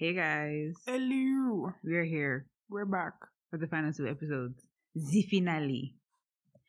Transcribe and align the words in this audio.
Hey 0.00 0.14
guys, 0.16 0.72
Hello. 0.86 1.74
we're 1.84 2.04
here 2.08 2.46
We're 2.70 2.86
back. 2.88 3.12
for 3.50 3.58
the 3.58 3.66
final 3.66 3.92
two 3.92 4.06
episodes. 4.08 4.56
The 4.94 5.22
finale. 5.28 5.94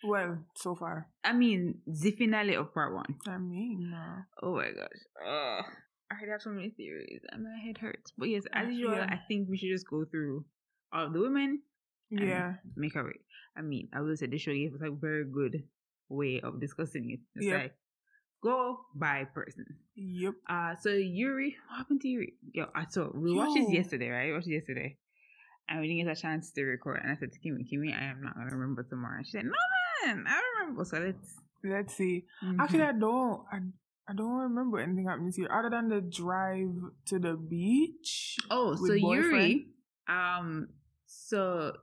Well, 0.04 0.39
so 0.57 0.75
far. 0.75 1.07
I 1.23 1.31
mean, 1.31 1.79
the 1.88 2.12
finale 2.12 2.55
of 2.55 2.73
part 2.73 2.94
one. 2.94 3.15
I 3.29 3.38
mean, 3.38 3.94
uh, 3.96 4.23
Oh 4.44 4.55
my 4.55 4.71
gosh. 4.71 4.99
Ugh. 5.25 5.63
I 6.12 6.15
have 6.29 6.41
so 6.41 6.49
many 6.49 6.71
theories 6.71 7.21
and 7.31 7.44
my 7.44 7.55
head 7.65 7.78
hurts. 7.78 8.12
But 8.17 8.28
yes, 8.28 8.44
as 8.52 8.67
usual, 8.67 8.96
feel- 8.96 9.04
I 9.07 9.22
think 9.29 9.48
we 9.48 9.56
should 9.58 9.72
just 9.72 9.88
go 9.90 10.04
through 10.04 10.44
all 10.92 11.10
the 11.10 11.22
women 11.22 11.62
yeah. 12.10 12.56
make 12.76 12.98
our 12.98 13.06
way. 13.06 13.22
I 13.56 13.62
mean, 13.62 13.88
I 13.96 14.02
will 14.02 14.18
say 14.18 14.28
the 14.28 14.38
show 14.38 14.52
gave 14.52 14.74
us 14.76 14.82
a 14.84 14.92
very 14.92 15.24
good 15.24 15.63
way 16.09 16.41
of 16.44 16.59
discussing 16.59 17.09
it. 17.12 17.22
It's 17.36 17.45
Yep. 17.48 17.62
like 17.62 17.73
go 18.44 18.80
by 18.94 19.23
person. 19.34 19.66
Yep. 20.04 20.34
Uh 20.49 20.76
so 20.81 20.90
Yuri, 20.90 21.55
what 21.70 21.77
happened 21.77 22.02
to 22.02 22.08
Yuri? 22.08 22.34
Yo, 22.54 22.66
I 22.73 22.86
saw 22.90 23.09
we 23.13 23.34
watched 23.34 23.55
this 23.55 23.72
yesterday, 23.72 24.09
right? 24.09 24.27
We 24.27 24.34
watched 24.34 24.48
it 24.48 24.54
yesterday. 24.54 24.98
And 25.70 25.80
we 25.80 25.88
didn't 25.88 26.08
get 26.08 26.17
a 26.17 26.20
chance 26.20 26.52
to 26.52 26.63
record. 26.63 26.99
And 27.02 27.12
I 27.12 27.16
said 27.16 27.31
to 27.31 27.39
Kimmy, 27.39 27.63
Kimmy, 27.71 27.94
I 27.95 28.05
am 28.05 28.22
not 28.23 28.35
gonna 28.35 28.52
remember 28.52 28.84
tomorrow. 28.84 29.17
And 29.17 29.25
she 29.25 29.34
said, 29.34 29.45
No 29.45 29.52
man, 30.05 30.25
I 30.27 30.41
remember. 30.59 30.84
So 30.85 30.98
let's 30.99 31.35
Let's 31.63 31.94
see. 31.95 32.25
Mhm. 32.44 32.59
Actually, 32.59 32.84
I 32.84 32.91
don't. 32.94 33.41
I, 33.52 33.58
I 34.09 34.13
don't 34.13 34.49
remember 34.49 34.80
anything 34.80 35.05
happening 35.05 35.31
to 35.31 35.41
you 35.41 35.48
other 35.48 35.70
than 35.70 35.89
the 35.89 36.02
drive 36.02 36.73
to 37.05 37.20
the 37.20 37.36
beach. 37.36 38.38
Oh, 38.49 38.75
so 38.75 38.88
boyfriend. 38.99 39.31
Yuri, 39.31 39.67
um, 40.09 40.70
so 41.05 41.73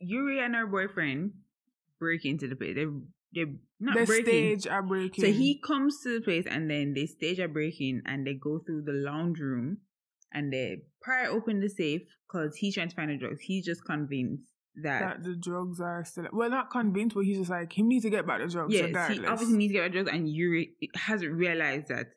Yuri 0.00 0.40
and 0.44 0.54
her 0.54 0.66
boyfriend 0.66 1.32
break 1.98 2.24
into 2.24 2.46
the 2.46 2.56
place. 2.56 2.74
They 2.76 2.86
they 3.34 3.44
not 3.78 3.96
the 3.96 4.04
breaking. 4.06 4.24
stage 4.26 4.66
are 4.66 4.82
breaking. 4.82 5.24
So 5.24 5.30
he 5.32 5.60
comes 5.64 6.00
to 6.02 6.18
the 6.18 6.24
place 6.24 6.46
and 6.48 6.70
then 6.70 6.94
they 6.94 7.06
stage 7.06 7.38
a 7.38 7.48
break-in 7.48 8.02
and 8.06 8.26
they 8.26 8.34
go 8.34 8.58
through 8.58 8.82
the 8.82 8.92
lounge 8.92 9.38
room 9.38 9.78
and 10.32 10.52
they 10.52 10.82
pry 11.02 11.26
open 11.26 11.60
the 11.60 11.68
safe 11.68 12.02
because 12.28 12.56
he's 12.56 12.74
trying 12.74 12.88
to 12.88 12.94
find 12.96 13.10
the 13.10 13.16
drugs. 13.16 13.40
He's 13.40 13.64
just 13.64 13.84
convinced 13.84 14.44
that, 14.82 15.00
that 15.00 15.22
the 15.24 15.34
drugs 15.36 15.80
are 15.80 16.04
still. 16.04 16.26
Well, 16.32 16.50
not 16.50 16.70
convinced, 16.70 17.14
but 17.14 17.24
he's 17.24 17.38
just 17.38 17.50
like, 17.50 17.72
he 17.72 17.82
needs 17.82 18.04
to 18.04 18.10
get 18.10 18.26
back 18.26 18.40
the 18.40 18.48
drugs 18.48 18.72
yes, 18.74 18.84
regardless. 18.84 19.18
he 19.18 19.26
obviously 19.26 19.56
needs 19.58 19.72
to 19.72 19.78
get 19.78 19.84
the 19.84 20.02
drugs 20.02 20.10
and 20.12 20.28
Yuri 20.28 20.72
hasn't 20.94 21.32
realized 21.32 21.88
that 21.88 22.08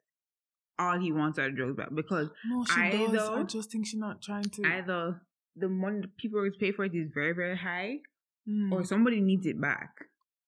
all 0.79 0.99
he 0.99 1.11
wants 1.11 1.37
are 1.39 1.51
drugs 1.51 1.77
back 1.77 1.89
because 1.93 2.29
no, 2.49 2.65
she 2.65 2.81
I, 2.81 2.91
does. 2.91 3.29
I 3.29 3.43
just 3.43 3.71
think 3.71 3.85
she's 3.85 3.99
not 3.99 4.21
trying 4.21 4.43
to. 4.43 4.63
either 4.65 5.21
the 5.55 5.69
money 5.69 6.01
people 6.17 6.39
are 6.39 6.51
pay 6.51 6.71
for 6.71 6.85
it 6.85 6.95
is 6.95 7.11
very, 7.13 7.33
very 7.33 7.55
high 7.57 7.97
Hmm. 8.45 8.73
or 8.73 8.83
somebody 8.83 9.21
needs 9.21 9.45
it 9.45 9.61
back 9.61 9.91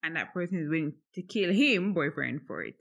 and 0.06 0.16
that 0.16 0.34
person 0.34 0.60
is 0.64 0.70
willing 0.70 0.94
to 1.16 1.22
kill 1.24 1.52
him 1.52 1.94
boyfriend 1.94 2.42
for 2.48 2.62
it 2.64 2.76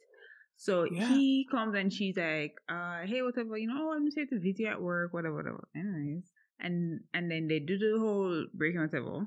so 0.57 0.85
Yeah. 0.85 1.09
he 1.09 1.47
comes 1.51 1.75
and 1.75 1.93
she's 1.93 2.17
like 2.17 2.55
uh 2.69 3.01
hey 3.07 3.23
whatever 3.23 3.57
you 3.59 3.67
know 3.69 3.81
oh, 3.89 3.93
i'm 3.95 4.05
just 4.07 4.17
here 4.19 4.27
to 4.27 4.39
visit 4.39 4.67
at 4.67 4.81
work 4.81 5.13
whatever 5.13 5.35
whatever 5.37 5.67
anyways 5.75 6.31
and 6.61 7.01
and 7.15 7.31
then 7.31 7.49
they 7.49 7.59
do 7.59 7.77
the 7.79 7.99
whole 7.99 8.47
breaking 8.55 8.81
whatever 8.81 9.27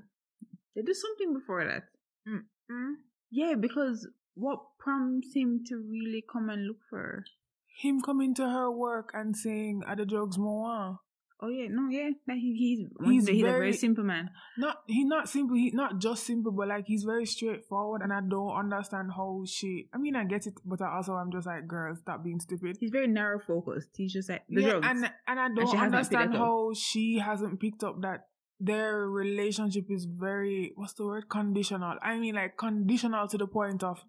they 0.76 0.82
do 0.84 0.94
something 0.94 1.34
before 1.34 1.66
that 1.66 1.84
Mm. 2.70 2.96
yeah 3.32 3.56
because 3.56 4.06
what 4.36 4.60
prompts 4.80 5.30
him 5.34 5.64
to 5.68 5.76
really 5.78 6.22
come 6.32 6.50
and 6.50 6.68
look 6.68 6.82
for 6.90 7.00
her 7.00 7.26
Him 7.82 8.02
coming 8.02 8.34
to 8.36 8.50
her 8.50 8.70
work 8.72 9.12
and 9.14 9.36
saying, 9.38 9.84
"Are 9.86 9.96
the 9.96 10.06
drugs 10.06 10.38
more?" 10.38 11.00
Oh 11.42 11.50
yeah 11.50 11.68
no 11.70 11.90
yeah 11.90 12.10
that 12.26 12.38
he, 12.38 12.54
he's 12.56 12.80
He's 13.06 13.28
he's, 13.28 13.40
a 13.40 13.42
very 13.42 13.60
very- 13.60 13.74
simple 13.74 14.04
man 14.04 14.30
Not 14.58 14.78
he 14.88 15.04
not 15.04 15.30
simple. 15.30 15.56
He 15.56 15.72
not 15.72 16.00
just 16.00 16.26
simple, 16.26 16.52
but 16.52 16.68
like 16.68 16.86
he's 16.88 17.04
very 17.04 17.26
straightforward, 17.26 18.02
and 18.02 18.12
I 18.12 18.22
don't 18.28 18.56
understand 18.56 19.12
how 19.16 19.44
she. 19.46 19.88
I 19.94 19.98
mean, 19.98 20.16
I 20.16 20.24
get 20.24 20.48
it, 20.48 20.56
but 20.66 20.82
I 20.82 20.96
also 20.96 21.14
I'm 21.14 21.32
just 21.32 21.46
like, 21.46 21.68
girl, 21.68 21.96
stop 21.96 22.24
being 22.24 22.40
stupid. 22.40 22.78
he's 22.80 22.90
very 22.92 23.08
narrow 23.08 23.40
focused 23.40 23.90
he's 23.96 24.14
just 24.14 24.30
like 24.30 24.44
the 24.50 24.62
yeah, 24.62 24.70
drugs 24.72 24.88
and 24.88 25.12
and 25.28 25.40
I 25.40 25.48
don't 25.50 25.66
hasn't 25.68 25.84
understand 25.84 26.36
how 26.36 26.72
she 26.76 27.20
hasn't 27.20 27.60
picked 27.60 27.84
up 27.84 28.02
that 28.02 28.28
their 28.60 29.08
relationship 29.08 29.86
is 29.90 30.06
very 30.06 30.72
what's 30.76 30.94
the 30.94 31.06
word 31.06 31.30
conditional. 31.30 31.96
I 32.02 32.18
mean, 32.18 32.36
like 32.36 32.58
conditional 32.58 33.28
to 33.28 33.38
the 33.38 33.48
point 33.48 33.84
of 33.84 34.04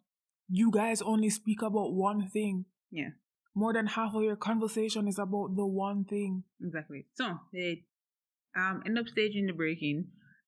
you 0.48 0.70
guys 0.70 1.02
only 1.02 1.28
speak 1.30 1.60
about 1.62 1.92
one 1.92 2.28
thing. 2.28 2.64
Yeah. 2.90 3.10
More 3.54 3.72
than 3.72 3.86
half 3.86 4.14
of 4.14 4.22
your 4.22 4.36
conversation 4.36 5.08
is 5.08 5.18
about 5.18 5.56
the 5.56 5.66
one 5.66 6.04
thing. 6.04 6.44
Exactly. 6.62 7.06
So 7.14 7.38
they 7.52 7.84
um 8.56 8.82
end 8.86 8.98
up 8.98 9.08
staging 9.08 9.46
the 9.46 9.52
break-in. 9.52 10.06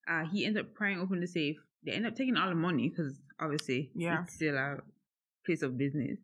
Uh, 0.08 0.24
he 0.32 0.44
ends 0.44 0.58
up 0.58 0.74
prying 0.74 0.98
open 1.00 1.20
the 1.20 1.26
safe. 1.26 1.56
They 1.84 1.92
end 1.92 2.06
up 2.06 2.14
taking 2.16 2.36
all 2.36 2.48
the 2.48 2.54
money 2.54 2.88
because 2.88 3.18
obviously 3.40 3.90
Yeah. 3.94 4.22
it's 4.24 4.34
still 4.34 4.56
a 4.56 4.78
place 5.46 5.62
of 5.62 5.76
business. 5.78 6.18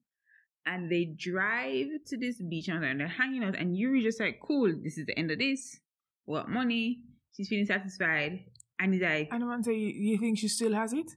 And 0.65 0.91
they 0.91 1.05
drive 1.17 1.87
to 2.09 2.17
this 2.19 2.43
beach 2.43 2.69
and 2.69 2.83
they're 3.01 3.07
hanging 3.09 3.45
out. 3.45 3.57
And 3.57 3.77
Yuri 3.77 4.03
just 4.03 4.19
like, 4.21 4.41
cool, 4.43 4.73
this 4.83 4.99
is 4.99 5.07
the 5.07 5.17
end 5.17 5.31
of 5.31 5.39
this. 5.39 5.79
What 6.25 6.49
money? 6.49 7.03
She's 7.37 7.49
feeling 7.49 7.67
satisfied. 7.67 8.41
And 8.81 8.93
he's 8.93 9.03
like, 9.03 9.29
And 9.31 9.47
man 9.47 9.63
say, 9.63 9.75
you, 9.75 9.89
you 9.89 10.19
think 10.19 10.39
she 10.39 10.49
still 10.49 10.75
has 10.75 10.93
it? 10.93 11.11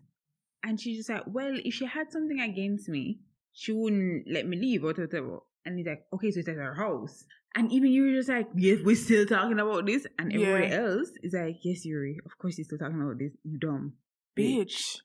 and 0.61 0.79
she's 0.79 0.97
just 0.97 1.09
like, 1.09 1.23
well, 1.25 1.53
if 1.63 1.73
she 1.73 1.85
had 1.85 2.11
something 2.11 2.39
against 2.41 2.89
me, 2.89 3.19
she 3.53 3.71
wouldn't 3.71 4.25
let 4.29 4.45
me 4.45 4.57
leave 4.57 4.83
or 4.83 4.87
whatever. 4.93 5.39
And 5.65 5.77
he's 5.77 5.87
like, 5.87 6.05
okay, 6.13 6.31
so 6.31 6.39
it's 6.39 6.49
at 6.49 6.55
her 6.55 6.73
house. 6.73 7.25
And 7.55 7.71
even 7.71 7.91
Yuri 7.91 8.15
just 8.15 8.29
like, 8.29 8.47
yes, 8.55 8.79
we're 8.83 8.95
still 8.95 9.25
talking 9.25 9.59
about 9.59 9.85
this. 9.85 10.05
And 10.17 10.31
everybody 10.33 10.67
Yeah. 10.67 10.81
else 10.81 11.09
is 11.23 11.33
like, 11.33 11.57
yes, 11.63 11.85
Yuri, 11.85 12.17
of 12.25 12.37
course 12.37 12.57
you're 12.57 12.65
still 12.65 12.77
talking 12.77 13.01
about 13.01 13.17
this. 13.19 13.31
You 13.43 13.57
dumb 13.59 13.93
Bitch. 14.37 14.97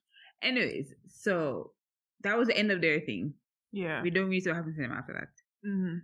Anyways, 0.43 0.93
so 1.09 1.73
that 2.23 2.37
was 2.39 2.49
the 2.49 2.57
end 2.57 2.71
of 2.71 2.81
their 2.81 3.01
thing. 3.01 3.35
Yeah. 3.73 4.03
We 4.03 4.11
don't 4.11 4.27
really 4.29 4.41
see 4.41 4.51
what 4.51 4.57
happens 4.57 4.77
to 4.77 4.83
them 4.83 4.93
after 4.93 5.13
that. 5.15 5.29
hmm 5.69 5.97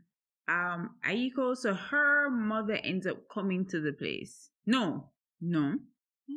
Um, 0.49 0.97
Aiko, 1.07 1.57
so 1.57 1.75
her 1.75 2.29
mother 2.31 2.75
ends 2.83 3.07
up 3.07 3.29
coming 3.33 3.67
to 3.67 3.81
the 3.81 3.93
place. 3.93 4.51
No, 4.67 5.11
no, 5.41 5.77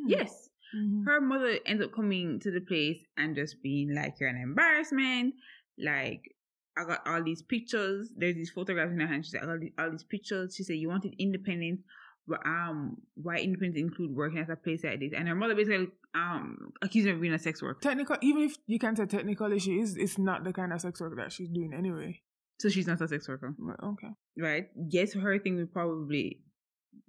yes. 0.07 0.49
Mhm. 0.75 1.05
her 1.05 1.21
mother 1.21 1.57
ends 1.65 1.83
up 1.83 1.91
coming 1.93 2.39
to 2.41 2.51
the 2.51 2.61
place 2.61 3.03
and 3.17 3.35
just 3.35 3.61
being 3.63 3.93
like, 3.95 4.19
You're 4.19 4.29
an 4.29 4.37
embarrassment. 4.37 5.35
Like, 5.79 6.32
I 6.77 6.85
got 6.85 7.07
all 7.07 7.23
these 7.23 7.41
pictures. 7.41 8.09
There's 8.15 8.35
these 8.35 8.49
photographs 8.49 8.91
in 8.91 8.99
her 8.99 9.07
hand. 9.07 9.25
She 9.25 9.31
said, 9.31 9.43
I 9.43 9.45
got 9.45 9.59
all 9.79 9.91
these 9.91 10.03
pictures. 10.03 10.55
She 10.55 10.63
said, 10.63 10.77
You 10.77 10.89
wanted 10.89 11.15
independence. 11.19 11.81
But 12.25 12.39
um, 12.45 12.97
why 13.15 13.37
independence 13.37 13.79
include 13.79 14.15
working 14.15 14.39
at 14.39 14.49
a 14.49 14.55
place 14.55 14.83
like 14.83 14.99
this? 14.99 15.11
And 15.15 15.27
her 15.27 15.35
mother 15.35 15.55
basically 15.55 15.87
um 16.15 16.71
accused 16.81 17.07
her 17.07 17.13
of 17.13 17.21
being 17.21 17.33
a 17.33 17.39
sex 17.39 17.61
worker. 17.61 17.79
Technical, 17.81 18.15
even 18.21 18.43
if 18.43 18.57
you 18.65 18.79
can 18.79 18.95
say 18.95 19.05
technically 19.05 19.59
she 19.59 19.79
is, 19.79 19.97
it's 19.97 20.17
not 20.17 20.43
the 20.43 20.53
kind 20.53 20.71
of 20.71 20.79
sex 20.79 21.01
work 21.01 21.17
that 21.17 21.31
she's 21.31 21.49
doing 21.49 21.73
anyway. 21.77 22.21
So 22.59 22.69
she's 22.69 22.87
not 22.87 23.01
a 23.01 23.07
sex 23.07 23.27
worker, 23.27 23.53
okay. 23.83 24.07
right? 24.37 24.67
Yes, 24.89 25.13
her 25.13 25.37
thing 25.39 25.57
would 25.57 25.73
probably 25.73 26.39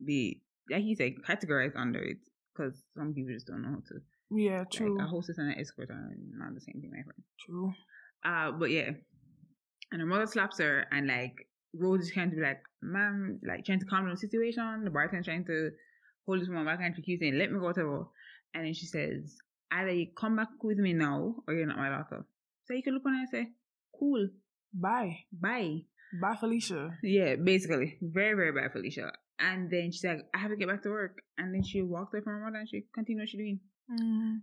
be 0.05 0.43
like 0.71 0.85
you 0.85 0.97
said, 0.97 1.13
categorized 1.29 1.77
under 1.77 2.01
it 2.01 2.19
because 2.55 2.75
some 2.97 3.13
people 3.15 3.33
just 3.33 3.47
don't 3.47 3.63
know 3.63 3.69
how 3.69 3.83
to. 3.89 4.01
Yeah, 4.31 4.65
true. 4.65 4.97
Like 4.97 5.07
a 5.07 5.09
hostess 5.09 5.39
and 5.39 5.53
an 5.53 5.61
escort 5.61 5.91
are 5.91 6.11
not 6.37 6.55
the 6.55 6.61
same 6.61 6.81
thing, 6.81 6.91
my 6.91 7.03
friend. 7.03 7.23
true. 7.47 7.73
Uh, 8.25 8.53
but 8.53 8.71
yeah. 8.71 8.91
And 9.93 10.01
her 10.01 10.07
mother 10.07 10.27
slaps 10.27 10.59
her, 10.59 10.87
and 10.91 11.07
like 11.07 11.49
Rose 11.75 12.03
is 12.05 12.13
trying 12.13 12.31
to 12.31 12.37
be 12.37 12.43
like, 12.43 12.63
"Ma'am," 12.83 13.41
like 13.47 13.65
trying 13.65 13.81
to 13.81 13.87
calm 13.87 14.05
down 14.05 14.15
the 14.15 14.17
situation. 14.17 14.85
The 14.85 14.91
bartender's 14.91 15.27
trying 15.27 15.45
to 15.47 15.71
hold 16.27 16.41
this 16.41 16.49
woman 16.49 16.65
back, 16.65 16.81
and 16.83 16.95
she 16.95 17.03
keeps 17.03 17.21
saying, 17.21 17.39
"Let 17.39 17.51
me 17.51 17.59
go," 17.59 17.67
whatever. 17.67 18.07
And 18.55 18.67
then 18.67 18.75
she 18.75 18.87
says, 18.87 19.37
"Either 19.71 19.91
you 19.93 20.09
come 20.17 20.37
back 20.37 20.49
with 20.63 20.79
me 20.79 20.93
now, 20.93 21.37
or 21.47 21.55
you're 21.55 21.67
not 21.67 21.77
my 21.77 21.89
daughter." 21.89 22.27
So 22.65 22.75
you 22.75 22.83
can 22.83 22.95
look 22.95 23.07
on 23.07 23.15
her 23.15 23.21
and 23.21 23.29
say, 23.29 23.53
"Cool, 23.99 24.29
Bye. 24.73 25.27
bye." 25.33 25.85
Bye, 26.21 26.37
Felicia. 26.37 26.97
Yeah, 27.03 27.37
basically, 27.37 27.99
very 28.01 28.35
very 28.35 28.53
bad, 28.53 28.73
Felicia. 28.73 29.13
And 29.39 29.71
then 29.71 29.91
she's 29.91 30.05
like, 30.05 30.21
"I 30.33 30.39
have 30.39 30.51
to 30.51 30.57
get 30.57 30.69
back 30.69 30.83
to 30.83 30.91
work." 30.91 31.23
And 31.37 31.53
then 31.53 31.63
she 31.65 31.83
walked 31.83 32.15
away 32.15 32.23
from 32.23 32.35
her 32.35 32.45
mother, 32.45 32.59
and 32.59 32.69
she 32.69 32.87
continued 32.95 33.23
what 33.23 33.29
she 33.29 33.37
doing. 33.37 33.61
Mm-hmm. 33.91 34.35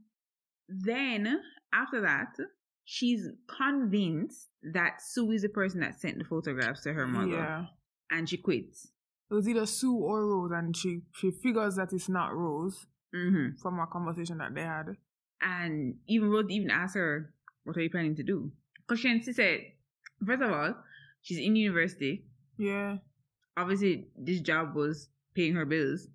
Then 0.68 1.42
after 1.74 2.02
that, 2.02 2.36
she's 2.84 3.28
convinced 3.48 4.50
that 4.74 5.02
Sue 5.02 5.32
is 5.32 5.42
the 5.44 5.50
person 5.50 5.80
that 5.82 6.00
sent 6.00 6.18
the 6.18 6.24
photographs 6.26 6.82
to 6.84 6.94
her 6.94 7.08
mother, 7.08 7.32
Yeah. 7.32 7.66
and 8.10 8.28
she 8.30 8.38
quits. 8.38 8.92
It 9.30 9.34
was 9.34 9.48
either 9.48 9.66
Sue 9.66 9.96
or 9.96 10.26
Rose, 10.28 10.52
and 10.52 10.76
she 10.76 11.02
she 11.16 11.32
figures 11.32 11.76
that 11.76 11.94
it's 11.94 12.10
not 12.10 12.36
Rose 12.36 12.86
hmm 13.14 13.50
from 13.62 13.80
a 13.80 13.88
conversation 13.88 14.38
that 14.40 14.54
they 14.56 14.62
had. 14.64 14.98
And 15.42 15.96
even 16.08 16.30
Rose 16.30 16.50
even 16.50 16.70
asked 16.70 16.96
her, 16.96 17.34
"What 17.64 17.78
are 17.78 17.82
you 17.82 17.90
planning 17.90 18.16
to 18.16 18.24
do?" 18.24 18.52
Because 18.78 19.00
she 19.00 19.22
she 19.22 19.34
said, 19.34 19.62
first 20.26 20.42
of 20.42 20.52
all, 20.52 20.76
she's 21.22 21.40
in 21.40 21.56
university. 21.56 22.26
Yeah. 22.58 22.98
Obviously, 23.58 24.10
this 24.18 24.40
job 24.42 24.76
was 24.76 25.10
paying 25.34 25.54
her 25.56 25.66
bills, 25.66 26.08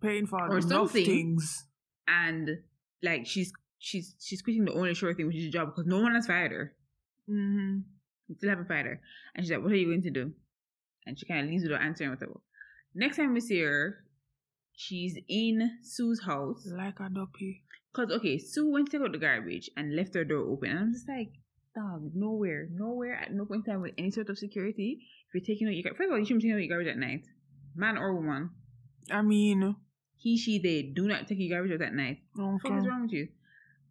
Paying 0.00 0.26
for 0.26 0.40
Or 0.48 0.58
enough 0.58 0.68
something. 0.90 1.04
things. 1.04 1.64
and 2.06 2.62
like 3.02 3.26
she's 3.26 3.52
she's 3.78 4.14
she's 4.20 4.42
quitting 4.42 4.64
the 4.64 4.72
only 4.72 4.94
sure 4.94 5.14
thing, 5.14 5.26
which 5.26 5.36
is 5.36 5.46
a 5.46 5.50
job, 5.50 5.68
because 5.68 5.86
no 5.86 6.00
one 6.00 6.14
has 6.14 6.26
fired 6.26 6.52
her. 6.52 6.72
Mm-hmm. 7.28 7.80
We 8.28 8.34
still 8.36 8.50
haven't 8.50 8.68
fired 8.68 8.86
her. 8.86 9.00
And 9.34 9.44
she's 9.44 9.52
like, 9.52 9.62
What 9.62 9.72
are 9.72 9.76
you 9.76 9.86
going 9.86 10.02
to 10.02 10.10
do? 10.10 10.32
And 11.06 11.18
she 11.18 11.26
kind 11.26 11.44
of 11.44 11.50
leaves 11.50 11.64
without 11.64 11.82
answering 11.82 12.10
whatever. 12.10 12.40
Next 12.94 13.16
time 13.16 13.34
we 13.34 13.40
see 13.40 13.60
her, 13.60 14.04
she's 14.72 15.18
in 15.28 15.78
Sue's 15.82 16.22
house. 16.24 16.66
Like 16.66 17.00
a 17.00 17.08
duppy. 17.08 17.62
Because, 17.92 18.10
okay, 18.16 18.38
Sue 18.38 18.70
went 18.72 18.90
to 18.90 18.98
take 18.98 19.06
out 19.06 19.12
the 19.12 19.18
garbage 19.18 19.70
and 19.76 19.94
left 19.94 20.14
her 20.14 20.24
door 20.24 20.50
open. 20.50 20.70
And 20.70 20.78
I'm 20.78 20.92
just 20.92 21.08
like, 21.08 21.32
dog, 21.74 22.10
nowhere, 22.14 22.68
nowhere, 22.72 23.14
at 23.16 23.32
no 23.32 23.44
point 23.44 23.66
in 23.66 23.72
time 23.72 23.82
with 23.82 23.92
any 23.98 24.10
sort 24.10 24.30
of 24.30 24.38
security. 24.38 24.98
If 25.28 25.34
you're 25.34 25.44
taking 25.44 25.68
out 25.68 25.74
your 25.74 25.82
garbage, 25.82 25.98
first 25.98 26.08
of 26.08 26.12
all, 26.12 26.18
you 26.18 26.24
shouldn't 26.24 26.42
be 26.42 26.48
taking 26.48 26.56
out 26.56 26.66
your 26.66 26.76
garbage 26.76 26.92
at 26.92 26.98
night. 26.98 27.26
man 27.74 27.98
or 27.98 28.14
woman, 28.14 28.50
I 29.10 29.22
mean, 29.22 29.76
he, 30.16 30.38
she, 30.38 30.58
they 30.58 30.82
do 30.82 31.06
not 31.06 31.28
take 31.28 31.38
your 31.38 31.56
garbage 31.58 31.80
out 31.80 31.86
at 31.86 31.94
night. 31.94 32.18
What 32.34 32.62
the 32.62 32.68
fuck 32.68 32.78
is 32.78 32.86
wrong 32.86 33.02
with 33.02 33.12
you? 33.12 33.28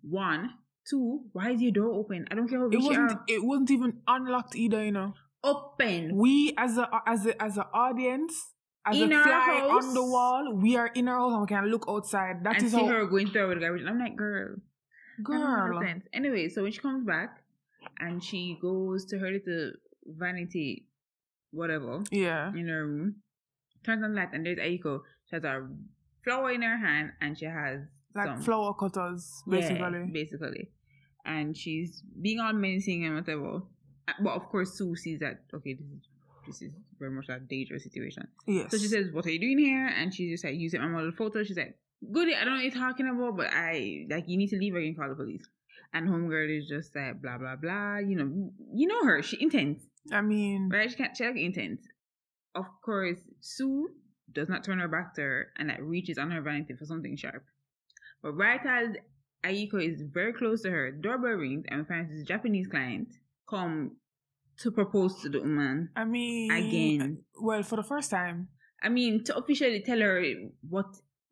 One, 0.03 0.51
two. 0.89 1.21
Why 1.31 1.51
is 1.51 1.61
your 1.61 1.71
door 1.71 1.91
open? 1.93 2.27
I 2.29 2.35
don't 2.35 2.47
care 2.47 2.59
how 2.59 2.67
it 2.69 2.75
wasn't. 2.77 3.11
are. 3.11 3.23
It 3.27 3.43
wasn't 3.43 3.71
even 3.71 4.01
unlocked 4.07 4.55
either. 4.55 4.83
You 4.83 4.91
know, 4.91 5.13
Open. 5.43 6.15
we 6.15 6.53
as 6.57 6.77
a 6.77 6.89
as 7.07 7.25
a 7.25 7.41
as 7.41 7.57
an 7.57 7.65
audience. 7.73 8.51
As 8.85 8.97
In 8.99 9.13
a 9.13 9.15
our 9.15 9.23
fly 9.23 9.59
house. 9.61 9.85
on 9.85 9.93
the 9.93 10.03
wall, 10.03 10.53
we 10.55 10.75
are 10.75 10.87
in 10.87 11.07
our 11.07 11.17
house 11.17 11.31
and 11.31 11.41
we 11.41 11.47
can 11.47 11.65
look 11.71 11.85
outside. 11.87 12.43
That 12.43 12.57
and 12.57 12.65
is 12.65 12.71
see 12.73 12.79
how, 12.79 12.87
her 12.87 13.05
going 13.05 13.27
through 13.29 13.47
with 13.47 13.59
the 13.59 13.65
garbage. 13.65 13.85
I'm 13.87 13.97
like, 13.97 14.17
girl, 14.17 14.55
that 15.19 15.23
don't 15.25 15.69
make 15.69 15.79
girl. 15.79 16.01
Anyway, 16.11 16.49
so 16.49 16.63
when 16.63 16.71
she 16.73 16.79
comes 16.81 17.05
back 17.07 17.29
and 17.99 18.21
she 18.21 18.57
goes 18.61 19.05
to 19.05 19.19
her 19.19 19.31
little 19.31 19.71
vanity, 20.05 20.87
whatever, 21.51 22.03
Yeah, 22.11 22.49
in 22.53 22.67
her 22.67 22.85
room, 22.85 23.15
turns 23.85 24.03
on 24.03 24.11
the 24.15 24.17
light 24.19 24.33
and 24.33 24.45
there's 24.45 24.57
Aiko. 24.59 24.99
She 25.29 25.37
has 25.37 25.45
a 25.45 25.65
flower 26.25 26.51
in 26.51 26.61
her 26.61 26.77
hand 26.77 27.11
and 27.21 27.37
she 27.37 27.45
has 27.45 27.79
like 28.15 28.27
some 28.27 28.41
flower 28.41 28.73
cutters, 28.73 29.43
Yeah, 29.47 29.59
basically. 29.59 30.09
basically. 30.11 30.69
And 31.25 31.55
she's 31.55 32.01
being 32.21 32.39
all 32.39 32.53
menacing 32.53 33.05
and 33.05 33.15
whatever. 33.15 33.61
Uh, 34.07 34.13
But 34.21 34.33
of 34.33 34.49
course, 34.49 34.73
Sue 34.77 34.95
sees 34.95 35.19
that 35.19 35.43
okay, 35.53 35.73
this 35.73 35.87
is 35.87 36.01
this 36.45 36.61
is 36.61 36.71
very 36.99 37.11
much 37.11 37.29
a 37.29 37.39
dangerous 37.39 37.83
situation. 37.83 38.27
yes. 38.47 38.69
So 38.71 38.77
she 38.77 38.87
says, 38.87 39.11
"What 39.13 39.25
are 39.25 39.31
you 39.31 39.39
doing 39.39 39.57
here?" 39.59 39.87
And 39.87 40.13
she 40.13 40.29
just 40.29 40.43
like 40.43 40.55
using 40.55 40.81
my 40.81 40.87
model 40.87 41.11
photo. 41.13 41.43
She's 41.43 41.55
like, 41.57 41.77
"Goody, 42.11 42.35
I 42.35 42.43
don't 42.43 42.55
know 42.55 42.63
what 42.63 42.63
you're 42.65 42.83
talking 42.87 43.07
about, 43.07 43.37
but 43.37 43.47
I 43.53 44.05
like 44.09 44.27
you 44.27 44.35
need 44.37 44.49
to 44.49 44.57
leave 44.57 44.75
or 44.75 44.81
you 44.81 44.93
can 44.93 44.99
call 45.01 45.09
the 45.09 45.15
police." 45.15 45.45
And 45.93 46.09
homegirl 46.09 46.49
is 46.57 46.67
just 46.67 46.93
like 46.95 47.21
blah 47.21 47.37
blah 47.37 47.55
blah. 47.55 47.99
You 47.99 48.15
know, 48.17 48.51
you 48.73 48.87
know 48.87 49.05
her. 49.05 49.21
She 49.21 49.41
intense, 49.41 49.79
I 50.11 50.19
mean, 50.21 50.69
right? 50.69 50.89
She 50.91 50.97
can't. 50.97 51.15
She 51.15 51.23
like 51.25 51.37
intense. 51.37 51.81
Of 52.55 52.65
course, 52.83 53.19
Sue 53.39 53.89
does 54.31 54.49
not 54.49 54.63
turn 54.65 54.79
her 54.79 54.87
back 54.89 55.13
to 55.15 55.21
her 55.21 55.47
and 55.57 55.69
like 55.69 55.79
reaches 55.81 56.17
on 56.17 56.29
her 56.31 56.41
vanity 56.41 56.73
for 56.73 56.85
something 56.85 57.15
sharp. 57.15 57.45
But 58.23 58.33
right 58.33 58.59
as 58.65 58.95
Aiko 59.45 59.75
is 59.85 60.01
very 60.13 60.33
close 60.33 60.61
to 60.63 60.71
her, 60.71 60.91
doorbell 60.91 61.31
rings 61.33 61.65
and 61.67 61.81
we 61.81 61.85
find 61.85 62.09
this 62.09 62.23
Japanese 62.25 62.67
client 62.67 63.09
come 63.49 63.97
to 64.59 64.71
propose 64.71 65.21
to 65.21 65.29
the 65.29 65.39
woman 65.41 65.89
I 65.95 66.05
mean, 66.05 66.49
again. 66.51 67.17
Well, 67.41 67.61
for 67.63 67.75
the 67.75 67.83
first 67.83 68.09
time, 68.11 68.47
I 68.81 68.89
mean, 68.89 69.23
to 69.25 69.35
officially 69.37 69.81
tell 69.85 69.99
her 69.99 70.23
what 70.69 70.85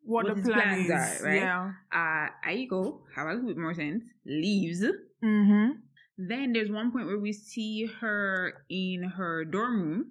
what, 0.04 0.26
What 0.26 0.36
the 0.36 0.42
plan 0.42 0.84
plans 0.86 0.86
is, 0.86 1.20
are, 1.22 1.24
right? 1.26 1.36
Yeah. 1.36 1.70
uh 1.92 2.26
Aiko, 2.50 3.02
have 3.14 3.28
a 3.28 3.34
little 3.34 3.46
bit 3.48 3.56
more 3.56 3.72
sense, 3.72 4.04
leaves. 4.26 4.82
Mm-hmm. 5.24 5.70
Then 6.18 6.52
there's 6.52 6.70
one 6.70 6.90
point 6.92 7.06
where 7.06 7.18
we 7.20 7.32
see 7.32 7.86
her 8.00 8.52
in 8.68 9.04
her 9.16 9.44
dorm 9.44 9.80
room. 9.80 10.10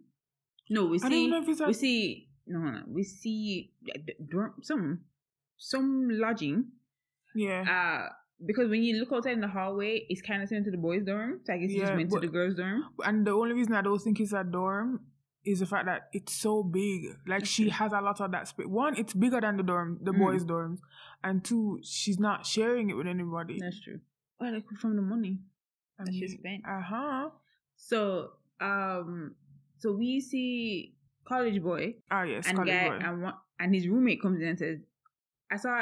No, 0.69 0.85
we 0.85 0.97
I 0.97 1.01
don't 1.01 1.11
see 1.11 1.27
know 1.27 1.41
if 1.43 1.49
it's 1.49 1.59
a- 1.59 1.67
we 1.67 1.73
see 1.73 2.29
no, 2.47 2.59
no, 2.59 2.71
no, 2.71 2.81
we 2.87 3.03
see 3.03 3.71
d- 3.83 4.15
dorm 4.31 4.53
some 4.63 5.01
some 5.69 6.09
lodging. 6.09 6.65
Yeah. 7.35 7.61
Uh 7.77 8.09
because 8.43 8.67
when 8.69 8.81
you 8.81 8.97
look 8.99 9.11
outside 9.13 9.33
in 9.33 9.41
the 9.41 9.47
hallway, 9.47 10.03
it's 10.09 10.21
kind 10.23 10.41
of 10.41 10.49
similar 10.49 10.65
to 10.65 10.71
the 10.71 10.77
boys' 10.77 11.03
dorm. 11.05 11.41
So 11.45 11.53
I 11.53 11.57
guess 11.59 11.69
you 11.69 11.79
just 11.81 11.91
Yeah, 11.91 11.97
went 11.97 12.09
but- 12.09 12.21
to 12.21 12.27
the 12.27 12.33
girls' 12.33 12.55
dorm. 12.55 12.83
and 13.05 13.25
the 13.27 13.31
only 13.31 13.53
reason 13.53 13.73
I 13.75 13.83
don't 13.83 13.99
think 14.01 14.19
it's 14.19 14.33
a 14.33 14.43
dorm 14.43 15.01
is 15.45 15.59
the 15.59 15.65
fact 15.65 15.85
that 15.85 16.09
it's 16.13 16.33
so 16.33 16.63
big. 16.63 17.05
Like 17.27 17.45
she 17.45 17.69
has 17.69 17.91
a 17.93 18.01
lot 18.01 18.19
of 18.19 18.31
that 18.31 18.47
space. 18.47 18.65
One, 18.67 18.95
it's 18.97 19.13
bigger 19.13 19.39
than 19.41 19.57
the 19.57 19.63
dorm, 19.63 19.99
the 20.01 20.11
Mm. 20.11 20.19
boys' 20.19 20.43
dorms, 20.45 20.79
and 21.23 21.43
two, 21.45 21.79
she's 21.83 22.19
not 22.19 22.45
sharing 22.45 22.89
it 22.89 22.95
with 22.99 23.07
anybody. 23.07 23.57
That's 23.59 23.79
true. 23.81 23.99
Well, 24.39 24.53
like 24.53 24.67
from 24.81 24.95
the 24.95 25.01
money. 25.03 25.37
I 25.99 26.05
that 26.05 26.13
she 26.13 26.27
spent. 26.27 26.63
Uh 26.67 26.81
huh. 26.81 27.29
So 27.75 28.31
um, 28.59 29.35
so 29.77 29.93
we 29.93 30.19
see 30.19 30.95
college 31.25 31.61
boy 31.61 31.95
Ah 32.09 32.23
yes, 32.23 32.47
and 32.47 32.57
college 32.57 32.73
guy 32.73 32.89
boy. 32.89 32.99
and 33.05 33.21
one, 33.21 33.33
and 33.59 33.73
his 33.75 33.87
roommate 33.87 34.21
comes 34.21 34.41
in 34.41 34.47
and 34.47 34.59
says, 34.59 34.79
"I 35.51 35.57
saw 35.57 35.81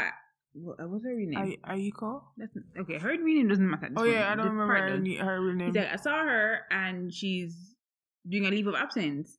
what, 0.54 0.90
what's 0.90 1.06
her 1.06 1.16
real 1.16 1.30
name? 1.30 1.58
I 1.64 1.76
Aiko. 1.76 2.22
That's, 2.38 2.52
okay, 2.82 2.98
her 2.98 3.10
real 3.10 3.38
name 3.38 3.48
doesn't 3.50 3.70
matter. 3.70 3.90
Oh 3.96 4.04
yeah. 4.04 4.32
I 4.32 4.36
don't 4.36 4.46
This 4.46 4.52
remember 4.52 4.74
her, 4.74 5.26
her 5.26 5.42
real 5.42 5.56
name. 5.56 5.68
He's 5.68 5.76
like, 5.76 5.94
I 5.94 5.96
saw 5.98 6.24
her 6.24 6.62
and 6.72 7.14
she's 7.14 7.76
doing 8.28 8.46
a 8.46 8.50
leave 8.50 8.68
of 8.68 8.76
absence, 8.76 9.38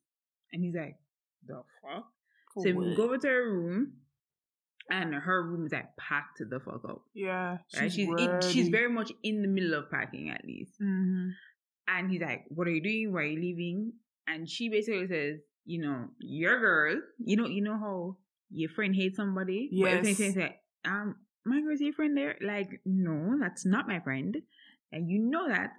and 0.51 0.63
he's 0.63 0.73
like, 0.75 0.95
the 1.45 1.61
fuck. 1.81 2.05
For 2.53 2.63
so 2.63 2.73
we 2.73 2.95
go 2.95 3.03
over 3.03 3.17
to 3.17 3.27
her 3.27 3.49
room, 3.51 3.93
and 4.89 5.13
her 5.13 5.43
room 5.43 5.65
is 5.65 5.71
like 5.71 5.95
packed 5.97 6.37
to 6.37 6.45
the 6.45 6.59
fuck 6.59 6.81
up. 6.87 7.01
yeah, 7.13 7.57
Right? 7.77 7.91
She's 7.91 8.07
in, 8.07 8.39
she's 8.51 8.69
very 8.69 8.89
much 8.89 9.11
in 9.23 9.41
the 9.41 9.47
middle 9.47 9.73
of 9.73 9.89
packing 9.91 10.29
at 10.29 10.43
least. 10.45 10.73
hmm 10.79 11.29
And 11.87 12.09
he's 12.11 12.21
like, 12.21 12.45
What 12.49 12.67
are 12.67 12.71
you 12.71 12.81
doing? 12.83 13.13
Why 13.13 13.21
are 13.21 13.25
you 13.25 13.39
leaving? 13.39 13.93
And 14.27 14.49
she 14.49 14.69
basically 14.69 15.07
says, 15.07 15.39
You 15.65 15.81
know, 15.81 16.05
your 16.19 16.59
girl, 16.59 17.01
you 17.19 17.37
know, 17.37 17.47
you 17.47 17.61
know 17.61 17.77
how 17.77 18.17
your 18.51 18.69
friend 18.69 18.95
hates 18.95 19.17
somebody? 19.17 19.69
Yes. 19.71 20.19
like, 20.35 20.59
um, 20.85 21.15
my 21.45 21.61
girl's 21.61 21.81
your 21.81 21.93
friend 21.93 22.15
there? 22.15 22.37
Like, 22.41 22.81
no, 22.85 23.37
that's 23.39 23.65
not 23.65 23.87
my 23.87 23.99
friend. 23.99 24.37
And 24.91 25.09
you 25.09 25.19
know 25.19 25.47
that. 25.47 25.71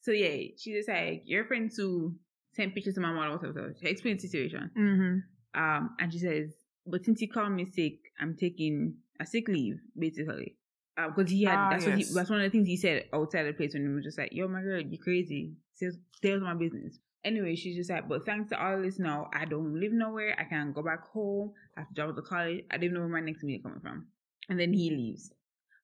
So 0.00 0.10
yeah, 0.10 0.48
she 0.56 0.72
just 0.72 0.88
like, 0.88 1.22
your 1.24 1.44
friend 1.46 1.72
Sue 1.72 2.14
sent 2.54 2.74
pictures 2.74 2.94
to 2.94 3.00
my 3.00 3.12
mom, 3.12 3.30
whatever. 3.32 3.52
whatever. 3.52 3.74
She 3.80 3.86
explains 3.88 4.22
the 4.22 4.28
situation. 4.28 4.70
hmm 4.74 5.18
Um, 5.60 5.96
and 5.98 6.12
she 6.12 6.18
says, 6.18 6.54
But 6.86 7.04
since 7.04 7.20
you 7.20 7.28
called 7.28 7.52
me 7.52 7.64
sick, 7.66 7.98
I'm 8.20 8.36
taking 8.36 8.96
a 9.20 9.26
sick 9.26 9.48
leave, 9.48 9.78
basically. 9.98 10.56
Because 10.96 11.30
he 11.30 11.44
had 11.44 11.58
Ah, 11.58 11.66
that's 11.70 11.84
what 11.86 11.94
he, 11.94 12.04
that's 12.04 12.30
one 12.30 12.40
of 12.40 12.44
the 12.44 12.50
things 12.50 12.66
he 12.66 12.76
said 12.76 13.04
outside 13.12 13.42
the 13.44 13.52
place 13.52 13.74
when 13.74 13.82
he 13.86 13.88
was 13.92 14.04
just 14.04 14.16
like, 14.16 14.32
"Yo, 14.32 14.48
my 14.48 14.62
girl, 14.62 14.80
you 14.80 14.98
crazy? 14.98 15.52
Stay 15.74 16.32
out 16.32 16.40
my 16.40 16.54
business." 16.54 16.98
Anyway, 17.26 17.56
she's 17.56 17.76
just 17.76 17.90
like, 17.90 18.08
"But 18.08 18.24
thanks 18.24 18.50
to 18.50 18.56
all 18.62 18.80
this 18.80 18.98
now, 18.98 19.28
I 19.34 19.44
don't 19.44 19.74
live 19.80 19.92
nowhere. 19.92 20.34
I 20.38 20.44
can't 20.44 20.72
go 20.74 20.82
back 20.82 21.02
home. 21.08 21.52
I 21.76 21.80
have 21.80 21.88
to 21.88 21.94
drop 21.94 22.08
out 22.10 22.16
to 22.16 22.22
college. 22.22 22.64
I 22.70 22.76
didn't 22.78 22.94
know 22.94 23.00
where 23.00 23.08
my 23.18 23.20
next 23.28 23.42
meal 23.42 23.60
coming 23.62 23.80
from." 23.80 24.06
And 24.48 24.58
then 24.60 24.72
he 24.72 24.90
leaves. 24.90 25.32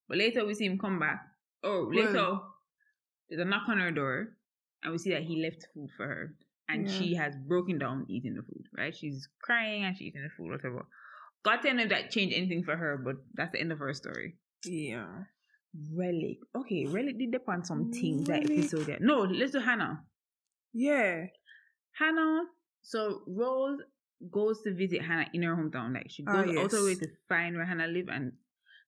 But 0.09 0.19
later 0.19 0.47
we 0.47 0.55
see 0.55 0.67
him 0.67 0.79
come 0.79 0.99
back. 1.01 1.21
Oh, 1.65 1.91
later 1.93 2.39
there's 3.29 3.41
a 3.41 3.45
knock 3.45 3.69
on 3.69 3.79
her 3.81 3.91
door, 3.91 4.37
and 4.83 4.93
we 4.93 4.99
see 4.99 5.11
that 5.11 5.23
he 5.25 5.43
left 5.43 5.67
food 5.75 5.91
for 5.97 6.07
her, 6.07 6.35
and 6.69 6.87
Yeah. 6.89 6.93
she 6.99 7.15
has 7.15 7.35
broken 7.37 7.79
down 7.79 8.07
eating 8.09 8.35
the 8.35 8.43
food. 8.43 8.67
Right? 8.77 8.95
She's 8.95 9.29
crying 9.43 9.85
and 9.85 9.97
she's 9.97 10.09
eating 10.09 10.23
the 10.23 10.31
food, 10.37 10.51
whatever. 10.51 10.87
God 11.45 11.61
tell 11.63 11.79
if 11.79 11.89
that 11.89 12.11
changed 12.13 12.37
anything 12.37 12.63
for 12.63 12.77
her, 12.77 12.97
but 12.97 13.17
that's 13.35 13.51
the 13.53 13.61
end 13.61 13.73
of 13.73 13.81
her 13.81 13.93
story. 13.95 14.37
Yeah. 14.65 15.25
Relic. 15.93 16.39
Okay, 16.55 16.87
Relic 16.87 17.19
did 17.19 17.33
depend 17.33 17.63
on 17.63 17.65
some 17.65 17.91
things 17.91 18.29
that 18.29 18.45
episode. 18.49 18.87
there. 18.87 18.99
No, 19.01 19.23
let's 19.23 19.53
do 19.53 19.59
Hannah. 19.59 20.05
Yeah. 20.73 21.27
Hannah. 21.99 22.43
So 22.83 23.23
Rose 23.27 23.79
goes 24.31 24.63
to 24.63 24.75
visit 24.75 25.03
Hannah 25.03 25.27
in 25.33 25.43
her 25.43 25.55
hometown. 25.55 25.95
Like 25.95 26.07
she 26.11 26.23
goes 26.25 26.35
Ah, 26.49 26.61
out 26.61 26.65
of 26.67 26.73
her 26.73 26.85
way 26.85 26.95
to 26.97 27.07
find 27.29 27.57
where 27.57 27.65
Hannah 27.67 27.87
live, 27.89 28.09
and 28.09 28.33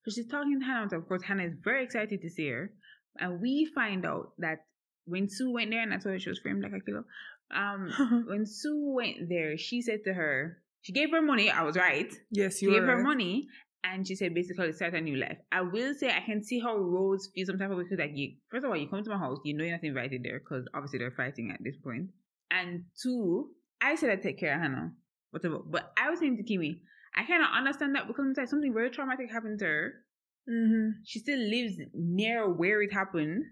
so 0.05 0.11
she's 0.11 0.27
talking 0.29 0.61
to 0.61 0.67
Hannah. 0.67 0.97
Of 0.97 1.07
course, 1.09 1.23
Hannah 1.23 1.45
is 1.45 1.55
very 1.63 1.85
excited 1.85 2.21
to 2.23 2.31
see 2.31 2.49
her, 2.49 2.73
and 3.19 3.41
we 3.41 3.67
find 3.75 4.05
out 4.07 4.33
that 4.39 4.59
when 5.07 5.29
Sue 5.29 5.53
went 5.53 5.71
there, 5.71 5.83
and 5.83 5.93
I 5.93 5.99
told 5.99 6.15
her 6.15 6.19
she 6.19 6.31
was 6.31 6.39
framed 6.41 6.63
like 6.63 6.73
a 6.73 6.81
killer. 6.81 7.05
Um, 7.55 8.25
when 8.29 8.47
Sue 8.47 8.93
went 8.95 9.29
there, 9.29 9.57
she 9.59 9.83
said 9.83 10.01
to 10.05 10.15
her, 10.15 10.59
she 10.81 10.93
gave 10.93 11.11
her 11.11 11.23
money. 11.23 11.51
I 11.51 11.63
was 11.63 11.77
right. 11.77 12.13
yes, 12.31 12.59
She 12.59 12.67
you 12.67 12.73
gave 12.73 12.83
were 12.83 12.97
her 12.97 13.03
money 13.03 13.47
and 13.85 14.07
she 14.07 14.15
said 14.17 14.35
basically 14.35 14.73
start 14.73 14.95
a 14.95 15.01
new 15.01 15.17
life. 15.17 15.37
I 15.53 15.61
will 15.61 15.95
say 15.95 16.09
I 16.09 16.25
can 16.25 16.43
see 16.43 16.59
how 16.59 16.77
Rose 16.77 17.31
feels 17.35 17.49
some 17.49 17.59
type 17.59 17.71
of 17.71 17.77
way 17.77 17.85
because 17.85 17.99
like 17.99 18.13
you 18.15 18.33
first 18.51 18.65
of 18.65 18.71
all 18.71 18.77
you 18.77 18.89
come 18.89 19.05
to 19.05 19.11
my 19.11 19.19
house, 19.19 19.39
you 19.45 19.57
know 19.57 19.63
you're 19.63 19.75
not 19.77 19.85
invited 19.85 20.23
there 20.25 20.41
because 20.41 20.65
obviously 20.75 20.99
they're 20.99 21.11
fighting 21.11 21.51
at 21.53 21.61
this 21.63 21.77
point. 21.77 22.09
And 22.51 22.85
two, 23.01 23.51
I 23.83 23.95
said 23.95 24.11
I'd 24.11 24.23
take 24.23 24.41
care 24.41 24.55
of 24.55 24.63
Hannah, 24.63 24.93
whatever. 25.31 25.59
But 25.59 25.93
I 25.99 26.11
was 26.11 26.21
saying 26.21 26.39
to 26.39 26.43
Kimmy, 26.43 26.81
I 27.15 27.25
cannot 27.25 27.57
understand 27.57 27.95
that 27.95 28.09
because 28.09 28.25
like 28.37 28.49
something 28.49 28.73
very 28.73 28.91
traumatic 28.91 29.31
happened 29.31 29.59
to 29.61 29.67
her. 29.67 29.93
Mm-hmm. 30.51 31.01
She 31.05 31.19
still 31.19 31.39
lives 31.39 31.79
near 31.93 32.51
where 32.51 32.83
it 32.83 32.93
happened. 32.93 33.45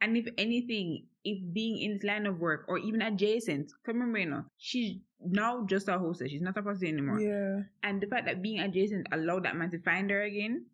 And 0.00 0.16
if 0.16 0.26
anything, 0.36 1.06
if 1.26 1.38
being 1.52 1.78
in 1.82 1.94
this 1.94 2.04
line 2.04 2.24
of 2.26 2.38
work 2.38 2.64
or 2.68 2.78
even 2.78 3.02
adjacent, 3.02 3.72
come 3.84 3.96
remember, 3.98 4.18
you 4.20 4.44
she's 4.58 4.96
now 5.20 5.64
just 5.66 5.88
a 5.88 5.98
hostess. 5.98 6.30
She's 6.30 6.42
not 6.42 6.56
a 6.56 6.62
prostitute 6.62 6.94
anymore 6.94 7.20
Yeah. 7.20 7.62
and 7.82 8.00
the 8.00 8.06
fact 8.06 8.26
that 8.26 8.42
being 8.42 8.60
adjacent 8.60 9.08
allowed 9.12 9.44
that 9.44 9.56
man 9.56 9.70
to 9.70 9.78
find 9.80 10.10
her 10.10 10.22
again, 10.22 10.66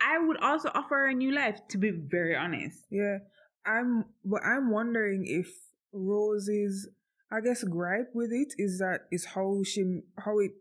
I 0.00 0.18
would 0.24 0.38
also 0.38 0.70
offer 0.74 0.94
her 0.94 1.08
a 1.08 1.14
new 1.14 1.32
life. 1.32 1.58
To 1.70 1.78
be 1.78 1.90
very 1.90 2.36
honest, 2.36 2.84
Yeah. 2.90 3.18
I'm 3.66 4.04
but 4.24 4.42
I'm 4.44 4.70
wondering 4.70 5.24
if 5.26 5.48
Rose's 5.92 6.88
I 7.30 7.40
guess 7.40 7.64
gripe 7.64 8.10
with 8.14 8.30
it 8.32 8.54
is 8.56 8.78
that 8.78 9.00
is 9.10 9.24
how 9.34 9.62
she 9.64 10.00
how 10.24 10.38
it 10.38 10.52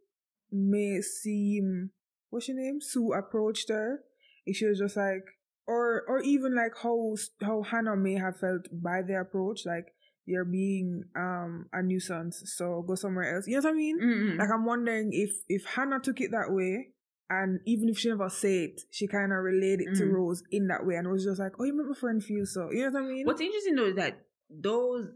may 0.51 1.01
seem 1.01 1.91
what's 2.29 2.48
your 2.50 2.58
name? 2.58 2.82
Sue 2.82 3.13
approached 3.13 3.70
her. 3.70 4.01
If 4.46 4.58
she 4.58 4.65
was 4.65 4.79
just 4.79 4.98
like 4.98 5.25
or 5.67 6.03
or 6.07 6.21
even 6.21 6.55
like 6.55 6.74
how 6.81 7.15
how 7.41 7.62
Hannah 7.62 7.95
may 7.95 8.15
have 8.15 8.39
felt 8.39 8.67
by 8.71 9.01
the 9.01 9.19
approach, 9.19 9.65
like 9.65 9.93
you're 10.25 10.45
being 10.45 11.03
um 11.15 11.67
a 11.74 11.81
nuisance, 11.83 12.41
so 12.55 12.83
go 12.88 12.95
somewhere 12.95 13.36
else. 13.36 13.47
You 13.47 13.55
know 13.55 13.67
what 13.67 13.69
I 13.69 13.74
mean? 13.74 14.00
Mm-mm. 14.00 14.38
Like 14.38 14.50
I'm 14.53 14.65
wondering 14.65 15.09
if 15.12 15.31
if 15.50 15.65
Hannah 15.65 16.00
took 16.00 16.21
it 16.21 16.31
that 16.31 16.51
way, 16.51 16.89
and 17.29 17.59
even 17.65 17.89
if 17.89 18.00
she 18.00 18.09
never 18.09 18.29
said 18.29 18.50
it, 18.50 18.81
she 18.91 19.07
kind 19.07 19.33
of 19.33 19.39
relayed 19.39 19.81
it 19.81 19.95
to. 19.97 20.05
Rose 20.05 20.41
in 20.51 20.67
that 20.67 20.86
way, 20.86 20.95
and 20.95 21.09
was 21.09 21.25
just 21.25 21.39
like, 21.39 21.53
"Oh, 21.59 21.65
you 21.65 21.75
make 21.75 21.88
my 21.88 21.95
friend 21.95 22.24
feel 22.24 22.45
so." 22.45 22.71
You 22.71 22.89
know 22.89 23.00
what 23.00 23.03
I 23.03 23.07
mean? 23.07 23.25
what's 23.25 23.41
interesting 23.41 23.75
though 23.75 23.88
is 23.88 23.95
that 23.95 24.21
those 24.50 25.09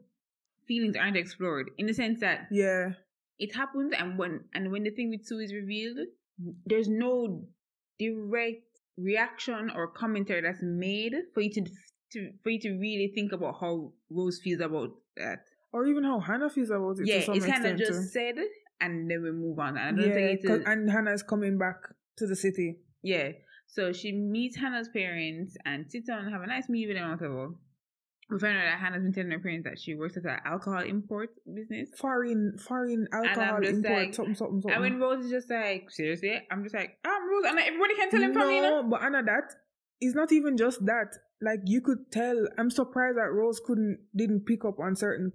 feelings 0.67 0.95
aren't 0.97 1.17
explored 1.17 1.71
in 1.77 1.87
the 1.87 1.93
sense 1.93 2.19
that 2.19 2.47
yeah, 2.51 2.91
it 3.39 3.55
happens 3.55 3.93
and 3.97 4.17
when 4.17 4.41
and 4.53 4.71
when 4.71 4.83
the 4.83 4.91
thing 4.91 5.09
with 5.09 5.25
Sue 5.25 5.39
is 5.39 5.53
revealed, 5.53 5.99
there's 6.65 6.89
no 6.89 7.45
direct 7.99 8.70
reaction 9.01 9.71
or 9.75 9.87
commentary 9.87 10.41
that's 10.41 10.61
made 10.61 11.13
for 11.33 11.41
you 11.41 11.51
to 11.53 11.65
to 12.13 12.31
for 12.43 12.49
you 12.49 12.59
to 12.59 12.71
really 12.71 13.11
think 13.13 13.31
about 13.31 13.55
how 13.59 13.93
Rose 14.09 14.39
feels 14.43 14.61
about 14.61 14.89
that. 15.17 15.39
Or 15.73 15.85
even 15.85 16.03
how 16.03 16.19
Hannah 16.19 16.49
feels 16.49 16.69
about 16.69 16.99
it. 16.99 17.07
yeah, 17.07 17.23
it's 17.25 17.45
kind 17.45 17.65
of 17.65 17.77
just 17.77 17.91
too. 17.91 18.03
said 18.07 18.35
and 18.81 19.09
then 19.09 19.21
we 19.23 19.31
move 19.31 19.59
on. 19.59 19.77
And 19.77 19.79
I 19.79 19.91
don't 19.91 20.09
yeah, 20.09 20.15
think 20.15 20.41
it's 20.43 20.67
and 20.67 20.89
Hannah's 20.89 21.23
coming 21.23 21.57
back 21.57 21.77
to 22.17 22.27
the 22.27 22.35
city. 22.35 22.77
yeah. 23.01 23.31
So 23.67 23.93
she 23.93 24.11
meets 24.11 24.57
Hannah's 24.57 24.89
parents 24.89 25.55
and 25.63 25.89
sits 25.89 26.07
down 26.07 26.25
and 26.25 26.33
have 26.33 26.41
a 26.41 26.47
nice 26.47 26.67
meal 26.67 26.89
with 26.89 26.97
them 26.97 27.09
whatever. 27.11 27.51
We 28.31 28.39
find 28.39 28.57
out 28.57 28.63
that 28.63 28.79
Hannah's 28.79 29.03
been 29.03 29.13
telling 29.13 29.31
her 29.31 29.39
parents 29.39 29.67
that 29.67 29.77
she 29.77 29.93
works 29.93 30.15
at 30.15 30.23
an 30.23 30.39
alcohol 30.45 30.83
import 30.83 31.31
business. 31.53 31.89
Foreign, 31.97 32.57
foreign 32.57 33.07
I'm 33.11 33.25
alcohol 33.25 33.57
import, 33.63 33.93
like- 33.93 34.13
something, 34.13 34.35
something, 34.35 34.61
something. 34.61 34.71
And 34.71 34.81
when 34.81 34.99
Rose 34.99 35.25
is 35.25 35.31
just 35.31 35.49
like, 35.49 35.91
seriously? 35.91 36.41
I'm 36.49 36.63
just 36.63 36.73
like, 36.73 36.97
um, 37.03 37.29
Rose, 37.29 37.43
and 37.47 37.59
everybody 37.59 37.95
can 37.95 38.09
tell 38.09 38.21
him 38.21 38.33
from 38.33 38.47
me, 38.47 38.55
you 38.55 38.61
know? 38.61 38.81
No, 38.81 38.89
but 38.89 39.03
Anna, 39.03 39.21
that 39.23 39.53
is 39.99 40.15
not 40.15 40.31
even 40.31 40.55
just 40.57 40.85
that. 40.85 41.17
Like 41.41 41.59
you 41.65 41.81
could 41.81 42.11
tell. 42.11 42.47
I'm 42.57 42.69
surprised 42.69 43.17
that 43.17 43.31
Rose 43.33 43.59
couldn't 43.65 43.99
didn't 44.15 44.45
pick 44.45 44.63
up 44.63 44.79
on 44.79 44.95
certain 44.95 45.33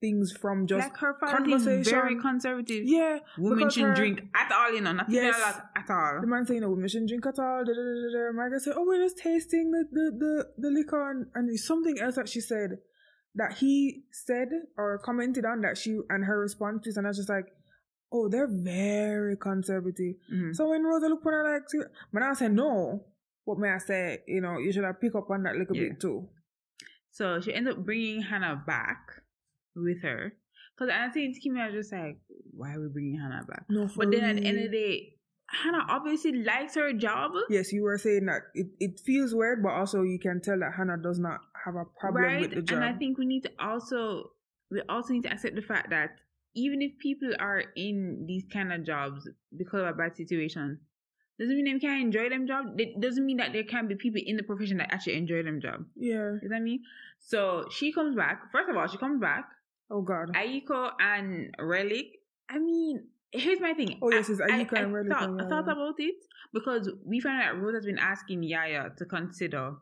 things 0.00 0.32
from 0.32 0.66
just 0.66 0.88
like 0.88 0.96
her 0.98 1.14
family 1.20 1.52
is 1.52 1.88
very 1.88 2.18
conservative. 2.20 2.84
yeah. 2.84 3.18
Women 3.38 3.68
shouldn't 3.70 3.96
drink 3.96 4.22
at 4.34 4.50
all, 4.50 4.72
you 4.72 4.80
know, 4.80 4.92
not 4.92 5.08
even 5.10 5.24
Yes. 5.24 5.40
lot 5.40 5.70
at 5.76 5.90
all. 5.90 6.20
The 6.20 6.26
man 6.26 6.46
saying, 6.46 6.60
"Know 6.62 6.70
women 6.70 6.88
shouldn't 6.88 7.08
drink 7.10 7.26
at 7.26 7.38
all." 7.38 7.64
Da, 7.64 7.72
da, 7.72 7.82
da, 7.82 8.08
da. 8.26 8.32
Margaret 8.32 8.62
said, 8.62 8.74
"Oh, 8.76 8.84
we're 8.86 9.02
just 9.02 9.18
tasting 9.18 9.70
the 9.70 9.84
the 9.92 10.06
the, 10.18 10.48
the 10.58 10.70
liquor," 10.70 11.10
and, 11.10 11.26
and 11.34 11.58
something 11.60 12.00
else 12.00 12.14
that 12.16 12.28
she 12.28 12.40
said 12.40 12.78
that 13.34 13.58
he 13.58 14.04
said 14.10 14.48
or 14.76 14.98
commented 14.98 15.44
on 15.44 15.60
that 15.60 15.76
she 15.78 16.00
and 16.08 16.24
her 16.24 16.38
response 16.40 16.76
responses, 16.86 16.96
and 16.96 17.06
I 17.06 17.10
was 17.10 17.18
just 17.18 17.28
like, 17.28 17.46
"Oh, 18.12 18.28
they're 18.28 18.48
very 18.50 19.36
conservative." 19.36 20.14
Mhm. 20.32 20.54
So 20.56 20.70
when 20.70 20.82
Rosa 20.84 21.08
looked 21.08 21.26
at 21.26 21.32
her 21.32 21.52
like, 21.52 21.88
but 22.12 22.22
I 22.22 22.32
said 22.32 22.52
no. 22.54 23.04
What 23.44 23.58
may 23.58 23.70
I 23.70 23.78
say? 23.78 24.22
You 24.26 24.40
know, 24.40 24.58
you 24.58 24.70
should 24.72 24.84
have 24.84 25.00
pick 25.00 25.14
up 25.14 25.28
on 25.30 25.42
that 25.44 25.56
little 25.56 25.76
Yeah. 25.76 25.88
bit 25.90 26.00
too. 26.00 26.28
So 27.10 27.40
she 27.40 27.52
ends 27.52 27.68
up 27.70 27.84
bringing 27.84 28.22
Hannah 28.22 28.62
back 28.66 29.19
with 29.76 30.02
her. 30.02 30.32
Because 30.76 30.94
I 30.94 31.08
think 31.12 31.36
Kimmy 31.36 31.64
was 31.66 31.74
just 31.74 31.92
like, 31.92 32.18
why 32.52 32.74
are 32.74 32.80
we 32.80 32.88
bringing 32.88 33.20
Hannah 33.20 33.44
back? 33.46 33.64
No, 33.68 33.86
for 33.88 34.04
But 34.04 34.12
then 34.12 34.24
at 34.24 34.36
the 34.36 34.46
end 34.46 34.58
of 34.58 34.70
the 34.70 34.76
day, 34.76 35.14
Hannah 35.50 35.84
obviously 35.88 36.32
likes 36.32 36.74
her 36.76 36.92
job. 36.92 37.32
yes, 37.50 37.72
you 37.72 37.82
were 37.82 37.98
saying 37.98 38.26
that 38.26 38.42
it, 38.54 38.68
it 38.78 39.00
feels 39.00 39.34
weird, 39.34 39.62
but 39.62 39.72
also 39.72 40.02
you 40.02 40.18
can 40.18 40.40
tell 40.40 40.58
that 40.58 40.72
Hannah 40.76 40.96
does 40.96 41.18
not 41.18 41.40
have 41.64 41.74
a 41.74 41.84
problem 41.98 42.24
right? 42.24 42.40
with 42.40 42.54
the 42.54 42.62
job. 42.62 42.78
And 42.78 42.84
I 42.84 42.92
think 42.96 43.18
we 43.18 43.26
need 43.26 43.42
to 43.42 43.50
also 43.58 44.30
we 44.70 44.80
also 44.88 45.12
need 45.12 45.24
to 45.24 45.32
accept 45.32 45.56
the 45.56 45.62
fact 45.62 45.90
that 45.90 46.10
even 46.54 46.82
if 46.82 46.98
people 46.98 47.32
are 47.38 47.64
in 47.76 48.24
these 48.26 48.44
kind 48.52 48.72
of 48.72 48.84
jobs 48.84 49.28
because 49.56 49.80
of 49.80 49.88
a 49.88 49.92
bad 49.92 50.16
situation, 50.16 50.78
doesn't 51.38 51.56
mean 51.56 51.64
they 51.64 51.78
can't 51.80 52.02
enjoy 52.02 52.28
them 52.28 52.46
job. 52.46 52.66
It 52.78 53.00
doesn't 53.00 53.24
mean 53.24 53.38
that 53.38 53.52
there 53.52 53.64
can 53.64 53.88
be 53.88 53.94
people 53.94 54.20
in 54.24 54.36
the 54.36 54.42
profession 54.42 54.76
that 54.78 54.92
actually 54.92 55.16
enjoy 55.16 55.42
them 55.42 55.60
job. 55.60 55.84
yeah. 55.96 56.36
You 56.42 56.48
know 56.48 56.48
what 56.48 56.56
I 56.56 56.60
mean? 56.60 56.82
So 57.18 57.66
she 57.70 57.92
comes 57.92 58.14
back. 58.14 58.52
First 58.52 58.68
of 58.68 58.76
all, 58.76 58.86
she 58.86 58.98
comes 58.98 59.20
back. 59.20 59.48
Oh 59.90 60.02
God. 60.02 60.34
Aiko 60.34 60.90
and 61.00 61.54
Relic. 61.58 62.06
I 62.48 62.58
mean, 62.58 63.08
here's 63.32 63.60
my 63.60 63.74
thing. 63.74 63.98
Oh, 64.02 64.10
yes, 64.10 64.28
it's 64.28 64.40
I- 64.40 64.64
Aiko 64.64 64.76
I, 64.78 64.80
and 64.82 64.94
Relic 64.94 65.12
Thought, 65.12 65.28
and 65.30 65.40
I 65.42 65.48
thought 65.48 65.64
about 65.68 65.94
it 65.98 66.14
because 66.52 66.90
we 67.04 67.20
found 67.20 67.42
out 67.42 67.60
Rose 67.60 67.74
has 67.74 67.86
been 67.86 67.98
asking 67.98 68.42
Yaya 68.42 68.90
to 68.98 69.04
consider 69.04 69.74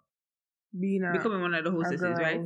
Being 0.79 1.03
a, 1.05 1.12
becoming 1.12 1.41
one 1.41 1.55
of 1.55 1.65
the 1.65 1.71
hostesses, 1.71 2.19
right? 2.19 2.41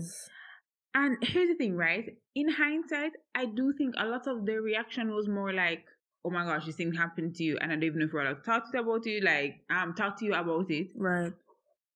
And 0.95 1.17
here's 1.23 1.49
the 1.49 1.55
thing, 1.55 1.75
right? 1.77 2.05
In 2.35 2.49
hindsight, 2.51 3.13
I 3.35 3.47
do 3.47 3.73
think 3.77 3.95
a 3.99 4.07
lot 4.07 4.27
of 4.27 4.45
the 4.45 4.61
reaction 4.61 5.15
was 5.15 5.27
more 5.29 5.53
like, 5.53 5.85
"Oh 6.25 6.31
my 6.31 6.45
gosh, 6.45 6.67
this 6.67 6.77
thing 6.77 6.93
happened 6.93 7.35
to 7.37 7.45
you," 7.45 7.59
and 7.61 7.73
I 7.73 7.75
don't 7.77 7.85
even 7.85 7.99
know 8.01 8.07
if 8.07 8.13
we're 8.13 8.25
like 8.25 8.45
talk 8.45 8.71
to 8.71 8.79
you 8.79 8.83
about 8.83 9.07
it, 9.07 9.25
like 9.25 9.55
um, 9.71 9.95
talk 9.95 10.19
to 10.19 10.25
you 10.25 10.35
about 10.35 10.71
it. 10.71 10.89
Right. 10.97 11.33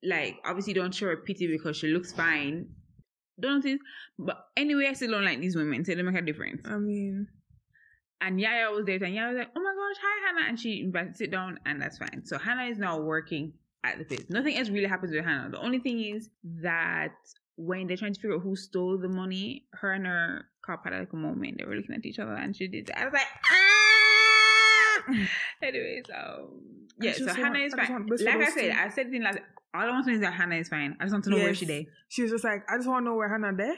Like, 0.03 0.37
obviously, 0.45 0.73
don't 0.73 0.95
show 0.95 1.07
her 1.07 1.17
pity 1.17 1.47
because 1.47 1.77
she 1.77 1.89
looks 1.89 2.13
fine. 2.13 2.69
Don't 3.39 3.63
think, 3.63 3.81
but 4.19 4.47
anyway, 4.57 4.87
I 4.89 4.95
still 4.95 5.11
don't 5.11 5.25
like 5.25 5.41
these 5.41 5.57
women, 5.57 5.85
so 5.85 5.95
they 5.95 6.03
make 6.03 6.15
a 6.15 6.23
difference. 6.23 6.63
I 6.65 6.77
mean, 6.79 7.29
And 8.21 8.41
Yaya 8.41 8.71
was 8.71 8.87
there, 8.87 9.03
and 9.03 9.15
Yaya 9.15 9.29
was 9.29 9.39
like, 9.39 9.51
"Oh 9.55 9.61
my 9.61 9.75
gosh, 9.75 9.97
hi 10.03 10.27
Hannah," 10.27 10.49
and 10.49 10.59
she 10.59 10.81
invited 10.81 11.13
to 11.13 11.17
sit 11.19 11.31
down, 11.31 11.59
and 11.67 11.81
that's 11.81 11.99
fine. 11.99 12.25
So 12.25 12.39
Hannah 12.39 12.65
is 12.65 12.79
now 12.79 12.99
working 13.01 13.53
at 13.85 13.99
the 13.99 14.05
place. 14.05 14.25
Nothing 14.31 14.57
else 14.57 14.71
really 14.71 14.89
happens 14.89 15.13
with 15.13 15.25
Hannah. 15.25 15.51
The 15.51 15.61
only 15.61 15.81
thing 15.81 16.01
is 16.01 16.31
that 16.63 17.13
when 17.57 17.87
they're 17.87 17.97
trying 17.97 18.15
to 18.15 18.21
figure 18.21 18.37
out 18.37 18.43
who 18.43 18.57
stole 18.57 18.99
the 18.99 19.09
money, 19.09 19.67
her 19.73 19.93
and 19.93 20.07
her 20.07 20.47
cop 20.63 20.85
had 20.85 20.95
like 20.95 21.13
a 21.13 21.17
moment. 21.17 21.59
They 21.59 21.65
were 21.65 21.77
looking 21.77 21.95
at 21.95 22.07
each 22.07 22.19
other, 22.19 22.35
and 22.35 22.57
she 22.57 22.69
did. 22.69 22.87
That. 22.87 22.99
I 22.99 23.05
was 23.05 23.13
like, 23.13 23.27
ah. 23.51 23.66
Anyways, 25.63 26.05
um, 26.15 26.87
yeah. 27.01 27.13
So 27.13 27.27
Hannah 27.27 27.51
want- 27.51 27.63
is 27.65 27.75
I 27.75 27.87
fine. 27.87 28.07
Like 28.07 28.21
I 28.37 28.51
said, 28.51 28.73
two. 28.73 28.79
I 28.79 28.89
said 28.89 29.07
it 29.09 29.15
in 29.15 29.23
last. 29.23 29.39
All 29.75 29.83
I 29.83 29.91
want 29.91 30.05
to 30.07 30.11
know 30.11 30.17
is 30.17 30.23
that 30.23 30.33
Hannah 30.33 30.57
is 30.57 30.69
fine. 30.69 30.97
I 31.01 31.05
just 31.05 31.13
want 31.13 31.25
to 31.25 31.31
know 31.31 31.37
where 31.37 31.55
she 31.55 31.67
did 31.67 31.87
she 32.09 32.23
was 32.23 32.31
just 32.31 32.45
like, 32.45 32.63
I 32.71 32.77
just 32.77 32.89
want 32.89 33.05
to 33.05 33.11
know 33.11 33.17
where 33.17 33.29
Hannah 33.29 33.55
there. 33.57 33.77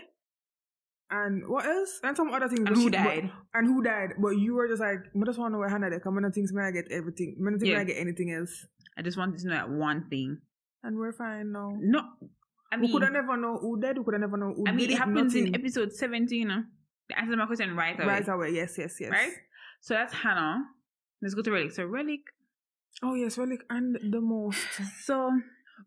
And 1.11 1.49
what 1.49 1.65
else? 1.65 1.99
And 2.03 2.17
some 2.17 2.31
other 2.33 2.49
things. 2.49 2.61
and 2.67 2.77
who 2.77 2.83
she- 2.83 2.91
but- 2.91 2.99
died. 2.99 3.31
and 3.55 3.67
who 3.67 3.83
died. 3.83 4.11
But 4.21 4.31
you 4.31 4.55
were 4.55 4.69
just 4.69 4.81
like, 4.81 4.99
I 4.99 5.25
just 5.25 5.39
want 5.39 5.51
to 5.51 5.53
know 5.55 5.59
where 5.59 5.69
Hannah 5.69 5.91
there. 5.91 6.01
Come 6.01 6.19
on, 6.19 6.31
things 6.33 6.53
may 6.53 6.63
I 6.63 6.71
get 6.71 6.85
everything. 6.91 7.37
I 7.41 7.51
think 7.59 7.65
Yeah. 7.73 7.81
I 7.81 7.85
get 7.85 7.97
anything 7.99 8.31
else. 8.33 8.67
I 8.97 9.03
just 9.03 9.17
wanted 9.17 9.39
to 9.41 9.49
know 9.49 9.55
that 9.55 9.71
one 9.71 10.09
thing. 10.11 10.39
And 10.83 10.97
we're 10.99 11.13
fine 11.13 11.53
now. 11.53 11.73
No, 11.81 12.03
I 12.71 12.77
mean, 12.77 12.87
we 12.87 12.93
could 12.93 13.03
have 13.03 13.13
never 13.13 13.37
know 13.37 13.57
who 13.59 13.81
dead. 13.81 13.97
We 13.99 14.05
could 14.05 14.15
have 14.15 14.21
never 14.21 14.37
know 14.37 14.53
who 14.55 14.65
I 14.69 14.73
mean, 14.73 14.91
it 14.91 14.99
happens 14.99 15.35
in 15.35 15.55
episode 15.55 15.93
17, 15.93 16.39
you 16.41 16.47
know. 16.47 16.63
The 17.09 17.19
answer 17.19 17.31
to 17.33 17.37
my 17.39 17.47
question 17.47 17.75
right 17.75 17.99
away. 17.99 18.07
Right 18.07 18.29
away. 18.29 18.51
Yes, 18.51 18.77
yes, 18.79 18.97
yes. 19.01 19.11
Right? 19.11 19.33
So 19.81 19.95
that's 19.95 20.13
Hannah. 20.13 20.65
Let's 21.23 21.35
go 21.35 21.43
to 21.43 21.51
Relic. 21.51 21.73
So 21.73 21.85
Relic. 21.85 22.21
Oh 23.03 23.15
yes, 23.15 23.39
relic 23.39 23.61
and 23.71 23.97
the 24.13 24.21
most. 24.21 24.59
So 25.03 25.31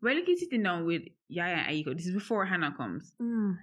Relic 0.00 0.28
is 0.28 0.40
sitting 0.40 0.62
down 0.62 0.86
with 0.86 1.02
Yaya 1.28 1.56
and 1.66 1.66
Aiko. 1.76 1.94
This 1.96 2.06
is 2.06 2.14
before 2.14 2.46
Hannah 2.46 2.74
comes. 2.76 3.12
Mm. 3.20 3.56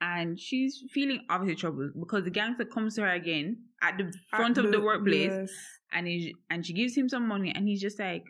And 0.00 0.38
she's 0.38 0.82
feeling 0.92 1.20
obviously 1.30 1.56
troubled 1.56 1.92
because 1.98 2.24
the 2.24 2.30
gangster 2.30 2.66
comes 2.66 2.96
to 2.96 3.02
her 3.02 3.08
again 3.12 3.56
at 3.80 3.96
the 3.96 4.04
At 4.04 4.38
front 4.38 4.58
of 4.58 4.70
the 4.70 4.80
workplace 4.80 5.30
Yes. 5.32 5.50
and 5.90 6.06
he, 6.06 6.34
and 6.50 6.66
she 6.66 6.74
gives 6.74 6.94
him 6.94 7.08
some 7.08 7.26
money 7.26 7.50
and 7.54 7.66
he's 7.66 7.80
just 7.80 7.98
like, 7.98 8.24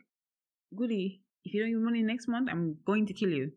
Goody, 0.77 1.23
if 1.45 1.53
you 1.55 1.63
don't 1.63 1.71
give 1.71 1.79
me 1.81 1.85
money 1.85 2.03
next 2.03 2.29
month, 2.29 2.49
I'm 2.53 2.77
going 2.87 3.07
to 3.07 3.13
kill 3.13 3.31
you. 3.31 3.51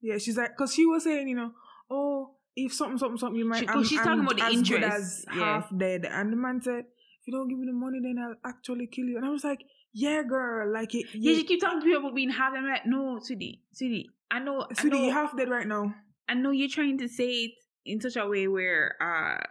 Yeah, 0.00 0.18
she's 0.18 0.36
like, 0.36 0.50
because 0.56 0.74
she 0.74 0.84
was 0.86 1.04
saying, 1.04 1.28
you 1.28 1.36
know, 1.36 1.52
oh, 1.88 2.34
if 2.56 2.72
something, 2.74 2.98
something, 2.98 3.18
something, 3.18 3.38
you 3.38 3.44
might. 3.48 3.60
She- 3.60 3.66
'cause 3.66 3.76
I'm- 3.76 3.84
she's 3.84 3.98
I'm 4.00 4.04
talking 4.06 4.20
about 4.24 4.36
the 4.38 4.44
as 4.44 4.50
good 4.68 4.82
interest, 4.82 4.96
as 4.96 5.24
yeah. 5.28 5.34
half 5.60 5.70
dead, 5.78 6.04
and 6.04 6.32
the 6.32 6.36
man 6.36 6.60
said, 6.60 6.84
if 7.22 7.28
you 7.28 7.32
don't 7.38 7.48
give 7.48 7.58
me 7.58 7.66
the 7.66 7.72
money, 7.72 8.00
then 8.02 8.16
I'll 8.18 8.34
actually 8.44 8.88
kill 8.88 9.06
you. 9.06 9.16
And 9.16 9.24
I 9.26 9.30
was 9.30 9.44
like, 9.44 9.60
yeah, 9.94 10.22
girl, 10.22 10.72
like 10.72 10.94
it. 10.94 11.06
Yeah, 11.14 11.34
she 11.34 11.44
keeps 11.44 11.62
talking 11.62 11.80
to 11.80 11.84
people 11.86 12.00
about 12.00 12.14
being 12.16 12.30
half. 12.30 12.52
I'm 12.56 12.66
like, 12.66 12.84
no, 12.86 13.18
sweetie, 13.22 13.62
sweetie. 13.72 14.08
I 14.30 14.40
know, 14.40 14.66
I 14.76 14.84
know, 14.84 14.96
you're 15.04 15.12
half 15.12 15.36
dead 15.36 15.48
right 15.48 15.66
now. 15.66 15.94
I 16.28 16.34
know 16.34 16.50
you're 16.50 16.68
trying 16.68 16.98
to 16.98 17.08
say 17.08 17.28
it 17.30 17.50
in 17.84 18.00
such 18.00 18.16
a 18.16 18.26
way 18.26 18.48
where 18.48 18.96
uh 19.00 19.44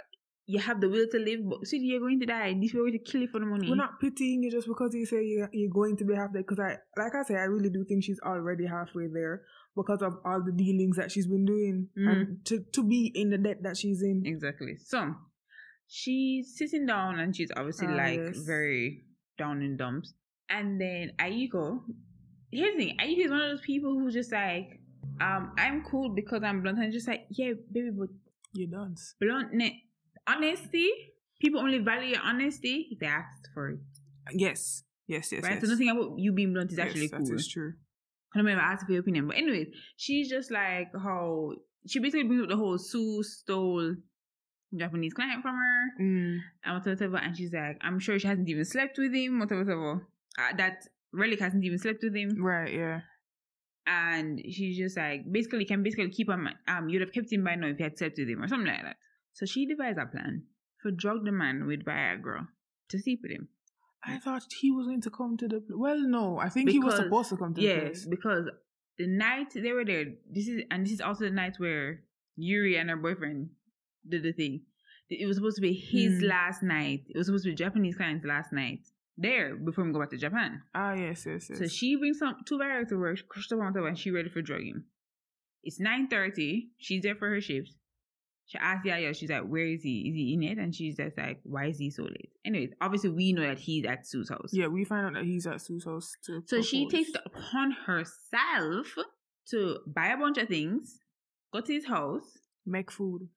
you 0.48 0.60
have 0.60 0.82
the 0.82 0.90
will 0.90 1.08
to 1.12 1.20
live, 1.20 1.40
but 1.48 1.66
sweetie, 1.66 1.86
you're 1.86 2.00
going 2.02 2.20
to 2.20 2.26
die. 2.26 2.50
Are 2.50 2.54
going 2.54 2.92
to 2.92 3.00
kill 3.00 3.22
you 3.22 3.28
for 3.28 3.40
the 3.40 3.46
money. 3.46 3.70
We're 3.70 3.76
not 3.76 4.02
pitying 4.02 4.44
you 4.44 4.52
just 4.52 4.68
because 4.68 4.94
you 4.94 5.06
say 5.06 5.24
you're, 5.24 5.50
you're 5.54 5.70
going 5.72 5.96
to 5.98 6.04
be 6.04 6.14
half 6.16 6.34
dead. 6.34 6.44
Because 6.46 6.60
I, 6.60 6.78
like 7.02 7.14
I 7.16 7.24
say, 7.24 7.36
I 7.36 7.44
really 7.44 7.70
do 7.70 7.86
think 7.88 8.04
she's 8.04 8.20
already 8.26 8.66
halfway 8.66 9.08
there 9.08 9.44
because 9.78 10.02
of 10.02 10.16
all 10.26 10.42
the 10.44 10.52
dealings 10.52 10.98
that 10.98 11.10
she's 11.12 11.28
been 11.28 11.46
doing 11.46 11.88
Mhm. 11.98 12.12
and 12.12 12.46
to 12.46 12.66
to 12.74 12.84
be 12.84 13.12
in 13.16 13.30
the 13.30 13.38
debt 13.38 13.64
that 13.64 13.78
she's 13.78 14.02
in. 14.02 14.24
Exactly. 14.26 14.76
So 14.84 15.14
she's 15.94 16.56
sitting 16.58 16.86
down 16.86 17.20
and 17.20 17.36
she's 17.36 17.52
obviously 17.58 17.88
Ah, 17.88 17.96
like 18.04 18.20
yes. 18.20 18.38
very 18.40 19.04
down 19.38 19.62
in 19.62 19.76
dumps. 19.76 20.14
And 20.50 20.80
then 20.80 21.12
Aiko, 21.20 21.82
here's 22.52 22.76
the 22.78 22.86
thing, 22.86 22.98
Aiko 23.00 23.26
is 23.26 23.32
one 23.32 23.42
of 23.42 23.50
those 23.52 23.62
people 23.62 23.98
who's 24.00 24.14
just 24.14 24.32
like, 24.32 24.80
um, 25.20 25.52
I'm 25.58 25.84
cool 25.84 26.10
because 26.16 26.42
I'm 26.44 26.62
blunt. 26.62 26.80
And 26.80 26.92
just 26.94 27.08
like, 27.08 27.26
yeah, 27.30 27.54
baby, 27.72 27.90
but 27.98 28.08
You 28.54 28.68
dance. 28.68 29.16
bluntness, 29.20 29.72
honesty, 30.28 30.90
people 31.42 31.60
only 31.60 31.80
value 31.80 32.10
your 32.16 32.22
honesty 32.24 32.88
if 32.92 33.00
they 33.00 33.08
asked 33.08 33.50
for 33.54 33.72
it. 33.72 33.80
Yes, 34.34 34.84
yes, 35.08 35.32
yes. 35.32 35.44
right? 35.44 35.54
yes. 35.54 35.62
So 35.64 35.68
nothing 35.72 35.90
about 35.90 36.18
you 36.18 36.32
being 36.32 36.54
blunt 36.54 36.72
is 36.72 36.78
Yes, 36.78 36.88
actually 36.88 37.08
that 37.08 37.18
cool. 37.18 37.36
is 37.36 37.48
true. 37.48 37.74
I 38.34 38.38
don't 38.40 38.48
ever 38.48 38.62
ask 38.62 38.86
for 38.86 38.94
your 38.94 39.02
opinion. 39.02 39.28
But 39.28 39.38
anyways, 39.38 39.68
she's 39.98 40.30
just 40.30 40.52
like 40.52 40.88
how 40.94 41.52
she 41.88 42.00
basically 42.00 42.24
brings 42.24 42.44
up 42.44 42.50
the 42.50 42.56
whole 42.56 42.78
Sue 42.78 43.24
stole 43.24 43.96
Japanese 44.76 45.14
client 45.14 45.42
from 45.42 45.56
her 45.56 46.04
Mm. 46.04 46.40
and 46.64 46.74
whatever, 46.78 46.92
whatever. 46.96 47.18
And 47.18 47.36
she's 47.38 47.54
like, 47.54 47.78
I'm 47.82 48.00
sure 48.00 48.18
she 48.20 48.28
hasn't 48.28 48.48
even 48.50 48.66
slept 48.66 48.98
with 48.98 49.14
him, 49.14 49.40
whatever, 49.40 49.64
whatever. 49.64 50.08
Uh, 50.40 50.56
that 50.58 50.88
Relic 51.14 51.40
hasn't 51.40 51.64
even 51.64 51.78
slept 51.78 52.00
with 52.04 52.16
him. 52.16 52.42
Right, 52.42 52.74
yeah. 52.74 53.02
And 53.88 54.40
she's 54.50 54.78
just 54.78 54.96
like, 54.98 55.30
basically, 55.32 55.66
can 55.66 55.84
basically 55.84 56.10
keep 56.10 56.30
him, 56.30 56.48
um, 56.68 56.88
you'd 56.90 57.02
have 57.02 57.12
kept 57.12 57.32
him 57.32 57.44
by 57.44 57.56
now 57.56 57.68
if 57.68 57.80
you 57.80 57.84
had 57.84 57.98
slept 57.98 58.18
with 58.18 58.30
him 58.30 58.42
or 58.44 58.48
something 58.48 58.68
like 58.68 58.84
that. 58.84 58.98
So 59.34 59.46
she 59.46 59.66
devised 59.66 59.98
a 59.98 60.06
plan 60.06 60.44
for 60.82 60.92
drug 60.92 61.26
the 61.26 61.32
man 61.32 61.66
with 61.66 61.84
Viagra 61.84 62.48
to 62.90 63.00
sleep 63.00 63.20
with 63.24 63.32
him. 63.32 63.50
I 64.04 64.18
thought 64.18 64.44
he 64.60 64.72
was 64.72 64.88
going 64.88 65.02
to 65.02 65.10
come 65.12 65.38
to 65.38 65.48
the. 65.48 65.64
Well, 65.70 66.00
no, 66.00 66.40
I 66.40 66.50
think 66.50 66.70
he 66.72 66.80
was 66.80 66.96
supposed 66.96 67.30
to 67.30 67.38
come 67.38 67.54
to 67.54 67.62
the 67.62 67.68
Yes, 67.68 67.82
place. 67.82 68.08
because 68.08 68.46
the 68.98 69.08
night 69.08 69.54
they 69.54 69.72
were 69.74 69.86
there, 69.86 70.06
this 70.32 70.48
is 70.48 70.64
and 70.72 70.86
this 70.86 70.94
is 70.94 71.02
also 71.02 71.26
the 71.26 71.30
night 71.32 71.56
where 71.60 72.02
Yuri 72.36 72.78
and 72.78 72.90
her 72.90 72.96
boyfriend 72.98 73.50
did 74.08 74.24
the 74.24 74.32
thing. 74.34 74.62
it 75.10 75.28
was 75.28 75.36
supposed 75.38 75.58
to 75.58 75.62
be 75.62 75.74
his 75.74 76.22
Hmm. 76.22 76.28
last 76.28 76.64
night. 76.64 77.04
It 77.10 77.18
was 77.18 77.28
supposed 77.28 77.44
to 77.44 77.50
be 77.52 77.56
Japanese 77.56 77.98
client's 77.98 78.26
last 78.26 78.54
night 78.54 78.88
there 79.18 79.58
before 79.58 79.84
him 79.84 79.92
go 79.92 80.00
back 80.00 80.10
to 80.12 80.18
Japan. 80.18 80.62
Ah, 80.74 80.94
yes, 80.94 81.26
yes, 81.26 81.50
yes. 81.50 81.60
So 81.60 81.68
she 81.68 81.98
brings 81.98 82.18
some 82.20 82.36
two 82.46 82.58
barracks 82.58 82.90
to 82.92 82.98
work, 82.98 83.20
crushed 83.28 83.52
up 83.52 83.60
on 83.60 83.74
top, 83.74 83.86
and 83.86 84.00
she 84.00 84.10
ready 84.10 84.30
for 84.30 84.42
drug 84.42 84.62
him. 84.62 84.86
It's 85.64 85.80
nine 85.82 86.08
thirty. 86.08 86.70
She's 86.78 87.04
there 87.04 87.16
for 87.16 87.30
her 87.30 87.42
shift. 87.42 87.72
She 88.46 88.58
asks 88.58 88.86
Yaya, 88.86 89.14
she's 89.14 89.30
like, 89.30 89.44
"Where 89.48 89.66
is 89.66 89.82
he? 89.84 90.10
Is 90.10 90.16
he 90.16 90.34
in 90.34 90.44
it?" 90.44 90.58
And 90.58 90.74
she's 90.74 90.96
just 90.98 91.18
like, 91.18 91.40
"Why 91.44 91.66
is 91.68 91.78
he 91.78 91.90
so 91.90 92.04
late?" 92.04 92.32
Anyways, 92.46 92.72
obviously 92.82 93.10
we 93.12 93.32
know 93.34 93.42
that 93.44 93.60
he's 93.60 93.86
at 93.86 94.08
Sue's 94.08 94.30
house. 94.30 94.50
yeah, 94.54 94.68
we 94.68 94.84
find 94.86 95.06
out 95.08 95.14
that 95.16 95.26
he's 95.26 95.46
at 95.46 95.62
Sue's 95.62 95.86
house 95.86 96.16
to 96.26 96.42
So 96.48 96.62
she 96.62 96.88
takes 96.90 97.10
it 97.10 97.18
upon 97.26 97.72
herself 97.86 98.88
to 99.50 99.80
buy 99.88 100.08
a 100.08 100.18
bunch 100.18 100.38
of 100.38 100.48
things, 100.48 101.00
go 101.54 101.62
to 101.62 101.74
his 101.74 101.86
house, 101.86 102.38
make 102.66 102.92
food. 102.92 103.28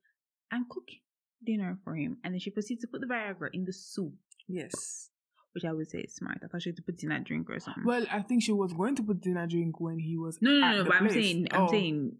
And 0.54 0.68
cook 0.68 0.88
dinner 1.44 1.78
for 1.84 1.94
him. 1.94 2.16
And 2.24 2.32
then 2.34 2.40
she 2.40 2.50
proceeds 2.50 2.80
to 2.82 2.86
put 2.86 3.00
the 3.00 3.06
Viagra 3.06 3.48
in 3.52 3.64
the 3.64 3.72
soup, 3.72 4.14
Yes. 4.48 5.10
which 5.52 5.64
I 5.64 5.72
would 5.72 5.90
say 5.90 6.00
is 6.00 6.14
smart. 6.14 6.38
I 6.42 6.46
thought 6.46 6.62
she 6.62 6.70
had 6.70 6.76
to 6.76 6.82
put 6.82 7.02
in 7.02 7.12
a 7.12 7.20
drink 7.20 7.50
or 7.50 7.58
something. 7.60 7.84
Well, 7.84 8.06
I 8.10 8.20
think 8.22 8.42
she 8.42 8.52
was 8.52 8.72
going 8.72 8.94
to 8.96 9.02
put 9.02 9.24
in 9.26 9.36
a 9.36 9.46
drink 9.46 9.80
when 9.80 9.98
he 9.98 10.16
was. 10.16 10.38
no, 10.40 10.50
no, 10.52 10.76
no. 10.78 10.84
But 10.84 10.94
I'm 10.96 11.06
place. 11.08 11.14
saying, 11.14 11.48
I'm 11.52 11.62
Oh. 11.62 11.70
saying, 11.70 12.16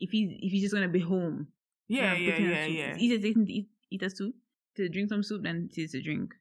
if 0.00 0.10
he's 0.10 0.30
if 0.42 0.50
he's 0.52 0.62
just 0.62 0.74
gonna 0.74 0.88
be 0.88 1.00
home, 1.00 1.48
Yeah, 1.88 2.14
yeah, 2.14 2.34
in 2.36 2.44
yeah, 2.44 2.66
yeah. 2.66 2.84
It's 2.94 3.02
easier 3.02 3.18
to 3.18 3.52
eat, 3.52 3.68
eat 3.90 4.02
a 4.02 4.10
soup 4.10 4.34
to 4.76 4.88
drink 4.88 5.08
some 5.08 5.22
soup 5.22 5.42
than 5.44 5.68
it 5.70 5.78
is 5.80 5.92
to 5.92 6.02
drink 6.02 6.34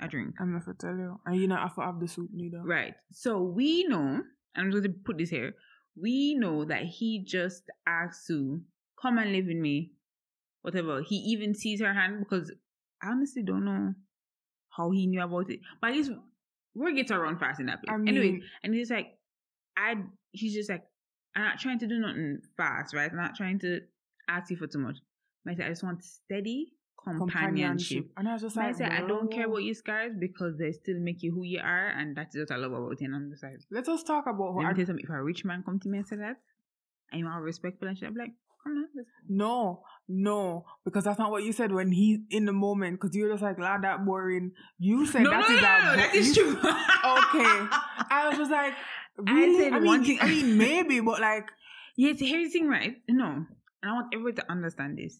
a 0.00 0.06
drink. 0.06 0.34
I'm 0.38 0.52
not 0.52 0.64
gonna 0.64 0.76
tell 0.78 0.96
you, 0.96 1.18
and 1.26 1.40
you 1.40 1.48
not 1.48 1.60
have 1.62 1.74
to 1.76 1.80
have 1.80 1.98
the 1.98 2.06
soup 2.08 2.30
neither. 2.32 2.62
Right. 2.62 2.94
So 3.10 3.42
we 3.42 3.84
know, 3.88 4.22
and 4.54 4.64
I'm 4.64 4.70
going 4.70 4.82
to 4.84 4.90
put 4.90 5.18
this 5.18 5.30
here. 5.30 5.54
We 5.96 6.34
know 6.34 6.64
that 6.66 6.84
he 6.84 7.24
just 7.24 7.64
asked 7.86 8.26
Sue, 8.26 8.60
"Come 9.00 9.18
and 9.18 9.32
live 9.32 9.46
with 9.46 9.56
me," 9.56 9.92
whatever. 10.62 11.02
He 11.02 11.16
even 11.16 11.54
sees 11.54 11.80
her 11.80 11.92
hand 11.94 12.18
because 12.20 12.52
I 13.02 13.08
honestly 13.08 13.42
don't 13.42 13.64
know 13.64 13.94
how 14.70 14.90
he 14.90 15.06
knew 15.06 15.22
about 15.22 15.50
it. 15.50 15.60
But 15.80 15.94
guess 15.94 16.10
word 16.74 16.94
gets 16.96 17.10
around 17.10 17.38
fast 17.38 17.60
in 17.60 17.66
that 17.66 17.82
place. 17.82 17.92
I 17.94 17.96
mean, 17.98 18.08
anyway, 18.08 18.40
and 18.62 18.74
he's 18.74 18.90
like, 18.90 19.18
I. 19.76 19.96
He's 20.32 20.54
just 20.54 20.70
like, 20.70 20.84
I'm 21.34 21.42
not 21.42 21.58
trying 21.58 21.80
to 21.80 21.88
do 21.88 21.98
nothing 21.98 22.38
fast, 22.56 22.94
right? 22.94 23.10
I'm 23.10 23.16
not 23.16 23.34
trying 23.34 23.58
to 23.60 23.80
ask 24.28 24.48
you 24.50 24.56
for 24.56 24.68
too 24.68 24.78
much. 24.78 24.98
But 25.44 25.52
I 25.52 25.56
said, 25.56 25.66
I 25.66 25.68
just 25.70 25.82
want 25.82 26.04
steady 26.04 26.72
companionship. 27.04 28.06
and 28.16 28.28
I 28.28 28.34
was 28.34 28.42
just 28.42 28.56
And 28.56 28.64
I 28.64 28.68
like, 28.68 28.76
said, 28.76 28.92
I 28.92 29.06
don't 29.06 29.32
care 29.32 29.46
about 29.46 29.64
your 29.64 29.74
scars 29.74 30.12
because 30.18 30.56
they 30.58 30.72
still 30.72 30.98
make 31.00 31.22
you 31.22 31.32
who 31.32 31.42
you 31.44 31.60
are, 31.60 31.88
and 31.88 32.16
that's 32.16 32.36
what 32.36 32.50
I 32.50 32.56
love 32.56 32.72
about 32.72 32.92
it. 32.92 33.00
And 33.00 33.14
I'm 33.14 33.30
just 33.30 33.42
like, 33.42 33.54
Let 33.70 33.88
us 33.88 34.02
talk 34.02 34.26
about 34.26 34.54
let 34.56 34.66
me 34.66 34.70
tell 34.70 34.78
you 34.78 34.86
something. 34.86 35.04
If 35.04 35.10
a 35.10 35.22
rich 35.22 35.44
man 35.44 35.62
come 35.64 35.80
to 35.80 35.88
me 35.88 35.98
and 35.98 36.06
say 36.06 36.16
that, 36.16 36.36
and 37.12 37.20
you're 37.20 37.32
all 37.32 37.40
respectful 37.40 37.88
and 37.88 37.96
shit, 37.98 38.08
I'm 38.08 38.14
like, 38.14 38.32
come 38.62 38.72
on, 38.76 39.04
No, 39.28 39.82
no, 40.08 40.64
because 40.84 41.04
that's 41.04 41.18
not 41.18 41.30
what 41.30 41.44
you 41.44 41.52
said 41.52 41.72
when 41.72 41.90
he's 41.92 42.18
in 42.30 42.44
the 42.46 42.52
moment. 42.52 43.00
Because 43.00 43.14
you're 43.16 43.30
just 43.30 43.42
like, 43.42 43.58
lad, 43.58 43.82
that 43.82 44.04
boring. 44.04 44.52
You 44.78 45.06
said 45.06 45.22
no, 45.22 45.30
that 45.30 45.48
no, 45.48 45.54
is 45.56 45.62
no, 45.62 45.78
no, 45.78 45.96
that 45.96 46.14
is 46.14 46.34
true. 46.34 46.56
Okay. 46.62 47.66
I 48.10 48.26
was 48.28 48.38
just 48.38 48.50
like, 48.50 48.74
I 49.26 49.58
said 49.58 49.72
I 49.72 49.78
mean, 49.78 49.86
one 49.86 50.04
thing- 50.04 50.18
I 50.20 50.26
mean, 50.28 50.58
maybe, 50.58 51.00
but 51.00 51.20
like, 51.20 51.48
yeah, 51.96 52.12
see, 52.14 52.28
here's 52.28 52.52
the 52.52 52.58
thing, 52.58 52.68
right? 52.68 52.96
No, 53.08 53.26
and 53.26 53.46
I 53.90 53.92
want 53.92 54.08
everyone 54.14 54.34
to 54.36 54.50
understand 54.50 54.98
this. 54.98 55.18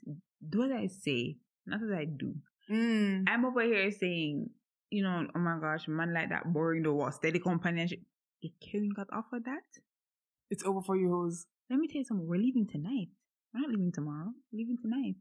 Do 0.49 0.59
what 0.61 0.73
I 0.73 0.87
say, 0.89 1.37
not 1.67 1.83
as 1.83 1.91
I 1.91 2.05
do. 2.07 2.35
mm, 2.71 3.25
I'm 3.29 3.45
over 3.45 3.63
here 3.63 3.91
saying, 3.91 4.51
you 4.91 5.03
know, 5.03 5.27
oh 5.35 5.39
my 5.39 5.59
gosh, 5.61 5.87
man 5.89 6.13
like 6.15 6.31
that 6.31 6.53
boring 6.53 6.83
the 6.83 6.93
what 6.93 7.15
steady 7.15 7.39
companionship. 7.39 8.01
If 8.43 8.53
Karen 8.61 8.91
got 8.95 9.09
offered 9.13 9.45
that, 9.45 9.63
it's 10.51 10.65
over 10.65 10.81
for 10.83 10.97
you, 10.97 11.11
hoes. 11.11 11.47
Let 11.71 11.79
me 11.79 11.87
tell 11.89 11.99
you 12.01 12.05
something. 12.05 12.27
We're 12.27 12.37
leaving 12.41 12.67
tonight. 12.71 13.09
We're 13.55 13.61
not 13.63 13.71
leaving 13.71 13.93
tomorrow. 13.93 14.29
We're 14.53 14.59
leaving 14.59 14.77
tonight. 14.83 15.17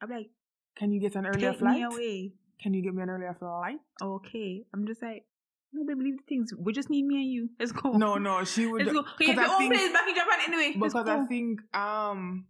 I'm 0.00 0.10
like, 0.10 0.30
Can 0.76 0.92
you 0.92 1.00
get 1.00 1.14
an 1.16 1.26
earlier 1.26 1.50
take 1.50 1.58
flight? 1.60 1.76
me 1.76 1.82
away. 1.82 2.32
Can 2.62 2.74
you 2.74 2.82
get 2.82 2.94
me 2.94 3.02
an 3.02 3.10
earlier 3.10 3.34
flight? 3.38 3.78
Okay. 4.02 4.64
I'm 4.74 4.86
just 4.86 5.02
like, 5.02 5.24
no, 5.72 5.84
baby, 5.86 6.04
leave 6.10 6.16
the 6.18 6.22
things. 6.28 6.50
We 6.58 6.72
just 6.72 6.88
need 6.90 7.04
me 7.04 7.16
and 7.16 7.30
you. 7.30 7.48
Let's 7.60 7.72
go. 7.72 7.92
No, 7.92 8.14
no, 8.16 8.42
she 8.44 8.66
would. 8.70 8.86
Let's 8.86 8.92
go. 8.92 9.04
You 9.20 9.26
have 9.28 9.36
'cause 9.36 9.46
your 9.46 9.52
own 9.54 9.58
think- 9.58 9.74
place 9.74 9.92
back 9.92 10.08
in 10.08 10.14
Japan 10.14 10.38
anyway. 10.48 10.72
Because. 10.80 11.08
I 11.08 11.26
think 11.26 11.60
um 11.74 12.46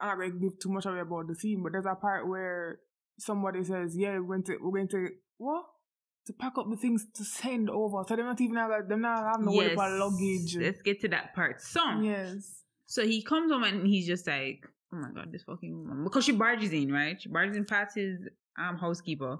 I'm 0.00 0.08
not 0.08 0.18
gonna 0.18 0.30
give 0.40 0.58
too 0.58 0.70
much 0.70 0.86
away 0.86 1.00
about 1.00 1.26
the 1.28 1.34
scene, 1.34 1.62
but 1.62 1.72
there's 1.72 1.86
a 1.86 1.94
part 1.94 2.28
where 2.28 2.80
somebody 3.18 3.62
says, 3.64 3.96
"Yeah, 3.96 4.18
we're 4.18 4.26
going 4.26 4.42
to 4.44 4.58
we're 4.60 4.70
going 4.78 4.88
to 4.88 5.08
what 5.38 5.64
to 6.26 6.32
pack 6.34 6.52
up 6.58 6.66
the 6.70 6.76
things 6.76 7.06
to 7.14 7.24
send 7.24 7.70
over." 7.70 8.02
So 8.08 8.16
they're 8.16 8.24
not 8.26 8.40
even 8.40 8.54
they're 8.54 8.96
not 8.98 9.24
having 9.32 9.46
to 9.46 9.56
worry 9.56 9.72
about 9.74 9.92
luggage. 9.98 10.56
Let's 10.58 10.82
get 10.82 11.00
to 11.02 11.08
that 11.08 11.34
part. 11.34 11.60
So, 11.62 11.80
Yes, 12.00 12.62
so 12.86 13.04
he 13.06 13.22
comes 13.22 13.50
home 13.52 13.64
and 13.64 13.86
he's 13.86 14.06
just 14.06 14.26
like, 14.26 14.64
oh 14.92 14.96
my 14.96 15.10
god, 15.14 15.32
this 15.32 15.42
fucking 15.42 15.76
woman. 15.76 16.04
Because 16.04 16.24
she 16.24 16.32
barges 16.32 16.72
in, 16.72 16.92
right? 16.92 17.20
She 17.20 17.28
barges 17.28 17.56
in 17.56 17.64
past 17.64 17.96
his 17.96 18.18
um 18.58 18.78
housekeeper. 18.78 19.38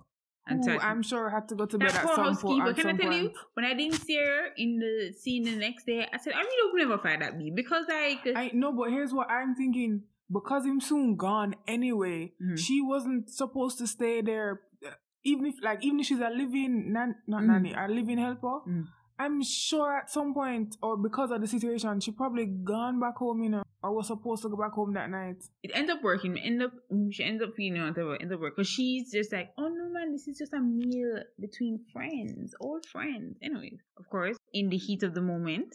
And 0.49 0.63
starts- 0.63 0.85
I'm 0.85 1.03
sure 1.03 1.29
had 1.29 1.49
to 1.49 1.57
go 1.57 1.67
to 1.67 1.77
bed 1.77 1.89
that 1.91 2.05
at 2.05 2.15
some 2.15 2.25
housekeeper. 2.27 2.47
point. 2.65 2.69
at 2.69 2.77
Can 2.77 2.87
I 2.87 2.93
tell 2.97 3.13
you, 3.13 3.33
when 3.55 3.65
I 3.67 3.75
didn't 3.75 3.97
see 3.99 4.17
her 4.17 4.47
in 4.57 4.79
the 4.79 5.13
scene 5.13 5.43
the 5.43 5.57
next 5.57 5.87
day, 5.87 6.07
I 6.13 6.19
said, 6.19 6.35
I 6.35 6.41
really 6.41 6.71
hope 6.71 6.89
never 6.89 7.03
find 7.03 7.21
that 7.23 7.37
me 7.37 7.51
because 7.51 7.85
like 7.89 8.21
I 8.37 8.51
no, 8.55 8.73
but 8.73 8.91
here's 8.91 9.13
what 9.13 9.29
I'm 9.31 9.55
thinking. 9.57 10.03
Because 10.33 10.65
him 10.65 10.81
soon 10.81 11.17
gone 11.17 11.55
anyway, 11.69 12.33
Mhm. 12.43 12.59
she 12.59 12.81
wasn't 12.81 13.31
supposed 13.31 13.79
to 13.79 13.87
stay 13.87 14.21
there. 14.23 14.61
uh, 14.87 14.91
Even 15.25 15.47
if 15.47 15.57
like 15.63 15.85
even 15.85 15.99
if 16.01 16.07
she's 16.07 16.21
a 16.21 16.31
living 16.31 16.93
nan, 16.93 17.17
not 17.27 17.43
Mhm. 17.43 17.47
nanny, 17.47 17.73
a 17.75 17.87
living 17.89 18.19
helper, 18.19 18.61
Mhm. 18.69 18.87
I'm 19.19 19.43
sure 19.43 19.97
at 19.97 20.11
some 20.11 20.35
point 20.35 20.77
or 20.83 20.97
because 20.97 21.31
of 21.31 21.41
the 21.41 21.47
situation, 21.47 22.01
she 22.01 22.11
probably 22.13 22.47
gone 22.47 23.01
back 23.01 23.17
home, 23.17 23.43
you 23.43 23.49
know, 23.51 23.63
or 23.83 23.95
was 23.95 24.09
supposed 24.09 24.43
to 24.43 24.49
go 24.51 24.57
back 24.57 24.73
home 24.73 24.93
that 24.95 25.09
night. 25.11 25.43
it 25.63 25.71
ends 25.75 25.91
up 25.91 26.03
working. 26.03 26.37
End 26.39 26.63
up 26.63 26.73
she 27.11 27.25
ends 27.25 27.43
up 27.43 27.55
feeling 27.57 27.83
whatever 27.83 28.17
ends 28.21 28.33
up 28.33 28.41
work 28.41 28.57
because 28.57 28.69
she's 28.69 29.11
just 29.13 29.33
like, 29.33 29.51
oh 29.59 29.69
no 29.69 29.89
man, 29.91 30.13
this 30.13 30.29
is 30.29 30.37
just 30.39 30.53
a 30.53 30.61
meal 30.61 31.19
between 31.41 31.81
friends, 31.93 32.55
old 32.61 32.85
friends. 32.87 33.37
Anyways, 33.43 33.79
of 33.99 34.09
course, 34.11 34.37
in 34.53 34.69
the 34.69 34.77
heat 34.77 35.03
of 35.03 35.15
the 35.15 35.23
moment, 35.23 35.75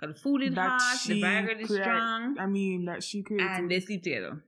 got 0.00 0.08
the 0.08 0.14
food 0.20 0.42
is 0.42 0.54
That 0.54 0.78
hot, 0.80 0.98
the 1.08 1.20
bagger 1.22 1.52
is 1.52 1.68
create- 1.68 1.82
strong, 1.84 2.36
I 2.38 2.46
mean, 2.46 2.84
that 2.86 3.02
she 3.02 3.22
created. 3.22 3.46
and 3.50 3.70
they 3.70 3.80
sleep 3.80 4.02
together. 4.02 4.42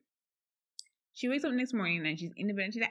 She 1.15 1.29
wakes 1.29 1.45
up 1.45 1.53
next 1.53 1.73
morning 1.73 2.05
and 2.05 2.19
she's 2.19 2.33
in 2.37 2.49
the 2.49 2.55
bed. 2.55 2.65
And 2.65 2.75
she's 2.75 2.83
like, 2.83 2.91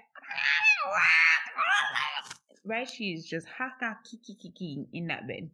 right? 2.65 2.89
She's 2.89 3.25
just 3.27 3.47
haka 3.47 3.97
kiki 4.09 4.35
kiki 4.35 4.85
in 4.93 5.07
that 5.07 5.27
bed. 5.27 5.49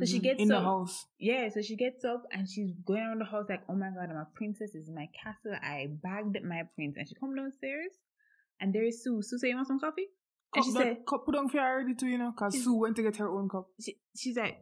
so 0.00 0.04
she 0.04 0.18
Mhm. 0.18 0.22
gets 0.22 0.40
in 0.42 0.48
the 0.48 0.56
up- 0.56 0.64
house. 0.64 1.06
Yeah, 1.20 1.48
so 1.50 1.62
she 1.62 1.76
gets 1.76 2.04
up 2.04 2.24
and 2.32 2.48
she's 2.50 2.72
going 2.84 3.00
around 3.00 3.20
the 3.20 3.24
house 3.26 3.46
like, 3.48 3.62
oh 3.68 3.76
my 3.76 3.90
god, 3.90 4.10
I'm 4.10 4.16
a 4.16 4.26
princess. 4.34 4.72
This 4.72 4.82
is 4.88 4.90
my 4.90 5.08
castle. 5.22 5.54
I 5.62 5.86
bagged 5.88 6.36
my 6.42 6.62
prince. 6.74 6.96
And 6.98 7.08
she 7.08 7.14
come 7.14 7.36
downstairs 7.36 7.92
and 8.60 8.74
there 8.74 8.82
is 8.84 9.04
Sue. 9.04 9.22
Sue 9.22 9.38
say, 9.38 9.50
you 9.50 9.54
want 9.54 9.68
some 9.68 9.78
coffee? 9.78 10.08
And 10.54 10.64
she 10.64 10.72
said, 10.72 11.06
cup 11.06 11.24
put 11.26 11.36
on 11.36 11.48
for 11.48 11.60
already 11.60 11.94
too, 11.94 12.08
you 12.08 12.18
know, 12.18 12.32
because 12.32 12.60
Sue 12.64 12.74
went 12.74 12.96
to 12.96 13.02
get 13.02 13.16
her 13.18 13.28
own 13.28 13.48
cup. 13.48 13.68
she, 13.80 13.96
she's 14.16 14.36
like, 14.36 14.58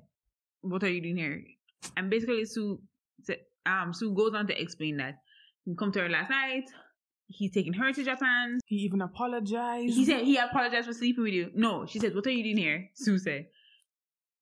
what 0.61 0.83
are 0.85 0.91
you 0.91 1.01
doing 1.01 1.17
here? 1.17 1.43
And 1.97 2.11
basically 2.11 2.45
Sue 2.45 2.83
said, 3.23 3.39
um, 3.65 3.95
Sue 3.95 4.13
goes 4.15 4.35
on 4.35 4.47
to 4.49 4.61
explain 4.61 4.99
that 4.99 5.23
he 5.65 5.75
come 5.77 5.93
to 5.93 6.01
her 6.01 6.11
last 6.11 6.29
night. 6.29 6.65
He's 7.29 7.53
taking 7.53 7.73
her 7.73 7.93
to 7.93 8.05
Japan. 8.05 8.61
He 8.67 8.77
even 8.77 9.01
apologized. 9.03 9.95
He 9.95 10.05
said 10.05 10.23
he 10.23 10.37
apologized 10.37 10.87
for 10.87 10.93
sleeping 10.93 11.25
with 11.25 11.33
you. 11.33 11.51
No, 11.55 11.85
she 11.87 11.99
said, 11.99 12.15
what 12.15 12.27
are 12.27 12.31
you 12.31 12.45
doing 12.45 12.57
here? 12.57 12.91
Sue 12.95 13.19
said. 13.19 13.47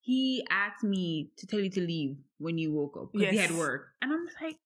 He 0.01 0.47
asked 0.51 0.85
me 0.85 1.31
to 1.39 1.47
tell 1.47 1.61
you 1.61 1.71
to 1.71 1.81
leave 1.81 2.19
when 2.37 2.59
you 2.59 2.73
woke 2.73 2.95
up 3.01 3.13
because 3.13 3.31
he 3.31 3.39
had 3.39 3.53
work. 3.53 3.87
And 4.03 4.13
I'm 4.13 4.27
just 4.27 4.37
like, 4.43 4.59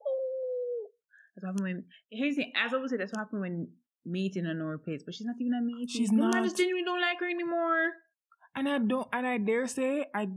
oh. 0.00 0.86
That's 1.34 1.42
what 1.42 1.48
happened 1.48 1.64
when, 1.64 1.84
here's 2.10 2.36
the 2.36 2.42
thing, 2.42 2.52
as 2.54 2.72
I 2.72 2.76
always 2.76 2.92
say, 2.92 2.96
that's 2.96 3.12
what 3.12 3.18
happened 3.18 3.40
when 3.40 3.68
mating 4.06 4.46
on 4.46 4.60
our 4.62 4.78
place, 4.78 5.02
but 5.04 5.14
she's 5.14 5.26
not 5.26 5.34
even 5.40 5.54
a 5.54 5.60
mate. 5.60 5.90
She's 5.90 6.12
no, 6.12 6.30
I 6.32 6.42
just 6.42 6.56
genuinely 6.56 6.84
don't 6.84 7.00
like 7.00 7.18
her 7.18 7.28
anymore. 7.28 7.90
and 8.54 8.68
I 8.68 8.78
don't, 8.78 9.08
and 9.12 9.26
I 9.26 9.38
dare 9.38 9.66
say, 9.66 10.06
I, 10.14 10.28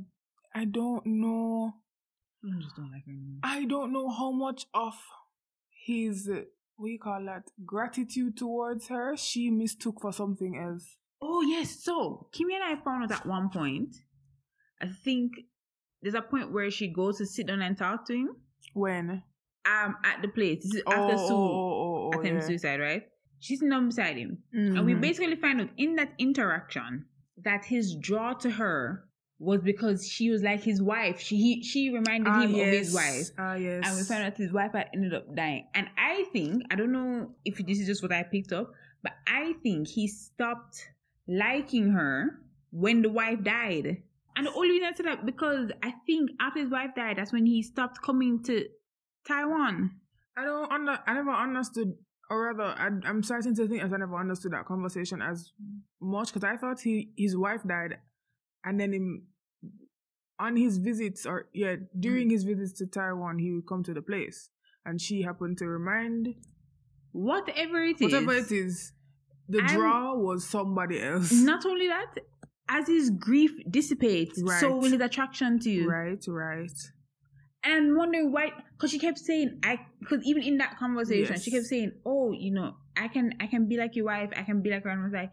I 0.56 0.66
don't 0.66 1.06
know, 1.06 1.74
I 2.44 2.60
just 2.60 2.76
don't 2.76 2.92
like 2.92 3.06
her 3.06 3.12
anymore. 3.12 3.40
I 3.44 3.66
don't 3.66 3.94
know 3.94 4.10
how 4.10 4.32
much 4.32 4.66
of 4.74 4.96
his, 5.86 6.28
what 6.78 6.88
you 6.88 7.00
call 7.00 7.24
that, 7.26 7.44
gratitude 7.66 8.38
towards 8.38 8.88
her 8.88 9.16
she 9.18 9.50
mistook 9.50 10.00
for 10.02 10.12
something 10.14 10.58
else. 10.58 10.96
Oh 11.22 11.42
yes, 11.42 11.84
so 11.84 12.28
Kimmy 12.34 12.54
and 12.56 12.64
I 12.64 12.76
found 12.84 13.04
out 13.12 13.20
at 13.20 13.26
one 13.26 13.50
point. 13.50 13.96
I 14.82 14.88
think 14.88 15.32
there's 16.02 16.14
a 16.14 16.22
point 16.22 16.52
where 16.54 16.70
she 16.70 16.88
goes 16.94 17.18
to 17.18 17.26
sit 17.26 17.48
down 17.48 17.62
and 17.62 17.76
talk 17.78 18.06
to 18.08 18.14
him. 18.14 18.36
When 18.74 19.24
Um, 19.66 19.96
at 20.06 20.22
the 20.22 20.28
place. 20.28 20.64
This 20.64 20.76
is 20.76 20.84
oh, 20.86 20.92
after 20.94 21.18
Sue 21.18 21.34
oh, 21.34 21.36
oh, 21.36 22.12
oh, 22.14 22.20
attempts 22.20 22.44
yeah. 22.44 22.48
suicide, 22.48 22.80
right? 22.80 23.04
She's 23.40 23.60
sitting 23.60 23.86
beside 23.88 24.18
him, 24.18 24.38
and 24.54 24.86
we 24.86 24.94
Mhm. 24.94 25.02
basically 25.02 25.36
find 25.36 25.62
out 25.62 25.70
in 25.78 25.96
that 25.96 26.14
interaction 26.18 27.06
that 27.38 27.66
his 27.66 27.96
draw 27.96 28.34
to 28.34 28.52
her 28.52 29.07
was 29.40 29.62
because 29.62 30.08
she 30.08 30.30
was 30.30 30.42
like 30.42 30.64
his 30.64 30.82
wife. 30.82 31.20
She 31.20 31.38
he, 31.38 31.64
she 31.64 31.90
reminded 31.90 32.28
ah, 32.28 32.42
him 32.42 32.52
yes. 32.52 32.68
of 32.68 32.74
his 32.74 32.94
wife. 32.94 33.30
Ah, 33.38 33.56
yes. 33.56 33.84
And 33.86 33.96
we 33.96 34.04
found 34.04 34.24
out 34.24 34.38
his 34.38 34.52
wife 34.52 34.72
had 34.74 34.90
ended 34.94 35.14
up 35.14 35.36
dying. 35.36 35.68
And 35.74 35.88
I 35.98 36.26
think, 36.34 36.64
I 36.72 36.76
don't 36.76 36.92
know 36.92 37.32
if 37.46 37.58
this 37.58 37.80
is 37.80 37.88
just 37.88 38.02
what 38.02 38.12
I 38.12 38.24
picked 38.24 38.52
up, 38.52 38.72
but 39.04 39.14
I 39.28 39.54
think 39.62 39.88
he 39.88 40.08
stopped 40.08 40.90
liking 41.28 41.92
her 41.92 42.40
when 42.72 43.02
the 43.02 43.10
wife 43.10 43.44
died. 43.44 44.04
And 44.36 44.48
the 44.48 44.54
only 44.54 44.72
reason 44.72 44.88
I 44.88 44.94
said 44.94 45.06
that 45.06 45.26
because 45.26 45.72
I 45.84 45.94
think 46.06 46.32
after 46.40 46.60
his 46.60 46.70
wife 46.70 46.92
died, 46.96 47.18
that's 47.18 47.34
when 47.34 47.46
he 47.46 47.62
stopped 47.64 48.02
coming 48.02 48.44
to 48.44 48.66
Taiwan. 49.28 49.92
I 50.36 50.46
don't 50.46 50.72
under, 50.72 51.00
I 51.06 51.14
never 51.14 51.32
understood 51.32 51.94
or 52.30 52.54
rather, 52.54 52.64
I, 52.64 52.90
I'm 53.08 53.24
starting 53.24 53.56
to 53.56 53.68
think 53.68 53.84
as 53.84 53.94
I 53.94 53.98
never 53.98 54.18
understood 54.18 54.52
that 54.54 54.66
conversation 54.66 55.22
as 55.22 55.52
much 56.02 56.34
because 56.34 56.44
I 56.44 56.58
thought 56.58 56.82
he 56.82 57.12
his 57.18 57.38
wife 57.38 57.62
died, 57.66 58.00
and 58.68 58.80
then 58.80 58.94
him 58.94 59.28
on 60.40 60.56
his 60.56 60.78
visits 60.78 61.26
or 61.26 61.48
yeah 61.54 61.76
during 62.00 62.28
mm. 62.28 62.32
his 62.32 62.44
visits 62.44 62.78
to 62.80 62.86
Taiwan 62.86 63.40
he 63.40 63.52
would 63.52 63.68
come 63.68 63.84
to 63.84 63.94
the 63.94 64.02
place, 64.02 64.50
and 64.86 65.02
she 65.02 65.22
happened 65.22 65.58
to 65.60 65.68
remind 65.68 66.36
Whatever 67.14 67.84
it 67.84 68.02
is. 68.02 68.14
whatever 68.14 68.34
it 68.34 68.52
is, 68.52 68.92
the 69.48 69.62
draw 69.62 70.14
was 70.16 70.46
somebody 70.46 71.02
else. 71.02 71.32
Not 71.32 71.66
only 71.66 71.88
that, 71.88 72.14
as 72.70 72.88
his 72.88 73.10
grief 73.10 73.52
dissipates, 73.70 74.42
right. 74.44 74.60
so 74.60 74.76
will 74.76 74.92
his 74.92 75.02
attraction 75.02 75.60
to 75.60 75.70
you. 75.70 75.90
right, 75.90 76.24
right. 76.28 76.72
And 77.64 77.74
I'm 77.74 77.98
wondering 77.98 78.32
why, 78.32 78.52
because 78.74 78.92
she 78.92 79.00
kept 79.00 79.18
saying, 79.18 79.60
"I," 79.64 79.80
because 80.00 80.24
even 80.26 80.44
in 80.44 80.58
that 80.60 80.78
conversation, 80.78 81.40
she 81.40 81.52
kept 81.52 81.66
saying, 81.66 81.94
"Oh, 82.06 82.32
you 82.32 82.54
know, 82.54 82.76
I 82.96 83.08
can, 83.08 83.34
I 83.40 83.48
can 83.48 83.68
be 83.68 83.78
like 83.78 83.96
your 83.96 84.06
wife, 84.06 84.30
I 84.36 84.44
can 84.44 84.62
be 84.62 84.70
like 84.70 84.84
her." 84.84 84.90
And 84.90 85.02
I 85.02 85.04
was 85.04 85.14
like, 85.14 85.32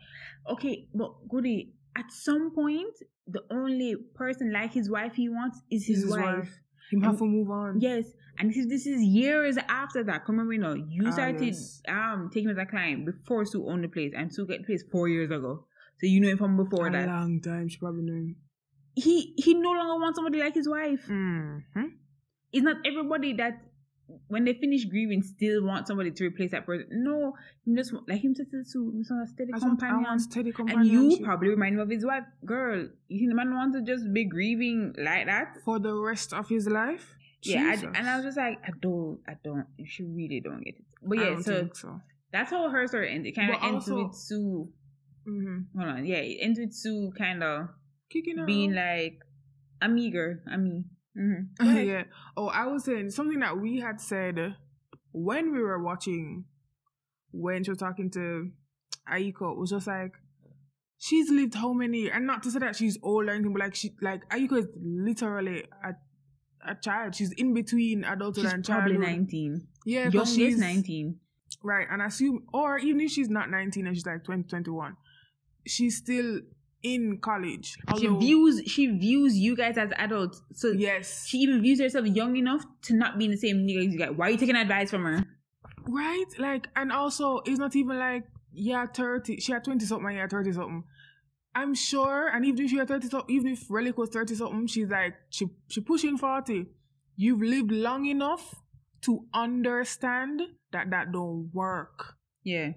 "Okay, 0.50 0.88
but 0.94 1.28
goody." 1.28 1.73
At 1.96 2.10
some 2.12 2.50
point, 2.52 2.94
the 3.26 3.42
only 3.50 3.94
person 4.14 4.52
like 4.52 4.72
his 4.72 4.90
wife 4.90 5.14
he 5.14 5.28
wants 5.28 5.60
is 5.70 5.86
his, 5.86 6.02
His 6.02 6.10
wife. 6.10 6.24
wife. 6.38 6.60
Him 6.90 7.00
have 7.02 7.18
to 7.18 7.24
move 7.24 7.50
on. 7.50 7.80
Yes, 7.80 8.04
and 8.38 8.50
this 8.50 8.58
is, 8.58 8.66
this 8.68 8.86
is 8.86 9.00
years 9.02 9.56
after 9.68 10.04
that. 10.04 10.24
Come 10.26 10.36
remember, 10.38 10.52
you 10.52 10.60
know, 10.60 10.74
you 10.74 11.04
Ah, 11.08 11.10
started 11.12 11.40
yes. 11.40 11.80
um 11.88 12.30
taking 12.32 12.50
as 12.50 12.58
a 12.58 12.66
client 12.66 13.06
before 13.06 13.44
Sue 13.46 13.66
owned 13.68 13.84
the 13.84 13.88
place, 13.88 14.12
and 14.16 14.32
Sue 14.32 14.46
got 14.46 14.58
the 14.58 14.64
place 14.64 14.82
four 14.92 15.08
years 15.08 15.30
ago. 15.30 15.64
So 15.98 16.06
you 16.06 16.20
know 16.20 16.28
him 16.28 16.38
from 16.38 16.56
before 16.56 16.88
a 16.88 16.92
that. 16.92 17.06
long 17.08 17.40
time. 17.40 17.68
She 17.68 17.78
probably 17.78 18.02
knew 18.02 18.14
him. 18.14 18.36
He 18.96 19.34
he 19.38 19.54
no 19.54 19.70
longer 19.72 20.00
wants 20.02 20.16
somebody 20.16 20.40
like 20.40 20.54
his 20.54 20.68
wife. 20.68 21.06
Mm-hmm. 21.08 21.86
It's 22.52 22.62
not 22.64 22.76
everybody 22.84 23.32
that 23.34 23.62
when 24.28 24.44
they 24.44 24.54
finish 24.54 24.84
grieving 24.84 25.22
still 25.22 25.64
want 25.64 25.86
somebody 25.86 26.10
to 26.10 26.24
replace 26.24 26.50
that 26.50 26.66
person. 26.66 26.86
No, 26.90 27.34
you 27.64 27.76
just 27.76 27.92
want, 27.92 28.08
like 28.08 28.22
him 28.22 28.34
to 28.34 28.44
just 28.44 28.76
want 28.76 29.22
a 29.22 29.26
steady 29.26 29.52
want, 29.52 29.64
I 29.64 30.52
companion. 30.52 30.80
And 30.80 31.12
you 31.12 31.24
probably 31.24 31.48
remind 31.48 31.74
him 31.76 31.80
of 31.80 31.90
his 31.90 32.04
wife. 32.04 32.24
Girl, 32.44 32.88
you 33.08 33.18
think 33.18 33.30
the 33.30 33.34
man 33.34 33.54
want 33.54 33.72
to 33.74 33.82
just 33.82 34.12
be 34.12 34.24
grieving 34.24 34.94
like 34.98 35.26
that? 35.26 35.58
for 35.64 35.78
the 35.78 35.94
rest 35.94 36.32
of 36.32 36.48
his 36.48 36.66
life. 36.66 37.16
Yeah, 37.42 37.76
I, 37.76 37.98
and 37.98 38.08
I 38.08 38.16
was 38.16 38.24
just 38.24 38.38
like, 38.38 38.58
I 38.64 38.70
don't, 38.80 39.20
I 39.28 39.36
don't, 39.44 39.66
she 39.84 40.02
really 40.02 40.40
don't 40.40 40.64
get 40.64 40.76
it. 40.76 40.84
But 41.02 41.18
yeah, 41.18 41.40
so 41.40 41.68
so. 41.74 42.00
that's 42.32 42.50
how 42.50 42.70
her 42.70 42.86
story 42.86 43.10
ended. 43.10 43.32
It 43.32 43.36
kind 43.36 43.54
of 43.54 43.62
ends 43.62 43.88
also- 43.88 44.04
with 44.04 44.14
Sue. 44.14 44.72
Mm-hmm. 45.28 45.78
Hold 45.78 45.90
on, 45.90 46.06
yeah, 46.06 46.18
it 46.18 46.38
ends 46.40 46.58
with 46.58 46.72
Sue 46.74 47.12
kind 47.16 47.42
of 47.42 47.68
being 48.46 48.76
out. 48.76 48.84
like, 48.84 49.18
I'm 49.80 49.96
eager, 49.98 50.42
I'm 50.50 50.64
me. 50.64 50.84
Mm-hmm. 51.18 51.76
yeah. 51.88 52.04
Oh, 52.36 52.48
I 52.48 52.66
was 52.66 52.84
saying 52.84 53.10
something 53.10 53.40
that 53.40 53.58
we 53.58 53.80
had 53.80 54.00
said 54.00 54.56
when 55.12 55.52
we 55.52 55.60
were 55.60 55.82
watching 55.82 56.44
when 57.30 57.64
she 57.64 57.70
was 57.70 57.78
talking 57.78 58.10
to 58.12 58.50
Aiko 59.10 59.56
was 59.56 59.70
just 59.70 59.86
like 59.86 60.12
she's 60.98 61.30
lived 61.30 61.54
how 61.54 61.72
many 61.72 62.10
and 62.10 62.26
not 62.26 62.42
to 62.44 62.50
say 62.50 62.58
that 62.60 62.76
she's 62.76 62.98
old 63.02 63.26
or 63.26 63.30
anything, 63.30 63.52
but 63.52 63.60
like 63.60 63.74
she 63.74 63.92
like 64.00 64.28
Aiko 64.30 64.58
is 64.58 64.66
literally 64.76 65.64
a 65.84 65.94
a 66.66 66.74
child. 66.74 67.14
She's 67.14 67.32
in 67.32 67.54
between 67.54 68.04
adulthood 68.04 68.44
She's 68.44 68.52
and 68.52 68.64
probably 68.64 68.94
childhood. 68.94 69.16
19. 69.16 69.66
Yeah, 69.84 70.02
Youngest 70.04 70.34
she's 70.34 70.58
19. 70.58 71.20
Right, 71.62 71.86
and 71.90 72.02
assume, 72.02 72.44
or 72.52 72.78
even 72.78 73.00
if 73.00 73.10
she's 73.10 73.28
not 73.28 73.50
19 73.50 73.86
and 73.86 73.96
she's 73.96 74.06
like 74.06 74.24
20, 74.24 74.44
21, 74.44 74.96
she's 75.66 75.96
still 75.96 76.40
in 76.84 77.18
college. 77.18 77.76
She 77.98 78.06
views 78.06 78.62
she 78.66 78.86
views 78.86 79.36
you 79.36 79.56
guys 79.56 79.76
as 79.76 79.90
adults. 79.96 80.40
So 80.52 80.68
Yes. 80.70 81.26
she 81.26 81.38
even 81.38 81.60
views 81.62 81.80
herself 81.80 82.06
young 82.06 82.36
enough 82.36 82.64
to 82.82 82.94
not 82.94 83.18
be 83.18 83.24
in 83.24 83.30
the 83.32 83.36
same 83.36 83.66
nigga 83.66 83.86
as 83.88 83.92
you 83.92 83.98
guys. 83.98 84.10
Why 84.14 84.28
are 84.28 84.30
you 84.30 84.36
taking 84.38 84.54
advice 84.56 84.90
from 84.90 85.04
her? 85.04 85.24
right? 85.86 86.24
Like, 86.38 86.68
and 86.76 86.90
also, 86.92 87.40
it's 87.44 87.58
not 87.58 87.74
even 87.76 87.98
like, 87.98 88.24
yeah, 88.52 88.86
30, 88.86 89.38
she 89.40 89.52
had 89.52 89.64
20 89.64 89.84
something, 89.84 90.16
yeah, 90.16 90.26
30 90.26 90.52
something. 90.52 90.84
I'm 91.54 91.74
sure, 91.74 92.28
and 92.28 92.44
even 92.46 92.64
if 92.64 92.70
she 92.70 92.76
had 92.78 92.88
30 92.88 93.08
something, 93.08 93.34
even 93.36 93.52
if 93.52 93.66
Relic 93.70 93.98
was 93.98 94.08
30 94.08 94.34
something, 94.34 94.66
she's 94.66 94.88
like, 94.88 95.14
she, 95.28 95.46
she 95.68 95.80
pushing 95.82 96.16
40. 96.16 96.66
You've 97.16 97.42
lived 97.42 97.70
long 97.70 98.06
enough 98.06 98.54
to 99.02 99.26
understand 99.34 100.40
that 100.72 100.88
that 100.90 101.12
don't 101.12 101.50
work. 101.52 102.14
Yeah. 102.42 102.70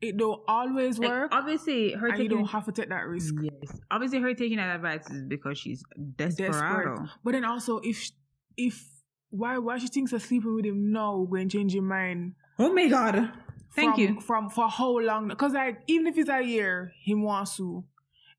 It 0.00 0.16
don't 0.16 0.40
always 0.48 0.98
Like, 0.98 1.10
work, 1.10 1.28
obviously 1.32 1.92
her 1.92 2.08
and 2.08 2.22
you 2.22 2.28
don't 2.28 2.46
have 2.46 2.64
to 2.64 2.72
take 2.72 2.88
that 2.88 3.06
risk. 3.06 3.34
Yes. 3.42 3.78
Obviously 3.90 4.18
her 4.20 4.32
taking 4.32 4.56
that 4.56 4.76
advice 4.76 5.08
is 5.10 5.24
because 5.24 5.58
she's 5.58 5.84
desperado. 6.16 7.06
But 7.22 7.32
then 7.32 7.44
also, 7.44 7.80
if 7.82 8.10
if 8.56 8.82
why 9.28 9.58
why 9.58 9.76
she 9.78 9.88
thinks 9.88 10.12
of 10.12 10.22
sleeping 10.22 10.54
with 10.54 10.64
him 10.64 10.90
now 10.90 11.18
when 11.18 11.50
change 11.50 11.74
your 11.74 11.82
mind? 11.82 12.34
Oh 12.58 12.72
my 12.72 12.88
god. 12.88 13.30
Thank 13.74 13.94
from, 13.94 14.00
you. 14.00 14.20
From 14.20 14.48
for 14.48 14.68
how 14.68 14.98
long? 14.98 15.28
Because 15.28 15.52
like 15.52 15.82
even 15.86 16.06
if 16.06 16.16
it's 16.16 16.30
a 16.30 16.40
year, 16.42 16.92
him 17.04 17.22
wants 17.22 17.56
to. 17.58 17.84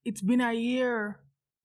It's 0.04 0.21
been 0.21 0.41
a 0.41 0.54
year. 0.54 1.19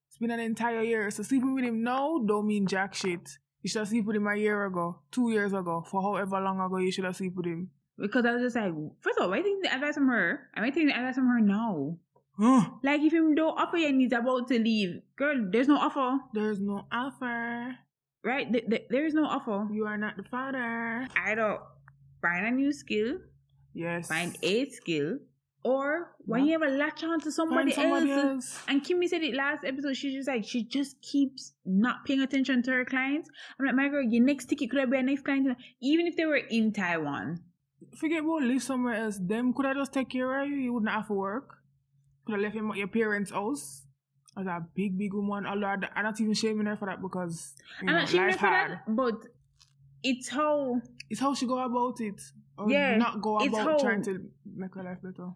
It's 0.09 0.19
been 0.19 0.31
an 0.31 0.41
entire 0.41 0.83
year. 0.83 1.11
So 1.11 1.23
sleeping 1.23 1.55
with 1.55 1.65
him 1.65 1.83
now 1.83 2.19
don't 2.19 2.47
mean 2.47 2.67
jack 2.67 2.95
shit. 2.95 3.39
You 3.63 3.71
should 3.71 3.81
have 3.81 3.89
sleep 3.89 4.05
with 4.05 4.17
him 4.17 4.27
a 4.27 4.37
year 4.37 4.65
ago, 4.67 5.01
two 5.11 5.31
years 5.31 5.53
ago, 5.53 5.85
for 5.91 6.01
however 6.03 6.41
long 6.41 6.61
ago 6.61 6.77
you 6.77 6.93
should 6.93 7.05
have 7.05 7.17
sleep 7.17 7.35
with 7.35 7.47
him. 7.47 7.71
Because 7.99 8.27
I 8.27 8.33
was 8.33 8.43
just 8.43 8.57
like, 8.57 8.73
first 9.01 9.19
of 9.19 9.25
all, 9.25 9.31
why 9.31 9.39
taking 9.39 9.61
the 9.63 9.73
advice 9.75 9.95
from 9.95 10.09
her? 10.09 10.49
Am 10.55 10.65
I 10.65 10.71
taking 10.71 10.89
the 10.89 10.97
advice 10.97 11.15
from 11.15 11.29
her 11.29 11.41
now? 11.41 11.97
Like 12.83 13.01
if 13.01 13.13
him 13.15 13.35
don't 13.35 13.59
offer 13.59 13.79
you 13.79 13.89
and 13.89 14.01
he's 14.01 14.13
about 14.13 14.49
to 14.49 14.59
leave, 14.59 15.01
girl, 15.17 15.49
there's 15.51 15.69
no 15.69 15.79
offer. 15.79 16.19
There's 16.35 16.61
no 16.61 16.87
offer. 16.93 17.75
Right? 18.23 18.53
Th- 18.53 18.69
th- 18.69 18.87
there 18.91 19.07
is 19.07 19.15
no 19.15 19.25
offer. 19.25 19.67
You 19.73 19.87
are 19.87 19.97
not 19.97 20.17
the 20.19 20.25
father. 20.25 21.07
I 21.17 21.35
don't 21.35 21.61
find 22.21 22.47
a 22.47 22.51
new 22.51 22.73
skill, 22.73 23.19
Yes. 23.73 24.09
find 24.09 24.37
a 24.43 24.69
skill, 24.69 25.19
or 25.65 26.15
when 26.27 26.45
Yeah. 26.45 26.47
you 26.51 26.55
ever 26.57 26.69
latch 26.77 27.03
on 27.05 27.21
to 27.21 27.33
somebody, 27.33 27.73
somebody 27.73 28.11
else. 28.11 28.25
else. 28.25 28.65
And 28.69 28.83
Kimmy 28.85 29.09
said 29.09 29.23
it 29.23 29.35
last 29.35 29.65
episode. 29.65 29.97
She's 29.97 30.13
just 30.15 30.29
like 30.29 30.45
she 30.45 30.65
just 30.65 31.01
keeps 31.01 31.55
not 31.65 32.05
paying 32.05 32.21
attention 32.21 32.63
to 32.65 32.71
her 32.73 32.85
clients. 32.85 33.31
I'm 33.59 33.65
like, 33.65 33.75
my 33.77 33.89
girl, 33.89 34.03
your 34.03 34.23
next 34.25 34.47
ticket 34.47 34.71
could 34.71 34.81
have 34.81 34.91
been 34.91 35.01
a 35.09 35.11
next 35.13 35.25
client, 35.25 35.57
even 35.81 36.07
if 36.07 36.17
they 36.17 36.27
were 36.27 36.37
in 36.37 36.73
Taiwan. 36.73 37.41
Forget 37.99 38.21
about 38.21 38.43
live 38.43 38.63
somewhere 38.63 38.95
else. 38.95 39.19
Them 39.19 39.53
could 39.53 39.67
have 39.67 39.77
just 39.77 39.93
take 39.93 40.09
care 40.11 40.41
of 40.43 40.49
you. 40.49 40.57
You 40.57 40.73
wouldn't 40.73 40.91
have 40.91 41.07
to 41.09 41.13
work. 41.15 41.49
Could 42.25 42.35
have 42.35 42.43
left 42.43 42.57
him 42.57 42.71
at 42.71 42.77
your 42.77 42.89
parents' 42.89 43.31
house. 43.31 43.83
As 44.39 44.47
a 44.47 44.61
big, 44.75 44.99
big 44.99 45.15
woman. 45.15 45.47
Although 45.47 45.67
I- 45.67 45.91
I'm 45.95 46.05
not 46.05 46.21
even 46.21 46.35
shaming 46.35 46.67
her 46.67 46.77
for 46.77 46.87
that 46.87 47.01
because 47.01 47.55
you 47.83 47.89
I'm 47.89 47.95
know, 47.95 48.01
not 48.01 48.09
shaming 48.09 48.23
her 48.25 48.29
life 48.33 48.41
for 48.41 48.47
hard. 48.47 48.71
that, 48.73 48.97
but 48.97 49.15
it's 50.03 50.29
how 50.29 50.81
It's 51.09 51.21
how 51.21 51.35
she 51.35 51.47
go 51.47 51.59
about 51.59 52.01
it. 52.01 52.21
Or 52.59 52.71
Yeah, 52.71 52.97
not 52.97 53.21
go 53.23 53.37
about 53.39 53.61
how- 53.61 53.79
trying 53.79 54.03
to 54.03 54.29
make 54.45 54.75
her 54.75 54.83
life 54.83 54.99
better. 55.03 55.31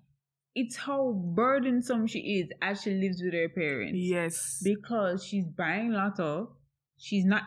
it's 0.55 0.77
how 0.77 1.13
burdensome 1.13 2.07
she 2.09 2.19
is 2.41 2.51
as 2.61 2.83
she 2.83 2.91
lives 2.93 3.23
with 3.23 3.33
her 3.35 3.49
parents. 3.49 3.93
Yes. 3.97 4.61
Because 4.65 5.25
she's 5.25 5.47
buying 5.47 5.93
lotto. 5.93 6.57
She's 6.99 7.25
not 7.25 7.45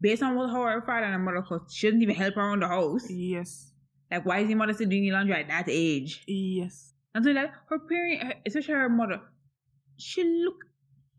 based 0.00 0.22
on 0.22 0.36
what 0.36 0.50
how 0.50 0.62
her 0.64 0.82
father 0.82 1.04
and 1.06 1.14
her 1.14 1.18
mother 1.18 1.42
cost, 1.42 1.74
she 1.74 1.86
doesn't 1.86 2.02
even 2.02 2.14
help 2.14 2.34
her 2.34 2.42
around 2.42 2.60
the 2.62 2.68
house. 2.68 3.08
yes. 3.10 3.72
Like 4.10 4.24
why 4.24 4.38
is 4.40 4.48
your 4.48 4.58
mother 4.58 4.72
still 4.72 4.88
doing 4.88 5.02
the 5.04 5.12
laundry 5.12 5.34
at 5.34 5.48
that 5.48 5.66
age? 5.68 6.22
Yes. 6.26 6.92
And 7.14 7.24
so 7.24 7.30
like 7.30 7.52
her 7.68 7.78
parent 7.78 8.22
her- 8.22 8.40
especially 8.46 8.74
her 8.74 8.88
mother, 8.88 9.20
she 9.98 10.22
look 10.24 10.56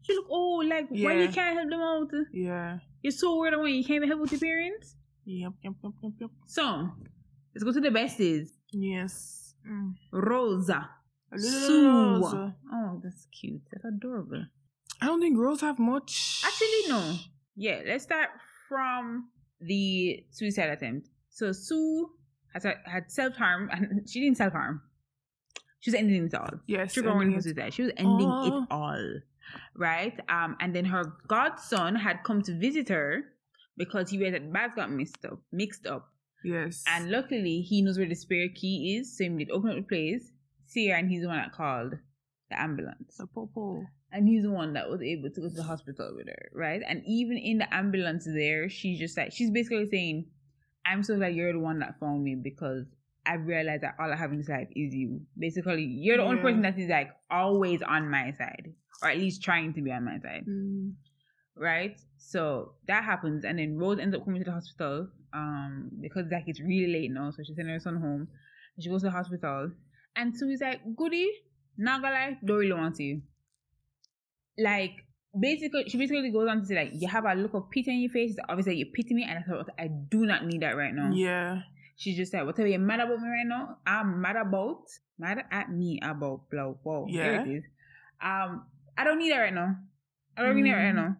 she 0.03 0.13
look 0.13 0.27
old, 0.29 0.65
like 0.67 0.89
why 0.89 1.13
you 1.21 1.27
can't 1.29 1.57
help 1.57 1.69
them 1.69 1.81
out? 1.81 2.09
Yeah. 2.33 2.77
You're 3.01 3.11
so 3.11 3.39
weird 3.39 3.57
when 3.57 3.73
you 3.73 3.83
can't 3.83 3.97
even 3.97 4.07
help 4.09 4.21
with 4.21 4.31
your 4.31 4.39
parents. 4.39 4.95
Yep, 5.25 5.53
yep, 5.63 5.73
yep, 5.83 5.93
yep, 6.01 6.11
yep. 6.21 6.29
So 6.45 6.89
let's 7.53 7.63
go 7.63 7.73
to 7.73 7.81
the 7.81 7.89
besties. 7.89 8.47
Yes. 8.71 9.55
Mm. 9.69 9.93
Rosa. 10.13 10.89
Sue. 11.35 11.87
Rose. 11.89 12.33
Oh, 12.73 13.01
that's 13.03 13.27
cute. 13.37 13.61
That's 13.71 13.83
adorable. 13.83 14.45
I 15.01 15.07
don't 15.07 15.19
think 15.19 15.35
girls 15.35 15.59
have 15.61 15.77
much. 15.77 16.41
Actually, 16.45 16.87
no. 16.89 17.15
Yeah, 17.57 17.81
let's 17.85 18.05
start 18.05 18.29
from 18.69 19.29
the 19.59 20.23
suicide 20.31 20.69
attempt. 20.69 21.09
So 21.29 21.51
Sue 21.51 22.09
has 22.63 22.75
had 22.85 23.11
self 23.11 23.35
harm, 23.35 23.69
and 23.71 24.09
she 24.09 24.21
didn't 24.21 24.37
self 24.37 24.53
harm. 24.53 24.81
She 25.79 25.91
was 25.91 25.95
ending 25.95 26.25
it 26.25 26.33
all. 26.33 26.49
Yes. 26.65 26.97
Ending 26.97 27.13
warning 27.13 27.41
for 27.41 27.49
it. 27.49 27.73
She 27.73 27.83
was 27.83 27.91
ending 27.97 28.27
it 28.27 28.67
all, 28.71 29.19
right? 29.75 30.19
Um, 30.27 30.57
and 30.59 30.75
then 30.75 30.85
her 30.85 31.13
godson 31.27 31.95
had 31.95 32.23
come 32.23 32.41
to 32.43 32.57
visit 32.57 32.89
her 32.89 33.25
because 33.77 34.09
he 34.09 34.17
realized 34.17 34.43
that 34.43 34.51
bags 34.51 34.75
got 34.75 34.91
mixed 34.91 35.23
up, 35.25 35.39
mixed 35.51 35.85
up. 35.85 36.09
Yes. 36.43 36.83
And 36.87 37.11
luckily, 37.11 37.61
he 37.61 37.81
knows 37.81 37.97
where 37.97 38.07
the 38.07 38.15
spare 38.15 38.47
key 38.49 38.97
is, 38.97 39.17
so 39.17 39.23
he 39.23 39.29
did 39.29 39.51
open 39.51 39.69
up 39.71 39.75
the 39.77 39.81
place, 39.83 40.31
see 40.65 40.87
her, 40.87 40.95
and 40.95 41.09
he's 41.09 41.21
the 41.21 41.27
one 41.27 41.37
that 41.37 41.53
called 41.53 41.93
the 42.49 42.59
ambulance. 42.59 43.17
the 43.17 43.27
popo. 43.27 43.85
And 44.11 44.27
he's 44.27 44.43
the 44.43 44.51
one 44.51 44.73
that 44.73 44.89
was 44.89 45.01
able 45.01 45.29
to 45.29 45.41
go 45.41 45.49
to 45.49 45.53
the 45.53 45.63
hospital 45.63 46.13
with 46.15 46.27
her, 46.27 46.49
right? 46.53 46.81
And 46.87 47.03
even 47.05 47.37
in 47.37 47.57
the 47.57 47.73
ambulance 47.73 48.25
there, 48.25 48.69
she's 48.69 48.97
just 48.97 49.17
like, 49.17 49.33
she's 49.33 49.51
basically 49.51 49.85
saying, 49.87 50.27
I'm 50.89 51.03
so 51.03 51.15
glad 51.17 51.35
you're 51.35 51.53
the 51.53 51.59
one 51.59 51.79
that 51.79 51.99
found 51.99 52.23
me 52.23 52.35
because 52.35 52.85
I 53.25 53.33
realized 53.35 53.83
that 53.83 53.95
all 53.99 54.11
I 54.11 54.15
have 54.15 54.31
in 54.31 54.37
this 54.37 54.47
life 54.47 54.69
is 54.75 54.93
you. 54.93 55.21
Basically, 55.37 55.83
you're 55.83 56.17
the 56.17 56.23
only 56.23 56.41
person 56.41 56.61
that 56.61 56.77
is 56.79 56.89
like 56.89 57.09
always 57.29 57.81
on 57.81 58.09
my 58.09 58.31
side, 58.31 58.73
or 59.01 59.09
at 59.09 59.17
least 59.17 59.43
trying 59.43 59.73
to 59.73 59.81
be 59.81 59.91
on 59.91 60.05
my 60.05 60.17
side, 60.19 60.45
Mm. 60.47 60.93
right? 61.57 61.99
So 62.17 62.73
that 62.87 63.03
happens, 63.03 63.43
and 63.43 63.59
then 63.59 63.77
Rose 63.77 63.99
ends 63.99 64.15
up 64.15 64.23
coming 64.23 64.39
to 64.41 64.45
the 64.45 64.51
hospital 64.53 65.09
um 65.33 65.89
because 65.99 66.25
like 66.31 66.45
it's 66.47 66.61
really 66.61 66.91
late 66.93 67.11
now, 67.11 67.31
so 67.31 67.43
she 67.43 67.53
sent 67.53 67.67
her 67.67 67.79
son 67.79 67.97
home, 67.97 68.29
She 68.79 68.89
goes 68.89 69.01
to 69.01 69.07
the 69.07 69.11
hospital. 69.11 69.71
And 70.15 70.35
so 70.35 70.47
he's 70.47 70.61
like, 70.61 70.79
Goody, 70.95 71.29
not 71.77 72.01
gonna 72.01 72.15
lie, 72.15 72.37
don't 72.45 72.57
really 72.57 72.73
want 72.73 72.97
you. 72.99 73.21
Like, 74.57 75.05
basically, 75.39 75.87
she 75.89 75.97
basically 75.97 76.31
goes 76.31 76.47
on 76.49 76.61
to 76.61 76.65
say, 76.65 76.75
like, 76.75 76.91
you 76.93 77.07
have 77.07 77.25
a 77.25 77.33
look 77.35 77.53
of 77.53 77.69
pity 77.69 77.91
on 77.91 77.97
your 77.99 78.09
face. 78.11 78.31
it's 78.31 78.39
Obviously, 78.49 78.75
you 78.77 78.85
pity 78.87 79.13
me, 79.13 79.23
and 79.27 79.39
I 79.39 79.41
thought, 79.41 79.69
I 79.77 79.87
do 79.87 80.25
not 80.25 80.45
need 80.45 80.61
that 80.61 80.75
right 80.77 80.93
now. 80.93 81.11
Yeah. 81.13 81.61
she 81.99 82.15
just 82.15 82.31
like, 82.33 82.45
whatever 82.45 82.67
you're 82.67 82.77
mad 82.79 82.99
about 82.99 83.19
me 83.19 83.27
right 83.27 83.47
now, 83.47 83.77
I'm 83.85 84.21
mad 84.21 84.35
about, 84.35 84.83
mad 85.17 85.43
at 85.51 85.71
me 85.71 85.99
about 86.03 86.47
blow. 86.51 86.77
Whoa, 86.83 87.07
Yeah. 87.09 87.23
there 87.23 87.41
it 87.41 87.47
is. 87.57 87.63
Um, 88.21 88.65
I 88.95 89.03
don't 89.03 89.17
need 89.17 89.31
that 89.31 89.39
right 89.39 89.53
now. 89.53 89.77
I 90.37 90.43
don't 90.43 90.55
need 90.61 90.69
it 90.69 90.73
right 90.75 90.91
Mhm. 90.93 90.95
now. 90.95 91.17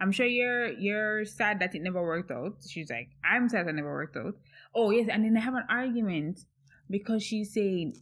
I'm 0.00 0.12
sure 0.12 0.26
you're 0.26 0.68
you're 0.78 1.24
sad 1.24 1.60
that 1.60 1.74
it 1.74 1.80
never 1.82 2.02
worked 2.02 2.30
out. 2.30 2.56
She's 2.68 2.90
like, 2.90 3.08
I'm 3.24 3.48
sad 3.48 3.64
that 3.66 3.70
it 3.70 3.76
never 3.76 3.90
worked 3.92 4.16
out. 4.18 4.36
Oh 4.74 4.90
yes, 4.90 5.08
and 5.10 5.24
then 5.24 5.32
they 5.32 5.40
have 5.40 5.54
an 5.54 5.64
argument 5.70 6.40
because 6.90 7.22
she's 7.22 7.52
saying, 7.54 7.94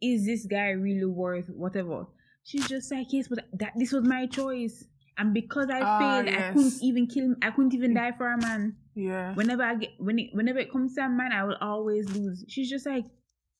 Is 0.00 0.26
this 0.26 0.46
guy 0.46 0.70
really 0.70 1.04
worth 1.06 1.48
whatever? 1.48 2.06
She's 2.42 2.66
just 2.68 2.90
like, 2.90 3.12
Yes, 3.12 3.28
but 3.28 3.44
that 3.52 3.72
this 3.76 3.92
was 3.92 4.02
my 4.04 4.26
choice. 4.26 4.84
And 5.18 5.34
because 5.34 5.68
I 5.68 5.80
Ah, 5.82 5.98
failed, 5.98 6.28
I 6.28 6.52
couldn't 6.52 6.80
even 6.82 7.06
kill 7.08 7.24
him. 7.24 7.36
I 7.42 7.50
couldn't 7.50 7.74
even 7.74 7.92
die 7.94 8.12
for 8.16 8.28
a 8.32 8.38
man. 8.38 8.76
Yeah. 8.94 9.34
Whenever 9.34 9.62
I 9.64 9.74
get 9.74 9.90
when 9.98 10.18
it 10.18 10.30
whenever 10.32 10.58
it 10.60 10.70
comes 10.72 10.94
to 10.94 11.02
a 11.04 11.08
man, 11.08 11.32
I 11.32 11.42
will 11.44 11.56
always 11.60 12.08
lose. 12.10 12.44
She's 12.48 12.70
just 12.70 12.86
like, 12.86 13.04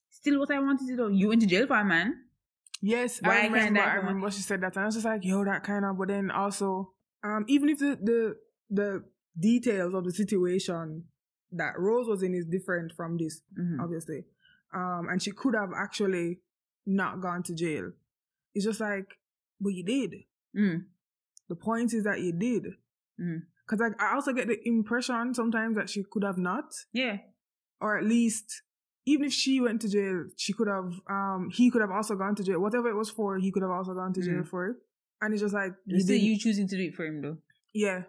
still 0.09 0.39
what 0.39 0.51
I 0.51 0.59
wanted 0.59 0.87
to 0.87 0.95
do. 0.95 1.09
You 1.13 1.27
went 1.29 1.41
to 1.41 1.47
jail 1.47 1.67
for 1.67 1.75
a 1.77 1.83
man. 1.85 2.23
Yes, 2.81 3.19
Why 3.21 3.41
I 3.41 3.47
remember. 3.47 3.81
I 3.81 3.97
on? 3.97 4.05
remember 4.05 4.31
she 4.31 4.41
said 4.41 4.61
that, 4.61 4.75
and 4.77 4.83
I 4.83 4.85
was 4.85 4.95
just 4.95 5.05
like, 5.05 5.25
"Yo, 5.25 5.43
that 5.43 5.63
kind 5.65 5.83
of." 5.83 5.97
But 5.97 6.07
then 6.07 6.31
also, 6.31 6.93
um, 7.23 7.43
even 7.49 7.67
if 7.69 7.79
the 7.79 7.97
the 8.01 8.35
the 8.69 9.03
details 9.37 9.93
of 9.93 10.05
the 10.05 10.11
situation 10.13 11.03
that 11.51 11.77
Rose 11.77 12.07
was 12.07 12.23
in 12.23 12.33
is 12.33 12.45
different 12.45 12.93
from 12.93 13.17
this, 13.17 13.41
Mhm. 13.59 13.81
obviously, 13.81 14.23
um, 14.73 15.07
and 15.09 15.21
she 15.21 15.31
could 15.31 15.55
have 15.55 15.71
actually 15.75 16.39
not 16.85 17.19
gone 17.21 17.43
to 17.43 17.53
jail. 17.53 17.91
It's 18.55 18.63
just 18.65 18.79
like, 18.79 19.07
but 19.59 19.69
you 19.73 19.83
did. 19.83 20.15
Mm. 20.55 20.85
The 21.49 21.55
point 21.55 21.93
is 21.93 22.03
that 22.03 22.19
you 22.21 22.31
did. 22.31 22.63
Mm. 23.19 23.41
Because 23.65 23.79
like, 23.81 24.01
I 24.01 24.13
also 24.15 24.31
get 24.33 24.47
the 24.47 24.57
impression 24.67 25.33
sometimes 25.33 25.75
that 25.77 25.89
she 25.89 26.03
could 26.11 26.23
have 26.23 26.37
not, 26.37 26.71
Yeah. 26.93 27.17
or 27.81 27.97
at 27.97 28.05
least 28.05 28.61
even 29.05 29.25
if 29.25 29.33
she 29.33 29.59
went 29.59 29.81
to 29.81 29.89
jail, 29.89 30.25
she 30.37 30.53
could 30.53 30.67
have 30.67 30.91
um 31.09 31.49
he 31.51 31.69
could 31.71 31.81
have 31.81 31.91
also 31.91 32.15
gone 32.15 32.35
to 32.35 32.43
jail. 32.43 32.59
Whatever 32.59 32.89
it 32.89 32.95
was 32.95 33.09
for, 33.09 33.37
he 33.37 33.51
could 33.51 33.63
have 33.63 33.71
also 33.71 33.93
gone 33.93 34.13
to 34.13 34.21
jail 34.21 34.43
Mm. 34.43 34.47
for 34.47 34.67
it. 34.69 34.77
And 35.21 35.33
it's 35.33 35.41
just 35.41 35.53
like 35.53 35.73
you 35.85 35.99
still 35.99 36.15
you 36.17 36.37
choosing 36.37 36.67
to 36.67 36.77
do 36.77 36.83
it 36.83 36.95
for 36.95 37.05
him 37.05 37.21
though. 37.21 37.37
yeah. 37.73 38.03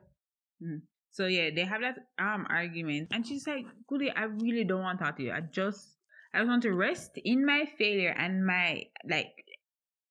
So 1.13 1.27
yeah, 1.27 1.51
they 1.55 1.65
have 1.65 1.81
that 1.81 1.97
um 2.19 2.47
argument, 2.49 3.09
and 3.11 3.27
she's 3.27 3.47
like, 3.47 3.65
"Goody, 3.89 4.11
I 4.11 4.25
really 4.25 4.65
don't 4.65 4.83
want 4.83 4.99
to 4.99 5.05
talk 5.05 5.17
to 5.17 5.23
you. 5.25 5.33
I 5.33 5.41
just, 5.41 5.97
I 6.33 6.39
just 6.39 6.49
want 6.49 6.63
to 6.63 6.73
rest 6.73 7.13
in 7.25 7.45
my 7.45 7.65
failure 7.79 8.15
and 8.17 8.47
my 8.47 8.85
like." 9.09 9.33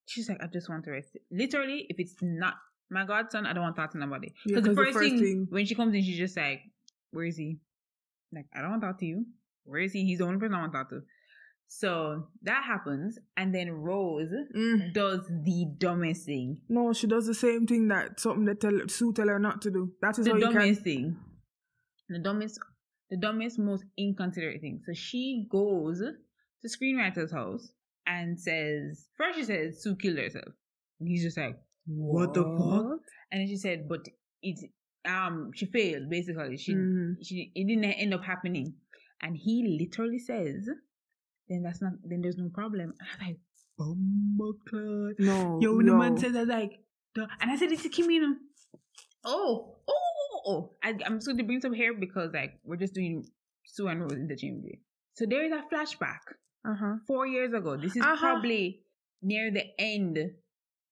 She's 0.06 0.28
like, 0.28 0.42
"I 0.42 0.46
just 0.48 0.68
want 0.68 0.84
to 0.84 0.90
rest." 0.90 1.16
Literally, 1.30 1.86
if 1.88 1.96
it's 1.98 2.16
not 2.20 2.54
my 2.90 3.04
godson, 3.06 3.46
I 3.46 3.52
don't 3.52 3.62
want 3.62 3.76
to 3.76 3.80
talk 3.82 3.92
to 3.92 3.98
nobody. 3.98 4.32
Yeah, 4.46 4.56
Because 4.56 4.76
the 4.76 4.84
first, 4.84 4.98
thing, 4.98 5.46
when 5.50 5.64
she 5.66 5.74
comes 5.74 5.94
in, 5.94 6.02
she's 6.02 6.18
just 6.18 6.36
like, 6.36 6.60
"Where 7.12 7.24
is 7.24 7.36
he?" 7.36 7.58
Like, 8.32 8.46
I 8.54 8.60
don't 8.60 8.70
want 8.70 8.82
to 8.82 8.88
talk 8.88 8.98
to 9.00 9.06
you. 9.06 9.26
Where 9.64 9.80
is 9.80 9.92
he? 9.92 10.04
He's 10.04 10.18
the 10.18 10.24
only 10.24 10.38
person 10.38 10.54
I 10.54 10.60
want 10.60 10.72
to 10.72 10.78
talk 10.78 10.90
to. 10.90 11.02
So 11.68 12.26
that 12.42 12.64
happens, 12.64 13.16
and 13.36 13.54
then 13.54 13.70
Rose 13.70 14.32
Mm. 14.56 14.92
does 14.92 15.20
the 15.28 15.66
dumbest 15.78 16.26
thing. 16.26 16.60
No, 16.68 16.92
she 16.92 17.06
does 17.06 17.26
the 17.26 17.34
same 17.34 17.66
thing 17.66 17.86
that 17.88 18.18
something 18.18 18.44
that 18.46 18.60
tell 18.60 18.88
Sue 18.88 19.12
tell 19.12 19.28
her 19.28 19.38
not 19.38 19.62
to 19.62 19.70
do. 19.70 19.92
That 20.00 20.18
is 20.18 20.24
the 20.26 20.34
you 20.34 20.40
can 20.40 20.52
dumbest 20.52 20.82
thing. 20.82 21.16
The 22.08 22.18
dumbest, 22.18 22.58
the 23.08 23.16
dumbest, 23.16 23.58
most 23.60 23.84
inconsiderate 23.96 24.60
thing. 24.60 24.80
So 24.84 24.92
she 24.94 25.46
goes 25.48 26.00
to 26.00 26.68
screenwriter's 26.68 27.30
house 27.30 27.70
and 28.04 28.38
says, 28.40 29.06
first 29.16 29.38
she 29.38 29.44
says 29.44 29.80
Sue 29.80 29.94
killed 29.94 30.18
herself, 30.18 30.52
and 30.98 31.08
he's 31.08 31.22
just 31.22 31.36
like, 31.36 31.56
what 31.86 32.34
the 32.34 32.42
fuck? 32.42 33.00
And 33.32 33.40
then 33.40 33.48
she 33.48 33.56
said, 33.56 33.88
but 33.88 34.00
it, 34.42 34.58
um, 35.08 35.50
she 35.54 35.66
failed 35.66 36.08
basically. 36.10 36.56
She, 36.56 36.74
Mhm. 36.74 37.16
she, 37.22 37.52
it 37.54 37.66
didn't 37.66 37.84
end 37.84 38.14
up 38.14 38.24
happening, 38.24 38.74
and 39.22 39.36
he 39.36 39.78
literally 39.80 40.18
says, 40.18 40.68
then 41.48 41.62
that's 41.62 41.80
not, 41.82 41.92
then 42.04 42.20
there's 42.22 42.36
no 42.38 42.48
problem. 42.48 42.92
And 42.98 43.08
I'm 43.20 43.26
like, 43.28 43.38
bumbleclad. 43.78 45.14
No. 45.18 45.58
Yo, 45.60 45.76
when 45.76 45.86
the 45.86 45.94
man 45.94 46.14
no. 46.14 46.20
says 46.20 46.32
that, 46.32 46.46
like, 46.48 46.80
the, 47.14 47.26
and 47.40 47.50
I 47.50 47.56
said 47.56 47.72
it's 47.72 47.84
a 47.84 47.88
Kimino. 47.88 48.34
Oh, 49.24 49.76
oh, 49.88 50.40
oh. 50.46 50.70
I, 50.82 50.90
I'm 51.04 51.16
just 51.16 51.26
going 51.26 51.38
to 51.38 51.44
bring 51.44 51.60
some 51.60 51.74
hair 51.74 51.92
because, 51.94 52.30
like, 52.32 52.58
we're 52.64 52.76
just 52.76 52.94
doing 52.94 53.26
Sue 53.66 53.88
and 53.88 54.00
Rose 54.00 54.12
interchangeably. 54.12 54.80
So 55.14 55.26
there 55.26 55.44
is 55.44 55.52
a 55.52 55.62
flashback 55.74 56.20
Uh-huh. 56.64 56.96
four 57.06 57.26
years 57.26 57.52
ago. 57.52 57.76
This 57.76 57.96
is 57.96 58.02
Uh-huh. 58.02 58.16
probably 58.16 58.82
near 59.22 59.50
the 59.50 59.64
end 59.78 60.18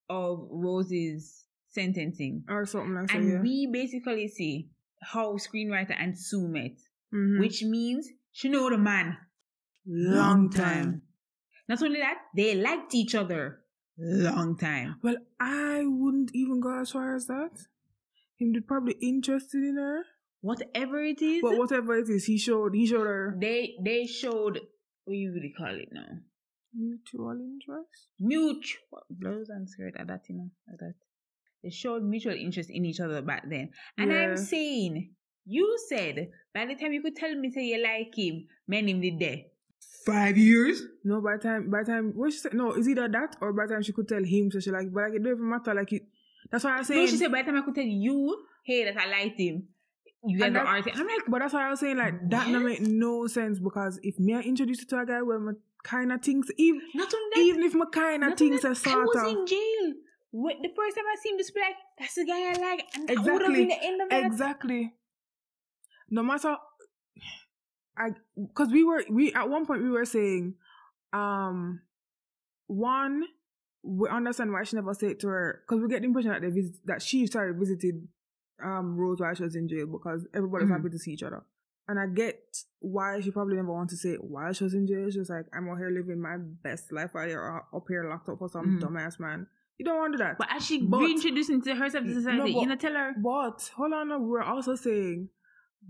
of 0.08 0.48
Rose's 0.50 1.44
sentencing. 1.68 2.44
Or 2.48 2.64
something 2.66 2.94
like 2.94 3.08
that. 3.08 3.16
and 3.16 3.28
Yeah. 3.28 3.40
we 3.42 3.66
basically 3.70 4.28
see 4.28 4.70
how 5.00 5.34
screenwriter 5.36 5.94
and 5.98 6.18
Sue 6.18 6.48
met, 6.48 6.76
Mhm. 7.12 7.38
which 7.40 7.62
means 7.62 8.08
she 8.32 8.48
know 8.48 8.68
the 8.70 8.78
man 8.78 9.16
long 9.86 10.50
time. 10.50 11.02
Not 11.68 11.82
only 11.82 12.00
that, 12.00 12.18
they 12.34 12.54
liked 12.54 12.94
each 12.94 13.14
other 13.14 13.64
long 13.98 14.56
time. 14.56 14.96
Well, 15.02 15.16
I 15.38 15.84
wouldn't 15.84 16.30
even 16.34 16.60
go 16.60 16.80
as 16.80 16.92
far 16.92 17.14
as 17.14 17.26
that. 17.26 17.66
Him 18.38 18.52
did 18.52 18.66
probably 18.66 18.94
interested 19.00 19.62
in 19.62 19.76
her. 19.76 20.04
Whatever 20.40 21.02
it 21.02 21.20
is, 21.20 21.42
But 21.42 21.58
whatever 21.58 21.96
it 21.98 22.08
is, 22.08 22.24
he 22.26 22.38
showed 22.38 22.74
he 22.74 22.86
showed 22.86 23.06
her 23.06 23.36
they 23.40 23.76
they 23.82 24.06
showed 24.06 24.60
what 25.04 25.16
you 25.16 25.32
really 25.32 25.52
call 25.56 25.74
it 25.74 25.88
now 25.92 26.20
mutual 26.78 27.38
interest. 27.40 28.08
mutual. 28.20 29.02
Blows 29.10 29.48
and 29.48 29.68
skirt 29.68 29.94
at 29.98 30.06
that 30.06 30.22
you 30.28 30.36
know 30.36 30.50
like 30.68 30.78
that. 30.80 30.94
They 31.62 31.70
showed 31.70 32.02
mutual 32.04 32.34
interest 32.34 32.70
in 32.70 32.84
each 32.84 33.00
other 33.00 33.20
back 33.22 33.42
then. 33.50 33.70
And 33.98 34.10
Yeah. 34.12 34.18
i'm 34.22 34.36
saying 34.36 35.10
you 35.44 35.66
said 35.88 36.30
by 36.54 36.66
the 36.66 36.74
time 36.76 36.92
you 36.92 37.02
could 37.02 37.16
tell 37.16 37.34
me 37.34 37.50
say 37.50 37.64
you 37.64 37.82
like 37.82 38.14
him 38.16 38.46
man 38.66 38.88
him 38.88 39.00
did 39.00 39.18
there. 39.18 39.38
Five 40.04 40.36
years? 40.38 40.82
No, 41.04 41.20
by 41.20 41.36
the 41.36 41.42
time 41.42 41.70
by 41.70 41.82
the 41.82 41.90
time 41.92 42.12
what 42.14 42.32
she 42.32 42.38
said 42.38 42.54
no, 42.54 42.72
is 42.72 42.88
either 42.88 43.08
that 43.08 43.36
or 43.40 43.52
by 43.52 43.66
the 43.66 43.74
time 43.74 43.82
she 43.82 43.92
could 43.92 44.08
tell 44.08 44.22
him 44.24 44.50
so 44.50 44.60
she 44.60 44.70
like 44.70 44.92
but 44.92 45.02
like 45.04 45.14
it 45.14 45.22
don't 45.22 45.32
even 45.34 45.48
matter, 45.50 45.74
like 45.74 45.92
it 45.92 46.02
that's 46.50 46.64
why 46.64 46.78
I 46.78 46.82
say 46.82 46.94
no 46.96 47.06
she 47.06 47.16
said 47.16 47.32
by 47.32 47.42
the 47.42 47.46
time 47.50 47.60
i 47.60 47.64
could 47.64 47.74
tell 47.74 47.84
you 47.84 48.36
hey 48.64 48.84
that 48.84 48.96
i 48.96 49.06
liked 49.10 49.38
him. 49.40 49.64
You 50.24 50.38
guys 50.38 50.48
And 50.48 50.56
are 50.56 50.66
i'm 50.66 50.82
like 51.06 51.24
But 51.28 51.38
that's 51.40 51.54
why 51.54 51.66
I 51.66 51.70
was 51.70 51.80
saying 51.80 51.96
like 51.96 52.28
that 52.30 52.48
What? 52.50 52.62
make 52.62 52.80
no 52.80 53.26
sense 53.28 53.58
because 53.60 54.00
if 54.02 54.18
me 54.18 54.34
I 54.34 54.40
introduce 54.40 54.80
you 54.80 54.86
to 54.86 54.98
a 55.00 55.06
guy 55.06 55.22
where 55.22 55.38
my 55.38 55.52
kind 55.84 56.12
of 56.12 56.20
things 56.22 56.46
even 56.56 56.82
not 56.94 57.10
that 57.10 57.40
even 57.40 57.62
if 57.62 57.74
my 57.74 57.86
kind 57.92 58.24
of 58.24 58.36
things 58.36 58.64
are 58.64 58.70
I 58.70 58.74
sort 58.74 59.06
was 59.06 59.16
of 59.22 59.28
in 59.28 59.46
jail. 59.46 59.94
What, 60.30 60.56
the 60.62 60.68
first 60.76 60.94
time 60.94 61.06
I 61.10 61.16
seen 61.22 61.38
be 61.38 61.42
like, 61.58 61.76
"That's 61.98 62.14
the 62.14 62.26
guy 62.26 62.50
I 62.50 62.52
like," 62.60 62.84
and 62.94 63.08
that 63.08 63.16
would 63.32 63.42
have 63.42 63.50
Exactly. 63.50 63.54
been 63.54 63.68
the 63.68 63.82
end 63.82 64.02
of 64.02 64.08
that. 64.10 64.24
exactly. 64.26 64.94
No 66.10 66.22
matter, 66.22 66.56
I 67.96 68.10
because 68.36 68.68
we 68.70 68.84
were 68.84 69.04
we 69.10 69.32
at 69.32 69.48
one 69.48 69.64
point 69.64 69.82
we 69.82 69.90
were 69.90 70.04
saying, 70.04 70.54
um, 71.14 71.80
one 72.66 73.24
we 73.82 74.08
understand 74.10 74.52
why 74.52 74.64
she 74.64 74.76
never 74.76 74.92
said 74.92 75.18
to 75.20 75.28
her 75.28 75.62
because 75.66 75.80
we 75.82 75.88
get 75.88 76.00
the 76.02 76.06
impression 76.08 76.30
that 76.30 76.42
they 76.42 76.50
visit 76.50 76.74
that 76.84 77.00
she 77.00 77.26
sorry 77.26 77.54
visited 77.54 78.06
um 78.62 78.96
Rose 78.96 79.20
while 79.20 79.34
she 79.34 79.44
was 79.44 79.54
in 79.56 79.68
jail 79.68 79.86
because 79.86 80.26
everybody's 80.34 80.68
Mhm. 80.68 80.72
happy 80.76 80.90
to 80.90 80.98
see 80.98 81.12
each 81.12 81.22
other. 81.22 81.42
And 81.88 81.98
I 81.98 82.06
get 82.06 82.38
why 82.80 83.18
she 83.20 83.30
probably 83.30 83.56
never 83.56 83.72
wanted 83.72 83.90
to 83.90 83.96
say 83.96 84.14
why 84.16 84.52
she 84.52 84.64
was 84.64 84.74
in 84.74 84.86
jail. 84.86 85.10
She 85.10 85.18
was 85.18 85.30
like, 85.30 85.46
I'm 85.54 85.68
out 85.70 85.78
here 85.78 85.90
living 85.90 86.20
my 86.20 86.36
best 86.38 86.92
life 86.92 87.10
while 87.12 87.26
you're 87.26 87.64
up 87.74 87.84
here 87.88 88.08
locked 88.08 88.28
up 88.28 88.38
for 88.38 88.48
some 88.50 88.78
Mhm. 88.78 88.82
dumbass 88.82 89.18
man. 89.18 89.46
You 89.78 89.86
don't 89.86 89.96
want 89.96 90.12
to 90.12 90.18
do 90.18 90.24
that. 90.24 90.36
But 90.38 90.48
as 90.50 90.66
she 90.66 90.82
But- 90.86 90.98
reintroducing 91.00 91.62
to 91.62 91.74
herself 91.74 92.04
to 92.04 92.10
No, 92.10 92.14
society, 92.20 92.52
but- 92.52 92.60
you 92.60 92.66
know, 92.66 92.76
tell 92.76 92.92
her. 92.92 93.14
But 93.22 93.72
hold 93.76 93.92
on, 93.94 94.28
we're 94.28 94.42
also 94.42 94.74
saying, 94.74 95.30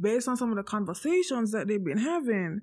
based 0.01 0.29
on 0.29 0.37
some 0.37 0.51
of 0.51 0.57
the 0.57 0.63
conversations 0.63 1.51
that 1.53 1.67
they've 1.67 1.83
been 1.85 1.99
having, 1.99 2.61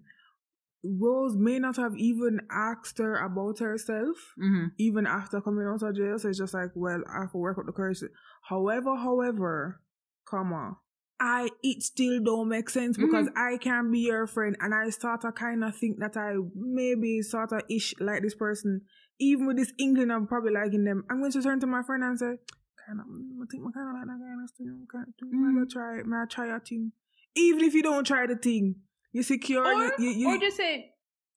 Rose 0.84 1.36
may 1.36 1.58
not 1.58 1.78
have 1.78 1.95
even 1.98 2.41
asked 2.52 3.00
her 3.00 3.15
about 3.15 3.58
herself, 3.60 4.34
Mm-hmm. 4.39 4.67
even 4.78 5.08
after 5.08 5.41
coming 5.41 5.65
out 5.65 5.82
of 5.82 5.95
jail. 5.95 6.19
So 6.19 6.30
it's 6.30 6.38
just 6.38 6.54
like, 6.54 6.69
well, 6.76 7.04
I 7.12 7.21
have 7.21 7.32
to 7.32 7.38
work 7.38 7.58
up 7.58 7.65
the 7.65 7.71
courage. 7.71 8.02
However, 8.43 8.95
however, 8.95 9.82
come 10.30 10.54
on. 10.54 10.78
I 11.19 11.49
it 11.63 11.82
still 11.82 12.19
don't 12.21 12.49
make 12.49 12.69
sense 12.69 12.97
because 12.97 13.30
I 13.38 13.58
can 13.58 13.89
be 13.91 13.99
your 13.99 14.28
friend 14.28 14.58
and 14.60 14.73
I 14.73 14.89
sort 14.89 15.23
of 15.23 15.34
kind 15.36 15.63
of 15.63 15.75
think 15.75 15.99
that 15.99 16.17
I 16.17 16.34
maybe 16.54 17.21
sort 17.21 17.54
of 17.54 17.62
ish 17.69 17.93
like 17.99 18.21
this 18.21 18.36
person. 18.36 18.82
Even 19.17 19.47
with 19.47 19.56
this 19.56 19.71
England, 19.80 20.12
I'm 20.12 20.28
probably 20.28 20.51
liking 20.51 20.84
them. 20.84 21.06
I'm 21.10 21.19
going 21.19 21.32
to 21.32 21.41
turn 21.41 21.62
to 21.62 21.67
my 21.67 21.84
friend 21.84 22.04
and 22.04 22.19
say, 22.19 22.36
kind 22.86 22.99
of, 22.99 23.06
I 23.08 23.45
think 23.49 23.63
I 23.63 23.71
kind 23.71 23.89
of 23.89 23.95
like 23.95 24.08
that 24.08 24.19
guy. 24.19 24.45
Do 24.58 24.84
it. 24.84 24.89
Kind 24.91 25.62
of, 25.62 25.67
mm. 25.67 25.71
try 25.71 25.99
it. 25.99 26.06
May 26.06 26.17
I 26.17 26.25
try 26.30 26.54
a 26.54 26.60
thing? 26.60 26.91
Even 27.36 27.63
if 27.63 27.73
you 27.73 27.84
don't 27.84 28.06
try 28.06 28.28
the 28.28 28.36
thing, 28.36 28.75
you 29.13 29.23
secure. 29.23 29.65
Or, 29.65 29.93
you, 29.97 30.10
you, 30.10 30.30
or 30.30 30.38
just 30.38 30.58
say, 30.58 30.91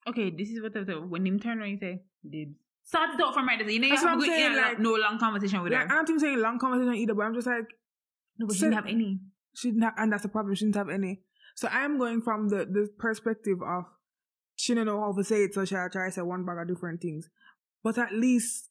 okay, 0.07 0.29
this 0.29 0.49
is 0.49 0.61
what 0.61 0.75
I 0.75 0.83
thought. 0.83 1.07
When 1.07 1.25
him 1.25 1.39
turn 1.39 1.59
around, 1.59 1.69
you 1.69 1.79
say, 1.79 2.01
dibs. 2.29 2.55
Start 2.83 3.11
it 3.13 3.21
out 3.21 3.33
from 3.33 3.47
right. 3.47 3.59
You 3.59 3.79
know, 3.79 3.87
you 3.87 3.95
have 3.95 4.05
I'm 4.05 4.17
go 4.17 4.23
in 4.23 4.29
saying, 4.29 4.45
and 4.47 4.55
like- 4.55 4.79
no 4.79 4.95
long 4.95 5.19
conversation 5.19 5.61
with 5.61 5.71
like, 5.71 5.81
I 5.81 5.83
her. 5.83 5.95
don't 5.95 6.09
even 6.09 6.19
saying 6.19 6.39
long 6.39 6.59
conversation 6.59 6.95
either, 6.95 7.13
but 7.13 7.21
I'm 7.21 7.33
just 7.33 7.47
like, 7.47 7.69
No, 8.37 8.47
but 8.47 8.55
she 8.55 8.61
didn't 8.63 8.73
have 8.73 8.87
any. 8.87 9.19
She 9.59 9.69
didn't 9.69 9.83
have, 9.83 9.93
and 9.97 10.11
that's 10.11 10.23
the 10.23 10.29
problem. 10.29 10.55
She 10.55 10.65
didn't 10.65 10.75
have 10.75 10.89
any. 10.89 11.21
So 11.55 11.67
I'm 11.71 11.97
going 11.97 12.21
from 12.21 12.49
the 12.49 12.65
the 12.65 12.87
perspective 12.97 13.57
of 13.65 13.83
she 14.55 14.73
didn't 14.73 14.87
know 14.87 14.99
how 14.99 15.13
to 15.13 15.23
say 15.23 15.43
it, 15.43 15.53
so 15.53 15.65
she 15.65 15.75
try 15.75 15.89
to 15.89 16.11
say 16.11 16.21
one 16.21 16.45
bag 16.45 16.57
of 16.61 16.67
different 16.67 17.01
things. 17.01 17.29
But 17.83 17.97
at 17.97 18.13
least, 18.13 18.69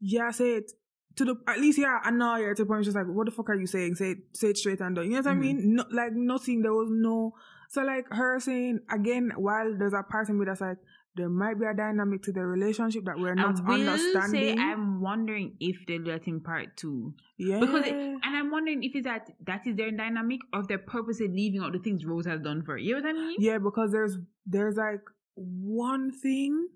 yeah, 0.00 0.30
say 0.30 0.52
it 0.54 0.72
to 1.16 1.24
the 1.24 1.34
at 1.46 1.58
least 1.58 1.78
yeah, 1.78 1.98
I 2.02 2.10
know 2.10 2.36
yeah 2.36 2.54
to 2.54 2.62
the 2.62 2.66
point 2.66 2.84
she's 2.84 2.94
like, 2.94 3.06
what 3.06 3.26
the 3.26 3.32
fuck 3.32 3.50
are 3.50 3.54
you 3.54 3.66
saying? 3.66 3.96
Say 3.96 4.12
it, 4.12 4.18
say 4.34 4.48
it 4.48 4.58
straight 4.58 4.80
and 4.80 4.96
done. 4.96 5.04
You 5.04 5.10
know 5.12 5.16
what 5.18 5.26
mm-hmm. 5.26 5.38
I 5.38 5.42
mean? 5.42 5.74
No, 5.76 5.84
like 5.92 6.12
nothing. 6.12 6.62
There 6.62 6.72
was 6.72 6.88
no. 6.90 7.32
So 7.70 7.82
like 7.82 8.06
her 8.10 8.40
saying 8.40 8.80
again, 8.90 9.32
while 9.36 9.76
there's 9.78 9.92
a 9.92 10.02
part 10.02 10.28
of 10.28 10.34
me 10.34 10.44
that's 10.44 10.60
like, 10.60 10.78
there 11.16 11.28
might 11.28 11.58
be 11.58 11.66
a 11.66 11.74
dynamic 11.74 12.22
to 12.22 12.32
the 12.32 12.44
relationship 12.44 13.04
that 13.04 13.18
we're 13.18 13.34
not 13.34 13.60
I 13.60 13.62
will 13.62 13.88
understanding. 13.88 14.56
Say 14.56 14.62
I'm 14.62 15.00
wondering 15.00 15.56
if 15.58 15.76
they'll 15.86 16.02
let 16.02 16.26
in 16.28 16.40
part 16.40 16.76
two. 16.76 17.14
Yeah. 17.36 17.58
Because 17.58 17.86
it, 17.86 17.94
and 17.94 18.20
I'm 18.24 18.50
wondering 18.50 18.84
if 18.84 18.94
it's 18.94 19.06
that 19.06 19.28
that 19.46 19.66
is 19.66 19.76
their 19.76 19.90
dynamic 19.90 20.40
or 20.52 20.60
if 20.60 20.68
they're 20.68 20.78
purposely 20.78 21.28
leaving 21.28 21.62
out 21.62 21.72
the 21.72 21.80
things 21.80 22.04
Rose 22.04 22.26
has 22.26 22.40
done 22.40 22.62
for 22.62 22.72
her. 22.72 22.78
You 22.78 22.94
know 22.94 23.02
what 23.02 23.10
I 23.10 23.12
mean? 23.12 23.36
Yeah, 23.40 23.58
because 23.58 23.90
there's 23.90 24.18
there's 24.46 24.76
like 24.76 25.02
one 25.34 26.12
thing. 26.12 26.68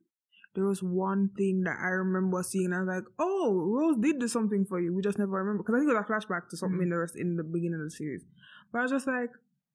There 0.54 0.64
was 0.64 0.82
one 0.82 1.30
thing 1.36 1.62
that 1.64 1.76
I 1.82 1.88
remember 1.88 2.40
seeing, 2.44 2.66
and 2.66 2.74
I 2.74 2.78
was 2.78 2.88
like, 2.88 3.04
"Oh, 3.18 3.52
Rose 3.54 3.96
did 4.00 4.20
do 4.20 4.28
something 4.28 4.64
for 4.64 4.80
you. 4.80 4.94
We 4.94 5.02
just 5.02 5.18
never 5.18 5.32
remember." 5.32 5.64
Because 5.64 5.74
I 5.74 5.78
think 5.78 5.90
it 5.90 5.94
was 5.94 6.04
a 6.04 6.12
flashback 6.12 6.48
to 6.50 6.56
something 6.56 6.76
mm-hmm. 6.76 6.82
in 6.82 6.90
the 6.90 6.98
rest 6.98 7.16
in 7.16 7.36
the 7.36 7.42
beginning 7.42 7.80
of 7.80 7.86
the 7.86 7.90
series. 7.90 8.24
But 8.72 8.78
I 8.78 8.82
was 8.82 8.92
just 8.92 9.08
like, 9.08 9.30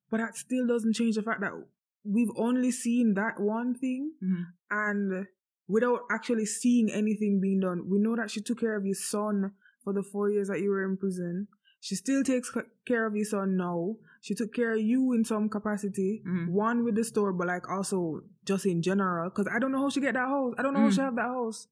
but 0.09 0.17
that 0.19 0.37
still 0.37 0.67
doesn't 0.67 0.93
change 0.93 1.15
the 1.15 1.21
fact 1.21 1.41
that 1.41 1.51
we've 2.09 2.31
only 2.35 2.71
seen 2.71 3.13
that 3.13 3.39
one 3.39 3.75
thing 3.75 4.11
mm-hmm. 4.23 4.43
and 4.71 5.27
without 5.67 6.01
actually 6.11 6.45
seeing 6.45 6.89
anything 6.91 7.39
being 7.39 7.59
done. 7.59 7.87
We 7.87 7.99
know 7.99 8.15
that 8.15 8.31
she 8.31 8.41
took 8.41 8.59
care 8.59 8.75
of 8.75 8.85
your 8.85 8.95
son 8.95 9.51
for 9.83 9.93
the 9.93 10.01
four 10.01 10.29
years 10.29 10.47
that 10.47 10.59
you 10.59 10.71
were 10.71 10.83
in 10.83 10.97
prison. 10.97 11.47
She 11.81 11.95
still 11.95 12.23
takes 12.23 12.51
care 12.85 13.05
of 13.05 13.15
your 13.15 13.25
son 13.25 13.55
now. 13.55 13.95
She 14.21 14.35
took 14.35 14.53
care 14.53 14.73
of 14.73 14.81
you 14.81 15.13
in 15.13 15.23
some 15.23 15.47
capacity, 15.47 16.21
mm-hmm. 16.27 16.51
one 16.51 16.83
with 16.83 16.95
the 16.95 17.05
store, 17.05 17.31
but 17.31 17.47
like 17.47 17.69
also 17.69 18.21
just 18.43 18.65
in 18.65 18.81
general. 18.81 19.29
Because 19.29 19.47
I 19.53 19.59
don't 19.59 19.71
know 19.71 19.79
how 19.79 19.89
she 19.89 20.01
get 20.01 20.15
that 20.15 20.27
house. 20.27 20.55
I 20.57 20.63
don't 20.63 20.73
know 20.73 20.79
mm-hmm. 20.79 20.89
how 20.89 20.93
she 20.93 20.99
mm. 20.99 21.05
have 21.05 21.15
that 21.15 21.21
house. 21.21 21.67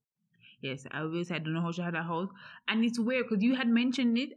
Yes, 0.62 0.86
I 0.90 1.00
always 1.00 1.30
I 1.30 1.38
don't 1.38 1.52
know 1.52 1.60
how 1.60 1.72
she 1.72 1.82
had 1.82 1.94
that 1.94 2.04
house, 2.04 2.30
and 2.66 2.84
it's 2.84 2.98
weird 2.98 3.26
because 3.28 3.44
you 3.44 3.54
had 3.54 3.68
mentioned 3.68 4.18
it, 4.18 4.30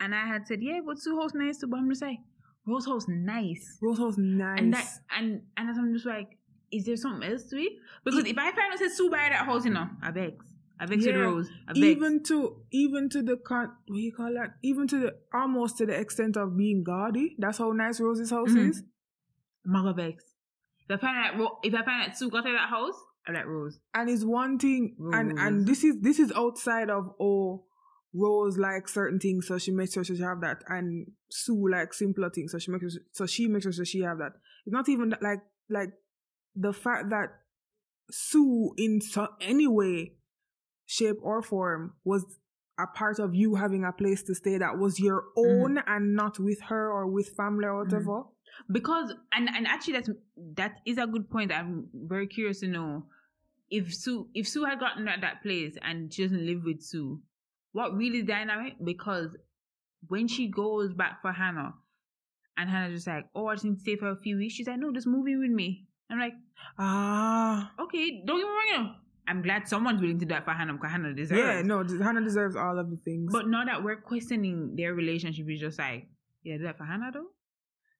and 0.00 0.14
I 0.14 0.26
had 0.26 0.46
said, 0.46 0.60
yeah, 0.62 0.80
but 0.84 0.98
Sue 0.98 1.20
house 1.20 1.34
nice 1.34 1.58
too, 1.58 1.66
but 1.66 1.78
I'm 1.78 1.88
just 1.90 2.02
like, 2.02 2.18
Rose 2.68 2.86
House 2.86 3.08
nice. 3.08 3.78
Rose 3.80 3.98
House 3.98 4.18
nice. 4.18 4.58
And 4.60 4.74
that 4.74 4.86
and 5.16 5.42
and 5.56 5.70
I'm 5.70 5.92
just 5.94 6.06
like, 6.06 6.36
is 6.70 6.84
there 6.84 6.96
something 6.96 7.30
else 7.30 7.44
to 7.44 7.56
it? 7.56 7.72
Because 8.04 8.26
if 8.26 8.36
I 8.36 8.52
find 8.52 8.72
out 8.72 8.78
say 8.78 8.88
Sue 8.88 9.10
buy 9.10 9.28
that 9.30 9.46
house, 9.46 9.64
you 9.64 9.72
know, 9.72 9.88
I 10.02 10.10
beg. 10.10 10.34
I 10.78 10.86
beg 10.86 11.02
yeah, 11.02 11.12
Rose. 11.12 11.48
I 11.66 11.72
vex. 11.72 11.78
Even 11.78 12.22
to 12.24 12.62
even 12.70 13.08
to 13.08 13.22
the 13.22 13.36
con 13.38 13.72
what 13.86 13.96
do 13.96 14.00
you 14.00 14.12
call 14.12 14.32
that? 14.34 14.56
Even 14.62 14.86
to 14.88 14.98
the 14.98 15.14
almost 15.32 15.78
to 15.78 15.86
the 15.86 15.94
extent 15.94 16.36
of 16.36 16.56
being 16.56 16.84
gaudy. 16.84 17.34
That's 17.38 17.58
how 17.58 17.72
nice 17.72 18.00
Rose's 18.00 18.30
house 18.30 18.50
mm-hmm. 18.50 18.70
is. 18.70 18.82
Maga 19.64 19.94
vex. 19.94 20.24
If 20.88 20.98
I 20.98 21.00
find 21.00 21.40
out 21.40 21.58
if 21.62 21.74
I 21.74 21.84
find 21.84 22.10
out 22.10 22.16
Sue 22.16 22.30
got 22.30 22.42
to 22.42 22.52
that 22.52 22.68
house, 22.68 22.94
I 23.26 23.32
like 23.32 23.46
Rose. 23.46 23.80
And 23.94 24.10
it's 24.10 24.24
one 24.24 24.58
thing 24.58 24.94
Rose. 24.98 25.14
and 25.14 25.38
and 25.38 25.66
this 25.66 25.84
is 25.84 26.00
this 26.00 26.18
is 26.18 26.32
outside 26.32 26.90
of 26.90 27.14
oh 27.18 27.64
Rose 28.14 28.56
like 28.56 28.88
certain 28.88 29.18
things, 29.18 29.46
so 29.46 29.58
she 29.58 29.70
makes 29.70 29.92
sure 29.92 30.04
she 30.04 30.18
have 30.18 30.40
that, 30.40 30.62
and 30.68 31.10
Sue 31.30 31.68
like 31.70 31.92
simpler 31.92 32.30
things, 32.30 32.52
so 32.52 32.58
she 32.58 32.70
makes 32.70 32.92
sure, 32.92 33.02
so 33.12 33.26
she 33.26 33.48
makes 33.48 33.64
sure 33.64 33.84
she 33.84 34.00
have 34.00 34.18
that. 34.18 34.32
It's 34.64 34.72
not 34.72 34.88
even 34.88 35.10
that, 35.10 35.22
like 35.22 35.40
like 35.68 35.90
the 36.54 36.72
fact 36.72 37.10
that 37.10 37.28
Sue 38.10 38.72
in 38.78 39.00
so, 39.00 39.28
any 39.40 39.66
way, 39.66 40.12
shape 40.86 41.18
or 41.22 41.42
form 41.42 41.92
was 42.04 42.24
a 42.78 42.86
part 42.86 43.18
of 43.18 43.34
you 43.34 43.56
having 43.56 43.84
a 43.84 43.92
place 43.92 44.22
to 44.22 44.34
stay 44.34 44.56
that 44.56 44.78
was 44.78 44.98
your 44.98 45.24
mm-hmm. 45.36 45.62
own 45.62 45.76
mm-hmm. 45.76 45.92
and 45.92 46.14
not 46.14 46.38
with 46.38 46.60
her 46.62 46.90
or 46.90 47.06
with 47.06 47.28
family 47.36 47.66
or 47.66 47.84
whatever. 47.84 48.04
Mm-hmm. 48.04 48.72
Because 48.72 49.12
and 49.32 49.48
and 49.48 49.66
actually 49.66 49.94
that's 49.94 50.10
that 50.54 50.76
is 50.86 50.98
a 50.98 51.06
good 51.06 51.30
point. 51.30 51.52
I'm 51.52 51.88
very 51.92 52.26
curious 52.26 52.60
to 52.60 52.68
know 52.68 53.04
if 53.70 53.94
Sue 53.94 54.28
if 54.34 54.48
Sue 54.48 54.64
had 54.64 54.80
gotten 54.80 55.06
at 55.08 55.20
that 55.20 55.42
place 55.42 55.76
and 55.82 56.12
she 56.12 56.22
doesn't 56.22 56.46
live 56.46 56.62
with 56.64 56.82
Sue 56.82 57.20
what 57.72 57.96
really 57.96 58.22
dynamic 58.22 58.74
because 58.82 59.36
when 60.08 60.28
she 60.28 60.48
goes 60.48 60.92
back 60.94 61.22
for 61.22 61.32
Hannah 61.32 61.74
and 62.56 62.68
Hannah's 62.70 62.94
just 62.94 63.06
like, 63.06 63.26
oh, 63.34 63.46
I 63.46 63.54
just 63.54 63.64
need 63.64 63.74
to 63.74 63.80
stay 63.80 63.96
for 63.96 64.10
a 64.10 64.16
few 64.16 64.36
weeks. 64.36 64.54
She's 64.54 64.66
like, 64.66 64.78
no, 64.78 64.92
just 64.92 65.06
move 65.06 65.26
in 65.26 65.40
with 65.40 65.50
me. 65.50 65.86
I'm 66.10 66.18
like, 66.18 66.34
ah, 66.78 67.72
okay, 67.80 68.22
don't 68.26 68.38
get 68.38 68.46
me 68.46 68.50
wrong. 68.50 68.66
You 68.68 68.78
know, 68.78 68.90
I'm 69.26 69.42
glad 69.42 69.68
someone's 69.68 70.00
willing 70.00 70.18
to 70.20 70.24
do 70.24 70.34
that 70.34 70.44
for 70.44 70.52
Hannah 70.52 70.72
because 70.72 70.90
Hannah 70.90 71.12
deserves. 71.12 71.40
Yeah, 71.40 71.62
no, 71.62 71.84
Hannah 72.02 72.22
deserves 72.22 72.56
all 72.56 72.78
of 72.78 72.90
the 72.90 72.96
things. 72.96 73.30
But 73.30 73.46
now 73.46 73.64
that 73.64 73.84
we're 73.84 74.00
questioning 74.00 74.74
their 74.74 74.94
relationship, 74.94 75.46
it's 75.48 75.60
just 75.60 75.78
like, 75.78 76.08
yeah, 76.42 76.56
do 76.56 76.62
that 76.64 76.78
for 76.78 76.84
Hannah 76.84 77.10
though. 77.12 77.26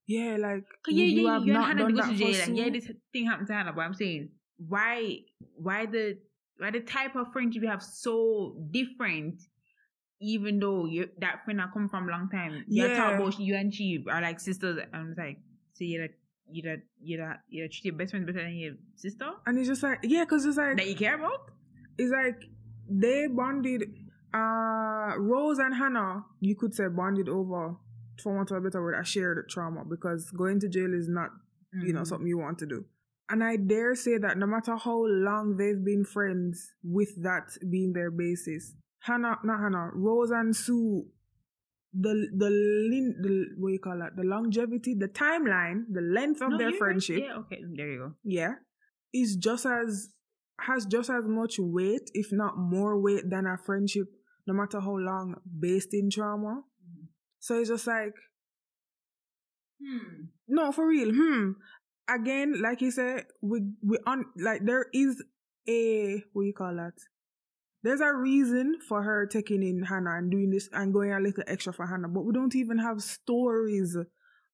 Yeah, 0.07 0.37
like 0.39 0.65
yeah, 0.87 1.05
you 1.05 1.23
yeah, 1.23 1.33
have 1.35 1.47
you 1.47 1.53
not 1.53 1.67
Hannah 1.67 1.83
done 1.83 1.97
to 1.97 2.03
go 2.03 2.09
to 2.09 2.15
jail. 2.15 2.49
Like, 2.49 2.57
yeah, 2.57 2.71
this 2.71 2.91
thing 3.13 3.27
happened 3.27 3.49
to 3.49 3.53
Hannah. 3.53 3.75
But 3.75 3.83
I'm 3.83 3.95
saying, 3.95 4.31
why, 4.57 5.19
why 5.55 5.85
the, 5.85 6.17
why 6.57 6.71
the 6.71 6.81
type 6.81 7.15
of 7.15 7.31
friendship 7.31 7.63
you 7.63 7.69
have 7.69 7.83
so 7.83 8.57
different 8.71 9.43
even 10.21 10.59
though 10.59 10.87
you 10.87 11.09
that 11.19 11.45
friend 11.45 11.61
I 11.61 11.67
come 11.73 11.89
from 11.89 12.09
a 12.09 12.13
long 12.13 12.29
time, 12.31 12.65
you 12.69 12.87
yeah. 12.87 12.97
talk 12.97 13.15
about 13.21 13.39
you 13.39 13.55
and 13.55 13.73
she 13.73 14.05
are 14.11 14.21
like 14.21 14.41
sisters. 14.41 14.79
I'm 14.93 15.15
like, 15.17 15.39
so 15.75 15.85
you're 15.85 16.03
like, 16.03 16.19
you 16.51 16.63
that 16.63 16.83
you 17.01 17.19
that 17.19 17.41
you 17.49 17.69
treat 17.69 17.85
your 17.85 17.95
best 17.95 18.11
friend 18.11 18.27
better 18.27 18.43
than 18.43 18.57
your 18.57 18.75
sister, 18.97 19.31
and 19.47 19.59
it's 19.59 19.69
just 19.69 19.83
like, 19.83 20.01
yeah, 20.03 20.25
because 20.25 20.45
it's 20.45 20.57
like 20.57 20.77
that 20.77 20.87
you 20.87 20.97
care 20.97 21.15
about. 21.15 21.51
It's 21.97 22.13
like 22.13 22.43
they 22.89 23.27
bonded. 23.27 23.85
Uh, 24.33 25.15
Rose 25.17 25.59
and 25.59 25.75
Hannah, 25.75 26.25
you 26.41 26.55
could 26.55 26.75
say 26.75 26.89
bonded 26.89 27.31
over, 27.31 27.77
for 28.23 28.35
want 28.35 28.51
of 28.51 28.59
a 28.59 28.61
better 28.61 28.83
word, 28.83 29.01
a 29.01 29.05
shared 29.05 29.49
trauma 29.49 29.85
because 29.89 30.31
going 30.31 30.61
to 30.61 30.69
jail 30.69 30.93
is 30.93 31.09
not, 31.09 31.31
mm-hmm. 31.31 31.87
you 31.87 31.93
know, 31.95 32.01
mm-hmm. 32.01 32.09
something 32.09 32.27
you 32.27 32.39
want 32.39 32.59
to 32.59 32.67
do. 32.67 32.85
And 33.31 33.43
I 33.43 33.57
dare 33.57 33.95
say 33.95 34.19
that 34.19 34.39
no 34.39 34.47
matter 34.47 34.77
how 34.77 35.05
long 35.07 35.57
they've 35.57 35.83
been 35.83 36.05
friends, 36.05 36.75
with 36.83 37.23
that 37.23 37.57
being 37.71 37.93
their 37.93 38.11
basis, 38.11 38.75
Hannah, 39.01 39.39
not 39.45 39.61
Hannah, 39.61 39.91
Rose 39.95 40.31
and 40.31 40.55
Sue, 40.55 41.07
the 41.93 42.29
the 42.37 42.51
lin, 42.51 43.17
the 43.23 43.47
what 43.59 43.73
you 43.73 43.79
call 43.79 43.99
that, 43.99 44.17
the 44.17 44.25
longevity, 44.25 44.95
the 44.95 45.09
timeline, 45.09 45.85
the 45.91 46.01
length 46.01 46.43
of 46.43 46.51
no, 46.51 46.59
their 46.59 46.73
friendship. 46.73 47.23
Yeah, 47.25 47.37
okay, 47.39 47.61
there 47.75 47.91
you 47.91 47.99
go. 47.99 48.13
Yeah, 48.25 48.55
is 49.13 49.37
just 49.37 49.67
as 49.67 50.11
has 50.61 50.87
just 50.87 51.11
as 51.11 51.27
much 51.27 51.57
weight, 51.59 52.11
if 52.15 52.29
not 52.33 52.59
more 52.59 53.01
weight, 53.01 53.31
than 53.31 53.47
a 53.47 53.57
friendship, 53.57 54.09
no 54.47 54.55
matter 54.55 54.81
how 54.81 54.97
long, 54.97 55.37
based 55.59 55.95
in 55.95 56.11
trauma. 56.11 56.63
Mm-hmm. 56.63 57.05
So 57.39 57.59
it's 57.59 57.71
just 57.71 57.87
like, 57.87 58.15
hmm, 59.81 60.27
no, 60.49 60.73
for 60.73 60.87
real, 60.87 61.13
hmm. 61.13 61.53
Again, 62.11 62.61
like 62.61 62.81
you 62.81 62.91
said, 62.91 63.27
we 63.43 63.61
we 63.83 63.99
on 64.07 64.25
like 64.37 64.65
there 64.65 64.87
is 64.93 65.23
a 65.69 66.25
what 66.33 66.43
you 66.43 66.55
call 66.55 66.75
that 66.77 66.95
there's 67.83 68.01
a 68.01 68.13
reason 68.13 68.79
for 68.87 69.03
her 69.03 69.27
taking 69.27 69.63
in 69.63 69.83
Hannah 69.83 70.17
and 70.17 70.31
doing 70.31 70.51
this 70.51 70.69
and 70.73 70.93
going 70.93 71.13
a 71.13 71.21
little 71.21 71.45
extra 71.47 71.73
for 71.73 71.87
Hannah, 71.87 72.09
but 72.09 72.25
we 72.25 72.33
don't 72.33 72.55
even 72.55 72.79
have 72.79 73.03
stories 73.03 73.97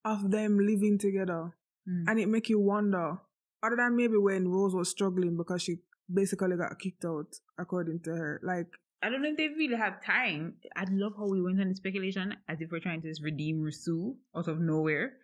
of 0.04 0.30
them 0.30 0.58
living 0.58 0.98
together. 0.98 1.56
Mm. 1.88 2.04
And 2.08 2.20
it 2.20 2.28
make 2.28 2.48
you 2.48 2.60
wonder, 2.60 3.18
other 3.62 3.76
than 3.76 3.96
maybe 3.96 4.16
when 4.16 4.48
Rose 4.48 4.74
was 4.74 4.90
struggling 4.90 5.36
because 5.36 5.62
she 5.62 5.76
basically 6.12 6.56
got 6.56 6.78
kicked 6.78 7.04
out, 7.04 7.26
according 7.58 8.00
to 8.00 8.10
her. 8.10 8.40
Like 8.42 8.68
I 9.02 9.10
don't 9.10 9.22
know 9.22 9.30
if 9.30 9.36
they 9.36 9.48
really 9.48 9.76
have 9.76 10.02
time. 10.02 10.54
I 10.76 10.84
love 10.90 11.12
how 11.16 11.28
we 11.28 11.42
went 11.42 11.60
on 11.60 11.68
the 11.68 11.74
speculation 11.74 12.34
as 12.48 12.60
if 12.60 12.70
we're 12.70 12.80
trying 12.80 13.02
to 13.02 13.08
just 13.08 13.22
redeem 13.22 13.70
Sue 13.70 14.16
out 14.34 14.48
of 14.48 14.60
nowhere. 14.60 15.14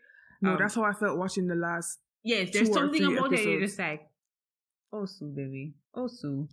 No, 0.43 0.53
um, 0.53 0.59
that's 0.59 0.75
how 0.75 0.85
I 0.85 0.93
felt 0.93 1.19
watching 1.19 1.47
the 1.47 1.55
last. 1.55 1.99
Yes, 2.23 2.51
there's 2.53 2.73
something 2.73 3.05
about 3.05 3.33
it. 3.33 3.41
You're 3.41 3.61
just 3.61 3.79
like, 3.79 4.03
oh 4.93 5.07
Sue, 5.07 5.33
baby, 5.35 5.75
oh 5.95 6.09
Sue. 6.09 6.49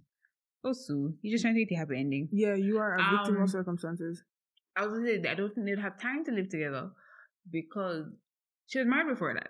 Oh, 0.64 0.74
Sue, 0.74 1.14
you're 1.22 1.34
just 1.34 1.44
trying 1.44 1.54
to 1.54 1.62
get 1.62 1.70
the 1.70 1.76
happy 1.76 2.00
ending. 2.00 2.30
Yeah, 2.32 2.56
you 2.56 2.80
are 2.80 2.96
a 2.96 3.18
victim 3.18 3.38
um, 3.38 3.44
of 3.44 3.50
circumstances. 3.50 4.24
I 4.76 4.86
was 4.86 5.00
gonna 5.00 5.08
say 5.08 5.30
I 5.30 5.34
don't 5.34 5.54
think 5.54 5.66
they'd 5.66 5.80
have 5.80 6.00
time 6.00 6.24
to 6.26 6.32
live 6.32 6.50
together 6.50 6.92
because 7.52 8.06
she 8.68 8.80
was 8.80 8.88
married 8.88 9.08
before 9.08 9.34
that. 9.34 9.50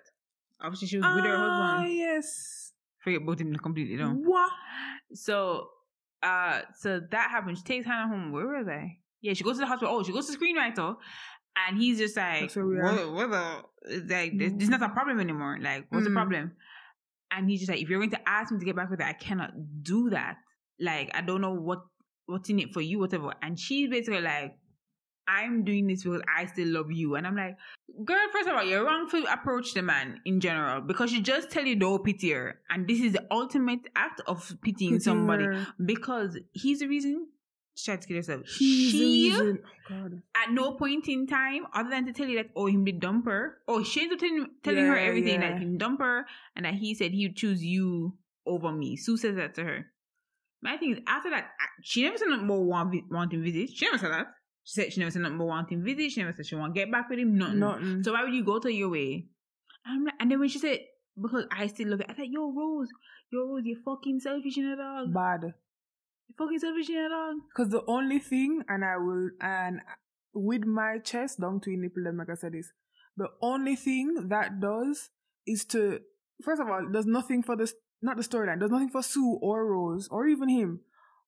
Obviously, 0.60 0.88
she 0.88 0.96
was 0.98 1.06
with 1.14 1.24
her 1.24 1.36
ah, 1.36 1.76
husband. 1.76 1.96
yes. 1.96 2.72
Forget 3.02 3.24
both 3.24 3.40
of 3.40 3.46
them 3.46 3.56
completely. 3.56 3.96
Don't. 3.96 4.24
What? 4.24 4.50
So, 5.14 5.68
uh, 6.22 6.62
so 6.78 7.00
that 7.10 7.30
happened. 7.30 7.58
She 7.58 7.64
takes 7.64 7.86
Hannah 7.86 8.08
home. 8.08 8.32
Where 8.32 8.46
were 8.46 8.64
they? 8.64 8.98
Yeah, 9.20 9.34
she 9.34 9.44
goes 9.44 9.56
to 9.56 9.60
the 9.60 9.66
hospital. 9.66 9.94
Oh, 9.94 10.02
she 10.02 10.12
goes 10.12 10.26
to 10.26 10.32
the 10.32 10.38
screenwriter, 10.38 10.96
and 11.68 11.78
he's 11.78 11.98
just 11.98 12.16
like, 12.16 12.52
what, 12.54 13.12
what 13.12 13.30
the? 13.30 13.62
Like, 14.08 14.36
this, 14.36 14.52
this 14.52 14.64
is 14.64 14.68
not 14.68 14.82
a 14.82 14.88
problem 14.88 15.20
anymore. 15.20 15.58
Like, 15.60 15.86
what's 15.90 16.04
mm. 16.04 16.10
the 16.10 16.14
problem? 16.14 16.52
And 17.30 17.48
he's 17.48 17.60
just 17.60 17.70
like, 17.70 17.80
if 17.80 17.88
you're 17.88 17.98
going 17.98 18.10
to 18.10 18.28
ask 18.28 18.52
me 18.52 18.58
to 18.58 18.64
get 18.64 18.76
back 18.76 18.90
with 18.90 19.00
her, 19.00 19.06
I 19.06 19.12
cannot 19.12 19.52
do 19.82 20.10
that 20.10 20.38
like 20.80 21.10
I 21.14 21.20
don't 21.20 21.40
know 21.40 21.54
what 21.54 21.82
what's 22.26 22.50
in 22.50 22.58
it 22.58 22.72
for 22.72 22.80
you, 22.80 22.98
whatever. 22.98 23.34
And 23.42 23.58
she's 23.58 23.88
basically 23.88 24.20
like, 24.20 24.56
I'm 25.26 25.64
doing 25.64 25.86
this 25.86 26.04
because 26.04 26.22
I 26.34 26.46
still 26.46 26.68
love 26.68 26.90
you. 26.90 27.14
And 27.16 27.26
I'm 27.26 27.36
like, 27.36 27.56
girl, 28.04 28.18
first 28.32 28.48
of 28.48 28.54
all, 28.54 28.64
you're 28.64 28.84
wrong 28.84 29.08
to 29.10 29.24
approach 29.32 29.74
the 29.74 29.82
man 29.82 30.20
in 30.24 30.40
general 30.40 30.80
because 30.80 31.12
you 31.12 31.20
just 31.20 31.50
tell 31.50 31.64
you 31.64 31.76
don't 31.76 32.02
pity 32.02 32.30
her. 32.32 32.60
And 32.70 32.88
this 32.88 33.00
is 33.00 33.12
the 33.12 33.26
ultimate 33.30 33.80
act 33.94 34.22
of 34.26 34.56
pitying 34.62 34.92
pity 34.92 35.04
somebody 35.04 35.44
her. 35.44 35.66
because 35.84 36.38
he's 36.52 36.80
the 36.80 36.86
reason 36.86 37.28
she 37.74 37.84
tried 37.84 38.02
to 38.02 38.08
kill 38.08 38.16
herself. 38.16 38.42
He's 38.58 38.90
she, 38.90 39.32
oh 39.34 39.56
at 40.34 40.50
no 40.50 40.72
point 40.72 41.08
in 41.08 41.26
time, 41.26 41.66
other 41.74 41.90
than 41.90 42.06
to 42.06 42.12
tell 42.12 42.26
you 42.26 42.36
that, 42.38 42.50
oh, 42.56 42.66
him 42.66 42.84
did 42.84 42.98
dump 42.98 43.26
her. 43.26 43.58
Oh, 43.68 43.82
she 43.82 44.02
ends 44.02 44.14
up 44.14 44.18
telling, 44.18 44.46
telling 44.64 44.84
yeah, 44.84 44.90
her 44.90 44.98
everything 44.98 45.42
yeah. 45.42 45.52
that 45.52 45.60
him 45.60 45.78
dump 45.78 46.00
her 46.00 46.26
and 46.56 46.64
that 46.64 46.74
he 46.74 46.94
said 46.94 47.12
he 47.12 47.26
would 47.26 47.36
choose 47.36 47.62
you 47.64 48.16
over 48.46 48.72
me. 48.72 48.96
Sue 48.96 49.16
says 49.16 49.36
that 49.36 49.54
to 49.54 49.64
her. 49.64 49.86
My 50.62 50.76
thing 50.76 50.92
is, 50.92 50.98
after 51.06 51.30
that, 51.30 51.50
she 51.82 52.02
never 52.02 52.18
said 52.18 52.28
nothing 52.28 52.46
about 52.46 52.62
want, 52.62 52.94
wanting 53.10 53.42
visit. 53.42 53.70
She 53.70 53.84
never 53.84 53.98
said 53.98 54.10
that. 54.10 54.26
She 54.64 54.80
said 54.80 54.92
she 54.92 55.00
never 55.00 55.10
said 55.10 55.22
nothing 55.22 55.36
about 55.36 55.46
wanting 55.46 55.84
visit. 55.84 56.12
She 56.12 56.20
never 56.20 56.34
said 56.34 56.46
she 56.46 56.56
want 56.56 56.74
to 56.74 56.80
get 56.80 56.90
back 56.90 57.08
with 57.08 57.18
him. 57.18 57.38
Nothing. 57.38 57.58
Nothing. 57.58 58.02
So 58.02 58.12
why 58.12 58.24
would 58.24 58.34
you 58.34 58.44
go 58.44 58.58
to 58.58 58.72
your 58.72 58.90
way? 58.90 59.26
And 59.86 59.96
I'm 59.96 60.04
like, 60.04 60.14
and 60.20 60.30
then 60.30 60.40
when 60.40 60.48
she 60.48 60.58
said, 60.58 60.80
because 61.20 61.44
I 61.50 61.66
still 61.68 61.88
love 61.88 62.00
it, 62.00 62.06
I 62.08 62.12
thought, 62.12 62.28
yo, 62.28 62.52
Rose, 62.52 62.88
yo, 63.30 63.46
Rose, 63.46 63.62
you're 63.64 63.78
fucking 63.84 64.20
selfish 64.20 64.58
in 64.58 64.66
a 64.66 64.76
dog. 64.76 65.14
Bad. 65.14 65.42
You're 65.42 66.36
fucking 66.36 66.58
selfish 66.58 66.90
in 66.90 66.96
a 66.96 67.08
dog. 67.08 67.36
Because 67.48 67.70
the 67.70 67.84
only 67.86 68.18
thing, 68.18 68.62
and 68.68 68.84
I 68.84 68.96
will, 68.98 69.30
and 69.40 69.80
with 70.34 70.64
my 70.64 70.98
chest 70.98 71.40
down 71.40 71.60
to 71.60 71.76
nipple, 71.76 72.02
like 72.14 72.30
I 72.30 72.34
said 72.34 72.52
this, 72.52 72.72
the 73.16 73.28
only 73.42 73.74
thing 73.74 74.28
that 74.28 74.60
does 74.60 75.10
is 75.46 75.64
to, 75.66 76.00
first 76.44 76.60
of 76.60 76.68
all, 76.68 76.86
there's 76.90 77.06
nothing 77.06 77.42
for 77.42 77.56
this, 77.56 77.74
not 78.02 78.16
the 78.16 78.22
storyline, 78.22 78.58
there's 78.58 78.70
nothing 78.70 78.88
for 78.90 79.02
Sue 79.02 79.38
or 79.42 79.66
Rose 79.66 80.08
or 80.10 80.26
even 80.26 80.48
him, 80.48 80.80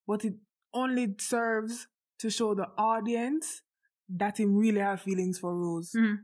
but 0.07 0.25
it 0.25 0.35
only 0.73 1.14
serves 1.18 1.89
to 2.18 2.31
show 2.31 2.55
the 2.55 2.68
audience 2.79 3.62
that 4.09 4.39
him 4.39 4.57
really 4.57 4.81
have 4.81 5.01
feelings 5.03 5.39
for 5.39 5.57
Rose. 5.57 5.93
Mhm. 5.97 6.18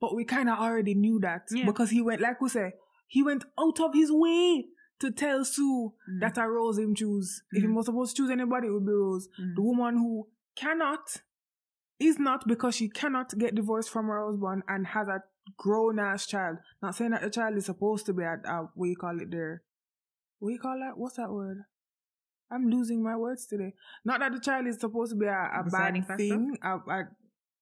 But 0.00 0.14
we 0.16 0.24
kind 0.24 0.48
of 0.48 0.58
already 0.58 0.94
knew 0.94 1.20
that 1.20 1.48
Yeah. 1.50 1.66
because 1.66 1.90
he 1.90 2.00
went, 2.02 2.20
like 2.20 2.40
we 2.40 2.48
say, 2.48 2.72
he 3.06 3.22
went 3.22 3.44
out 3.58 3.78
of 3.80 3.94
his 3.94 4.10
way 4.10 4.68
to 5.00 5.10
tell 5.10 5.44
Sue 5.44 5.92
Mhm. 6.08 6.20
that 6.20 6.38
a 6.38 6.48
Rose 6.48 6.78
him 6.78 6.94
choose. 6.94 7.42
If 7.52 7.62
he 7.62 7.68
Mhm. 7.68 7.74
was 7.74 7.86
supposed 7.86 8.16
to 8.16 8.22
choose 8.22 8.30
anybody, 8.30 8.68
it 8.68 8.70
would 8.70 8.86
be 8.86 8.92
Rose. 8.92 9.28
Mhm. 9.38 9.54
The 9.56 9.62
woman 9.62 9.96
who 9.96 10.28
cannot, 10.56 11.22
is 11.98 12.18
not 12.18 12.46
because 12.48 12.74
she 12.74 12.88
cannot 12.88 13.36
get 13.38 13.54
divorced 13.54 13.90
from 13.90 14.06
her 14.06 14.24
husband 14.26 14.62
and 14.66 14.86
has 14.88 15.06
a 15.08 15.22
grown 15.56 15.98
ass 15.98 16.26
child. 16.26 16.58
Not 16.82 16.94
saying 16.94 17.10
that 17.12 17.22
the 17.22 17.30
child 17.30 17.56
is 17.56 17.66
supposed 17.66 18.06
to 18.06 18.12
be 18.12 18.22
at, 18.24 18.40
uh, 18.46 18.64
what 18.74 18.86
you 18.86 18.96
call 18.96 19.20
it 19.20 19.30
there. 19.30 19.62
What 20.38 20.50
you 20.50 20.58
call 20.58 20.78
that? 20.78 20.98
What's 20.98 21.16
that 21.16 21.30
word? 21.30 21.58
I'm 22.50 22.68
losing 22.68 23.02
my 23.02 23.16
words 23.16 23.46
today. 23.46 23.72
Not 24.04 24.20
that 24.20 24.32
the 24.32 24.40
child 24.40 24.66
is 24.66 24.78
supposed 24.78 25.12
to 25.12 25.16
be 25.16 25.26
a, 25.26 25.30
a 25.30 25.64
bad 25.70 25.96
factor? 25.98 26.16
thing, 26.16 26.58
a, 26.62 26.76
a 26.76 27.08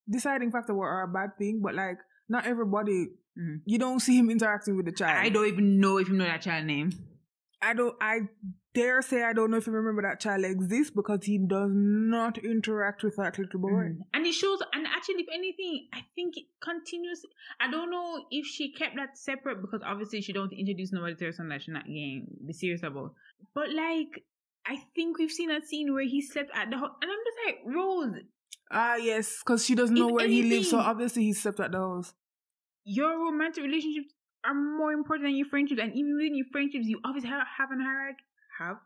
deciding 0.09 0.51
factor 0.51 0.73
or 0.73 1.03
a 1.03 1.09
bad 1.09 1.37
thing, 1.39 1.61
but 1.63 1.75
like 1.75 1.99
not 2.29 2.47
everybody. 2.47 3.09
Mhm. 3.39 3.61
You 3.65 3.79
don't 3.79 4.01
see 4.01 4.19
him 4.19 4.29
interacting 4.31 4.77
with 4.77 4.87
the 4.87 4.93
child. 4.93 5.25
I 5.25 5.29
don't 5.29 5.47
even 5.47 5.79
know 5.79 5.99
if 5.99 6.09
you 6.09 6.15
know 6.17 6.25
that 6.25 6.43
child 6.43 6.67
name. 6.67 6.91
I 7.63 7.75
don't. 7.75 7.95
I 8.01 8.21
dare 8.73 9.03
say 9.03 9.23
I 9.25 9.33
don't 9.33 9.51
know 9.51 9.57
if 9.59 9.67
you 9.67 9.73
remember 9.73 10.03
that 10.03 10.21
child 10.21 10.45
exists 10.45 10.93
because 10.95 11.25
he 11.25 11.39
does 11.39 11.71
not 11.73 12.39
interact 12.39 13.03
with 13.03 13.17
that 13.17 13.39
little 13.39 13.61
boy. 13.61 13.69
Mm. 13.71 13.99
And 14.15 14.27
it 14.27 14.33
shows, 14.33 14.61
and 14.73 14.87
actually, 14.87 15.23
if 15.23 15.27
anything, 15.35 15.89
I 15.93 16.01
think 16.15 16.37
it 16.37 16.45
continues. 16.63 17.23
I 17.61 17.71
don't 17.71 17.91
know 17.91 18.25
if 18.31 18.47
she 18.47 18.73
kept 18.73 18.97
that 18.97 19.19
separate 19.19 19.61
because 19.61 19.83
obviously 19.85 20.23
she 20.23 20.33
don't 20.33 20.53
introduce 20.53 20.93
nobody 20.93 21.17
to 21.17 21.25
her 21.27 21.33
son 21.33 21.49
that 21.51 21.63
she's 21.63 21.75
not 21.75 21.85
getting 21.85 22.27
be 22.47 22.53
serious 22.53 22.83
about. 22.83 23.13
But 23.55 23.71
like, 23.75 24.25
I 24.67 24.77
think 24.95 25.19
we've 25.19 25.31
seen 25.31 25.51
a 25.51 25.61
scene 25.61 25.93
where 25.93 26.05
he 26.05 26.23
slept 26.23 26.51
at 26.55 26.71
the 26.71 26.79
house, 26.79 26.93
and 27.03 27.11
I'm 27.11 27.19
just 27.27 27.39
like, 27.47 27.75
Rose, 27.77 28.23
Ah, 28.73 28.95
yes, 28.97 29.39
because 29.45 29.65
she 29.67 29.75
doesn't 29.75 29.97
know 29.97 30.09
If 30.11 30.15
where 30.15 30.29
he 30.29 30.43
lives, 30.45 30.71
so 30.71 30.79
obviously 30.79 31.25
he 31.25 31.33
slept 31.33 31.59
at 31.61 31.73
the 31.73 31.79
house. 31.79 32.15
your 32.85 33.19
romantic 33.19 33.65
relationships 33.65 34.15
are 34.45 34.55
more 34.55 34.93
important 34.93 35.27
than 35.29 35.37
your 35.37 35.47
friendships, 35.47 35.81
and 35.83 35.93
even 35.95 36.17
within 36.17 36.35
your 36.37 36.47
friendships, 36.53 36.87
you 36.87 37.01
obviously 37.05 37.31
have, 37.31 37.47
have 37.59 37.71
an 37.71 37.81
hierarchy. 37.81 38.25
Have 38.59 38.77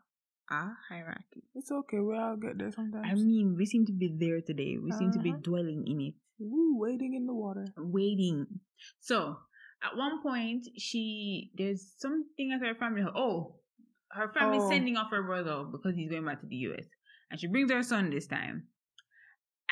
a 0.51 0.69
hierarchy. 0.89 1.43
It's 1.55 1.71
okay, 1.71 1.99
we 1.99 2.15
all 2.17 2.35
get 2.37 2.57
there 2.57 2.71
sometimes. 2.71 3.05
I 3.09 3.13
mean, 3.15 3.55
we 3.57 3.65
seem 3.65 3.85
to 3.85 3.93
be 3.93 4.13
there 4.17 4.41
today. 4.41 4.77
We 4.77 4.91
seem 4.91 5.11
to 5.13 5.19
be 5.19 5.29
Uh-huh. 5.31 5.39
dwelling 5.43 5.85
in 5.87 6.01
it. 6.01 6.13
Woo, 6.39 6.77
wading 6.77 7.13
in 7.15 7.25
the 7.25 7.33
water. 7.33 7.65
waiting. 7.77 8.45
So 8.99 9.37
at 9.81 9.95
one 9.95 10.21
point, 10.21 10.67
she 10.77 11.51
there's 11.57 11.93
something 11.97 12.51
at 12.51 12.61
her 12.61 12.75
family. 12.75 13.03
Oh, 13.15 13.59
her 14.11 14.29
family's 14.33 14.63
Oh. 14.63 14.69
sending 14.69 14.97
off 14.97 15.11
her 15.11 15.23
brother 15.23 15.63
because 15.71 15.95
he's 15.95 16.09
going 16.11 16.25
back 16.25 16.41
to 16.41 16.47
the 16.47 16.55
US, 16.67 16.85
and 17.31 17.39
she 17.39 17.47
brings 17.47 17.71
her 17.71 17.83
son 17.83 18.09
this 18.09 18.27
time, 18.27 18.67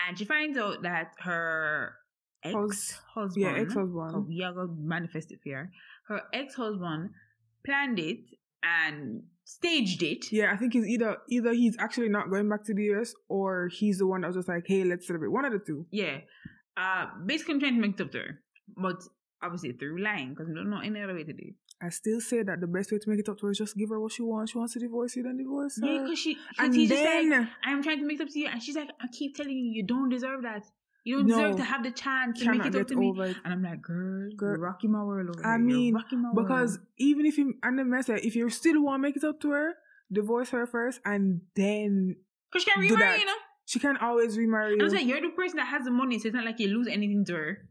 and 0.07 0.17
she 0.17 0.23
finds 0.25 0.57
out 0.57 0.83
that 0.83 1.13
her 1.19 1.95
ex 2.43 2.99
husband, 3.13 3.43
Yeah, 3.45 3.61
ex-husband. 3.61 4.27
we 4.27 4.43
are 4.43 4.53
gonna 4.53 4.73
manifest 4.77 5.31
it 5.31 5.39
here. 5.43 5.71
Her 6.07 6.21
ex 6.33 6.55
husband 6.55 7.11
planned 7.65 7.99
it 7.99 8.19
and 8.63 9.23
staged 9.45 10.03
it. 10.03 10.31
Yeah, 10.31 10.51
I 10.53 10.57
think 10.57 10.73
he's 10.73 10.87
either 10.87 11.17
either 11.29 11.53
he's 11.53 11.75
actually 11.79 12.09
not 12.09 12.29
going 12.29 12.49
back 12.49 12.63
to 12.65 12.73
the 12.73 12.83
US 12.93 13.13
or 13.29 13.69
he's 13.69 13.97
the 13.99 14.07
one 14.07 14.21
that 14.21 14.27
was 14.27 14.35
just 14.37 14.47
like, 14.49 14.63
hey, 14.67 14.83
let's 14.83 15.07
celebrate. 15.07 15.29
One 15.29 15.45
of 15.45 15.53
the 15.53 15.59
two. 15.59 15.85
Yeah. 15.91 16.19
Uh, 16.75 17.05
basically, 17.25 17.55
I'm 17.55 17.59
trying 17.59 17.75
to 17.75 17.81
make 17.81 17.99
it 17.99 18.03
up 18.03 18.11
to 18.11 18.17
her, 18.19 18.39
but 18.75 19.01
obviously 19.41 19.73
through 19.73 20.01
lying 20.01 20.29
because 20.29 20.47
we 20.47 20.55
don't 20.55 20.69
know 20.69 20.79
any 20.79 21.01
other 21.01 21.13
way 21.13 21.23
to 21.23 21.33
do. 21.33 21.43
it. 21.49 21.55
I 21.81 21.89
still 21.89 22.21
say 22.21 22.43
that 22.43 22.61
the 22.61 22.67
best 22.67 22.91
way 22.93 22.97
to 22.97 23.09
make 23.09 23.19
it 23.19 23.27
up 23.27 23.37
to 23.39 23.45
her 23.47 23.51
is 23.51 23.57
just 23.57 23.75
give 23.75 23.89
her 23.89 23.99
what 23.99 24.13
she 24.13 24.21
wants. 24.23 24.53
She 24.53 24.57
wants 24.57 24.73
to 24.73 24.79
divorce 24.79 25.15
you, 25.17 25.23
then 25.23 25.37
divorce 25.37 25.79
her. 25.81 25.85
Yeah, 25.87 26.01
because 26.03 26.19
she, 26.19 26.37
and 26.57 26.73
he's 26.73 26.89
just 26.89 27.03
then 27.03 27.29
like, 27.29 27.47
I'm 27.65 27.83
trying 27.83 27.99
to 27.99 28.05
make 28.05 28.19
it 28.21 28.23
up 28.23 28.29
to 28.29 28.39
you, 28.39 28.47
and 28.47 28.63
she's 28.63 28.75
like, 28.77 28.89
I 29.01 29.07
keep 29.11 29.35
telling 29.35 29.51
you, 29.51 29.71
you 29.73 29.85
don't 29.85 30.09
deserve 30.09 30.43
that. 30.43 30.63
You 31.05 31.17
don't 31.17 31.27
No. 31.27 31.35
deserve 31.35 31.57
to 31.57 31.63
have 31.63 31.83
the 31.83 31.91
chance 31.91 32.39
to 32.39 32.51
make 32.51 32.65
it 32.65 32.75
up 32.75 32.87
to 32.87 32.95
me. 32.95 33.09
over 33.09 33.25
it. 33.25 33.37
And 33.43 33.53
I'm 33.53 33.61
like, 33.61 33.81
girl, 33.81 34.29
Girl, 34.37 34.51
you're 34.51 34.59
rocking 34.59 34.91
my 34.91 35.03
world 35.03 35.29
over 35.29 35.45
I 35.45 35.57
here. 35.57 35.67
You're 35.67 35.77
mean, 35.77 35.93
rocking 35.95 36.21
my 36.21 36.31
Because 36.33 36.77
world. 36.77 36.87
even 36.97 37.25
if 37.25 37.37
you 37.37 37.55
and 37.61 37.77
the 37.77 37.83
message, 37.83 38.21
if 38.23 38.35
you 38.35 38.49
still 38.49 38.81
want 38.81 38.99
to 38.99 39.07
make 39.07 39.17
it 39.17 39.23
up 39.23 39.39
to 39.41 39.51
her, 39.51 39.73
divorce 40.11 40.49
her 40.51 40.65
first, 40.65 41.01
and 41.05 41.41
then 41.55 42.15
because 42.51 42.63
she 42.63 42.71
can 42.71 42.81
do 42.87 42.93
remarry, 42.93 43.11
that. 43.11 43.19
you 43.19 43.25
know. 43.25 43.33
she 43.65 43.79
can 43.79 43.97
always 43.97 44.37
remarry 44.37 44.79
I 44.79 44.83
was 44.83 44.93
you. 44.93 44.99
like, 44.99 45.07
you're 45.07 45.21
the 45.21 45.29
person 45.35 45.57
that 45.57 45.67
has 45.67 45.83
the 45.85 45.91
money, 45.91 46.19
so 46.19 46.27
it's 46.27 46.35
not 46.35 46.45
like 46.45 46.59
you 46.59 46.67
lose 46.69 46.87
anything 46.87 47.25
to 47.25 47.33
her. 47.33 47.67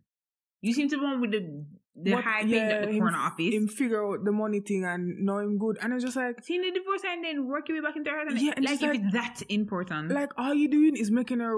You 0.60 0.72
seem 0.74 0.88
to 0.90 0.98
be 0.98 1.02
one 1.04 1.20
with 1.20 1.30
the 1.30 1.64
the 1.94 2.12
But, 2.12 2.24
high 2.24 2.42
thing 2.42 2.54
at 2.54 2.82
the 2.82 2.88
him- 2.90 3.00
corner 3.00 3.18
office. 3.18 3.52
Him 3.54 3.68
figure 3.68 4.02
out 4.06 4.24
the 4.24 4.32
money 4.32 4.60
thing 4.60 4.84
and 4.84 5.24
know 5.26 5.38
him 5.38 5.58
good, 5.58 5.76
and 5.80 5.92
it's 5.92 6.02
just 6.04 6.16
like, 6.16 6.42
Seeing 6.42 6.62
the 6.62 6.70
divorce 6.70 7.02
and 7.06 7.22
then 7.24 7.46
work 7.46 7.68
your 7.68 7.78
way 7.78 7.86
back 7.86 7.96
into 7.96 8.10
her. 8.10 8.20
And 8.26 8.38
Yeah, 8.40 8.54
and 8.56 8.64
like 8.64 8.80
just 8.80 8.94
if 8.94 9.02
it's 9.04 9.12
that 9.12 9.42
important. 9.50 10.10
like 10.10 10.32
all 10.38 10.54
you 10.54 10.68
doing 10.68 10.96
is 10.96 11.10
making 11.10 11.40
her 11.40 11.56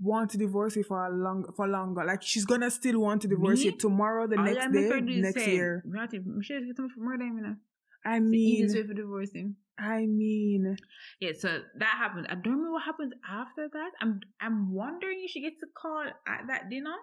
want 0.00 0.30
to 0.30 0.38
divorce 0.38 0.76
you 0.76 0.82
for 0.84 1.06
a 1.06 1.10
long 1.14 1.44
for 1.56 1.66
longer. 1.68 2.04
Like 2.04 2.22
she's 2.22 2.44
gonna 2.44 2.70
still 2.70 3.00
want 3.00 3.22
to 3.22 3.28
divorce 3.28 3.60
Me? 3.60 3.66
you 3.66 3.72
tomorrow, 3.72 4.26
the 4.26 4.36
All 4.38 4.44
next 4.44 4.72
day, 4.72 4.88
her 4.88 5.00
do 5.00 5.12
is 5.12 5.22
next 5.22 5.46
year. 5.46 5.82
Ratty, 5.86 6.20
Michelle 6.24 6.60
get 6.64 6.76
something 6.76 6.94
for 6.94 7.00
murder 7.04 7.24
him, 7.24 7.36
you 7.36 7.42
know. 7.42 7.56
I 8.04 8.16
It's 8.16 8.30
the 8.30 8.36
easiest 8.38 8.74
mean, 8.74 8.82
way 8.82 8.88
for 8.88 8.94
divorcing. 8.94 9.56
I 9.78 10.06
mean, 10.06 10.76
Yeah, 11.20 11.32
so 11.38 11.48
that 11.78 11.94
happened. 11.98 12.26
I 12.28 12.34
don't 12.34 12.52
remember 12.54 12.72
what 12.72 12.82
happens 12.84 13.12
after 13.28 13.68
that. 13.72 13.90
I'm 14.00 14.20
I'm 14.40 14.72
wondering 14.72 15.20
if 15.24 15.30
she 15.30 15.40
gets 15.40 15.62
a 15.62 15.66
call 15.80 16.04
at 16.26 16.46
that 16.48 16.68
dinner. 16.70 16.94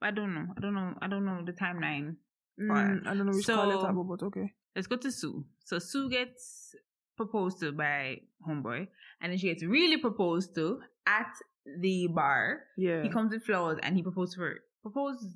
But 0.00 0.06
I 0.08 0.10
don't 0.12 0.34
know. 0.34 0.46
I 0.56 0.60
don't 0.60 0.74
know. 0.74 0.94
I 1.02 1.06
don't 1.08 1.24
know 1.24 1.40
the 1.44 1.52
timeline. 1.52 2.16
mm, 2.60 3.06
I 3.06 3.14
don't 3.14 3.26
know 3.26 3.32
which 3.32 3.46
call 3.46 3.70
it 3.70 3.74
So- 3.74 3.86
about, 3.86 4.08
but 4.08 4.22
okay. 4.26 4.52
Let's 4.76 4.86
go 4.86 4.96
to 4.96 5.10
Sue. 5.10 5.44
So 5.64 5.78
Sue 5.78 6.08
gets 6.10 6.74
proposed 7.16 7.58
to 7.60 7.72
by 7.72 8.18
homeboy, 8.48 8.86
and 9.20 9.32
then 9.32 9.38
she 9.38 9.48
gets 9.48 9.64
really 9.64 9.96
proposed 9.96 10.54
to 10.54 10.80
at 11.06 11.32
the 11.80 12.08
bar. 12.08 12.60
Yeah, 12.76 13.02
He 13.02 13.08
comes 13.08 13.32
with 13.32 13.44
flowers 13.44 13.78
and 13.82 13.96
he 13.96 14.02
proposes 14.02 14.34
to 14.34 14.40
her 14.40 14.60
proposes 14.82 15.34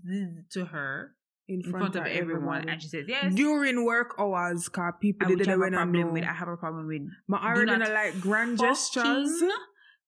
to 0.53 0.64
her 0.66 1.14
in 1.49 1.62
front, 1.62 1.97
of 1.97 2.07
everyone, 2.07 2.68
and 2.68 2.80
she 2.80 2.89
says 2.89 3.07
yes. 3.09 3.35
during 3.35 3.85
work 3.85 4.14
hours, 4.18 4.68
cause 4.68 4.95
people 5.01 5.26
I 5.26 5.30
did 5.30 5.39
which 5.41 5.49
it 5.49 5.51
I 5.51 5.53
have 5.53 5.61
a 5.61 5.70
problem 5.70 6.12
with. 6.12 6.24
I 6.24 6.33
have 6.33 6.49
a 6.49 6.57
problem 6.57 6.87
with 6.87 7.03
My 7.28 7.39
already 7.39 7.78
not 7.78 7.93
like 7.93 8.20
grand 8.20 8.59
gestures. 8.59 9.43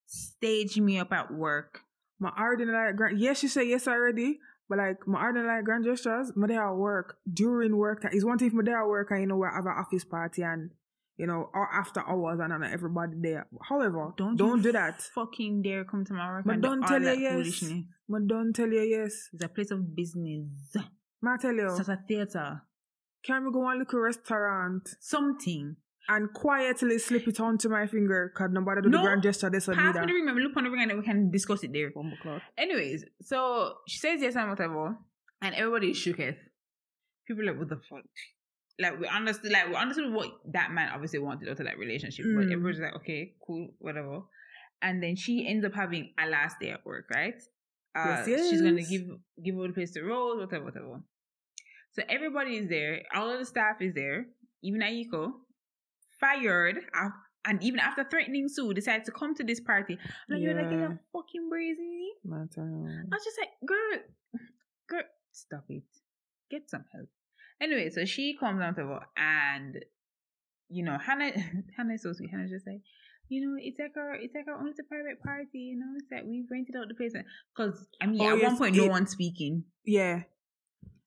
Stage 0.07 0.79
me 0.79 0.99
up 0.99 1.13
at 1.13 1.33
work. 1.33 1.81
My 2.21 2.31
already 2.39 2.67
like 2.67 2.97
grand. 2.97 3.19
Yes, 3.19 3.41
she 3.41 3.49
say 3.49 3.69
yes 3.69 3.89
already, 3.89 4.39
but 4.69 4.79
like 4.79 5.07
my 5.07 5.21
already 5.21 5.41
not 5.41 5.57
like 5.57 5.65
grand 5.65 5.85
gestures. 5.85 6.33
My 6.37 6.47
day 6.47 6.57
at 6.57 6.73
work 6.73 7.17
during 7.33 7.77
work 7.77 8.03
time 8.03 8.13
is 8.15 8.25
one 8.25 8.39
thing. 8.39 8.49
If 8.49 8.55
my 8.55 8.63
day 8.63 8.73
at 8.73 8.87
work 8.87 9.11
and 9.11 9.21
you 9.21 9.27
know 9.27 9.37
we 9.37 9.47
have 9.53 9.67
an 9.67 9.75
office 9.77 10.05
party 10.05 10.43
and 10.43 10.71
you 11.17 11.27
know 11.27 11.51
after 11.73 12.01
hours 12.09 12.41
and, 12.43 12.53
and 12.53 12.65
everybody 12.65 13.13
there. 13.21 13.47
However, 13.69 14.13
Don't 14.17 14.37
don't 14.37 14.63
do 14.63 14.73
that. 14.73 15.01
Fucking 15.15 15.63
dare 15.63 15.85
come 15.85 16.05
to 16.05 16.13
my 16.15 16.29
work 16.31 16.45
But 16.45 16.57
do 16.57 16.61
don't 16.63 16.83
tell 16.87 17.03
you 17.03 17.13
yes. 17.29 17.65
But 18.09 18.27
don't 18.27 18.53
tell 18.53 18.69
you 18.69 18.81
yes. 18.83 19.29
It's 19.33 19.45
a 19.45 19.49
place 19.49 19.71
of 19.71 19.95
business. 19.95 20.49
Ma 21.23 21.37
tell 21.37 21.55
you, 21.55 21.69
It's 21.79 21.89
a 21.89 21.99
theater. 22.09 22.63
can 23.25 23.45
we 23.45 23.53
go 23.53 23.67
and 23.69 23.79
look 23.79 23.93
a 23.95 24.01
restaurant 24.01 24.83
Something. 25.01 25.77
and 26.09 26.33
quietly 26.35 26.99
slip 26.99 27.27
it 27.29 27.41
onto 27.41 27.69
my 27.71 27.87
finger? 27.87 28.33
Cause 28.37 28.51
nobody 28.53 28.83
do 28.83 28.91
No. 28.91 28.99
the 28.99 29.05
grand 29.05 29.23
gesture. 29.23 29.49
This 29.51 29.69
or 29.69 29.75
Pass 29.75 29.81
me 29.81 29.87
neither. 30.01 30.07
the 30.07 30.13
ring, 30.13 30.27
maybe 30.27 30.41
look 30.43 30.57
on 30.57 30.65
the 30.65 30.71
ring 30.71 30.83
and 30.83 30.91
then 30.91 30.99
we 30.99 31.05
can 31.05 31.31
discuss 31.31 31.63
it 31.65 31.73
there. 31.73 31.91
Bumble 31.95 32.19
clock. 32.21 32.43
Anyways, 32.59 33.05
so 33.23 33.75
she 33.89 33.99
says 33.99 34.21
yes 34.21 34.37
and 34.37 34.51
whatever, 34.51 34.99
and 35.41 35.55
everybody 35.55 35.91
is 35.93 35.97
shooketh. 35.97 36.37
People 37.27 37.45
are 37.45 37.53
like, 37.53 37.59
what 37.59 37.69
the 37.71 37.77
fuck? 37.89 38.05
Like 38.79 38.99
we 39.01 39.07
understood, 39.07 39.53
like 39.53 39.69
we 39.69 39.75
understood 39.77 40.13
what 40.13 40.31
that 40.53 40.73
man 40.73 40.91
obviously 40.93 41.21
wanted 41.21 41.49
out 41.49 41.61
of 41.61 41.67
that 41.67 41.79
relationship, 41.79 42.25
but 42.35 42.45
Mm. 42.47 42.53
everybody's 42.53 42.81
like, 42.81 42.95
okay, 42.97 43.35
cool, 43.47 43.69
whatever. 43.79 44.23
And 44.83 45.03
then 45.03 45.15
she 45.17 45.47
ends 45.49 45.65
up 45.65 45.75
having 45.75 46.13
a 46.19 46.27
last 46.29 46.59
day 46.61 46.71
at 46.71 46.85
work, 46.85 47.07
right? 47.15 47.41
Uh, 47.95 48.25
Yes, 48.27 48.51
She's 48.51 48.61
gonna 48.63 48.83
give 48.83 49.03
give 49.45 49.57
all 49.57 49.69
the 49.69 49.73
place 49.73 49.93
to 49.93 50.03
Rose, 50.03 50.41
whatever, 50.41 50.65
whatever. 50.65 51.01
So 51.93 52.03
everybody 52.09 52.57
is 52.57 52.69
there. 52.69 53.03
All 53.15 53.31
of 53.31 53.39
the 53.39 53.47
staff 53.47 53.77
is 53.81 53.95
there. 53.95 54.27
Even 54.63 54.81
Aiko, 54.81 55.33
fired, 56.19 56.79
and 57.45 57.63
even 57.63 57.79
after 57.79 58.03
threatening 58.05 58.49
Sue, 58.49 58.75
decided 58.75 59.05
to 59.05 59.13
come 59.13 59.35
to 59.37 59.45
this 59.45 59.61
party. 59.61 59.99
And 60.29 60.43
you're 60.43 60.55
like, 60.55 60.73
Yeah. 60.73 60.79
you're 60.81 61.01
fucking 61.13 61.49
brazen. 61.49 62.11
Ma 62.25 62.45
tell 62.53 62.65
you. 62.67 62.89
I 63.13 63.15
was 63.15 63.25
just 63.25 63.39
like, 63.39 63.51
girl, 63.65 64.01
girl, 64.89 65.03
stop 65.31 65.65
it. 65.69 65.85
Get 66.51 66.69
some 66.69 66.85
help. 66.93 67.09
Anyway, 67.61 67.91
so 67.91 68.05
she 68.05 68.37
comes 68.39 68.61
on 68.63 68.75
to 68.75 68.83
her 68.83 69.01
and 69.17 69.77
you 70.69 70.83
know, 70.85 70.99
Hannah, 70.99 71.31
Hannah 71.77 71.95
is 71.95 72.03
so 72.03 72.13
sweet. 72.13 72.31
Hannah 72.31 72.49
just 72.49 72.67
like, 72.67 72.81
you 73.29 73.47
know, 73.47 73.57
it's 73.61 73.79
like 73.79 73.93
our, 73.97 74.15
it's 74.15 74.35
like 74.35 74.47
our 74.49 74.59
own, 74.61 74.69
it's 74.69 74.79
a 74.81 74.83
private 74.83 75.23
party, 75.23 75.59
you 75.59 75.77
know, 75.79 75.87
it's 75.97 76.11
like 76.11 76.25
we've 76.27 76.47
rented 76.51 76.75
out 76.77 76.89
the 76.89 76.95
place. 76.95 77.13
Because, 77.57 77.87
I 78.01 78.07
mean, 78.07 78.21
Oh, 78.21 78.33
at 78.33 78.39
yes, 78.39 78.47
one 78.49 78.59
point, 78.59 78.77
no 78.77 78.85
it- 78.85 78.91
one's 78.91 79.11
speaking. 79.11 79.65
Yeah. 79.85 80.23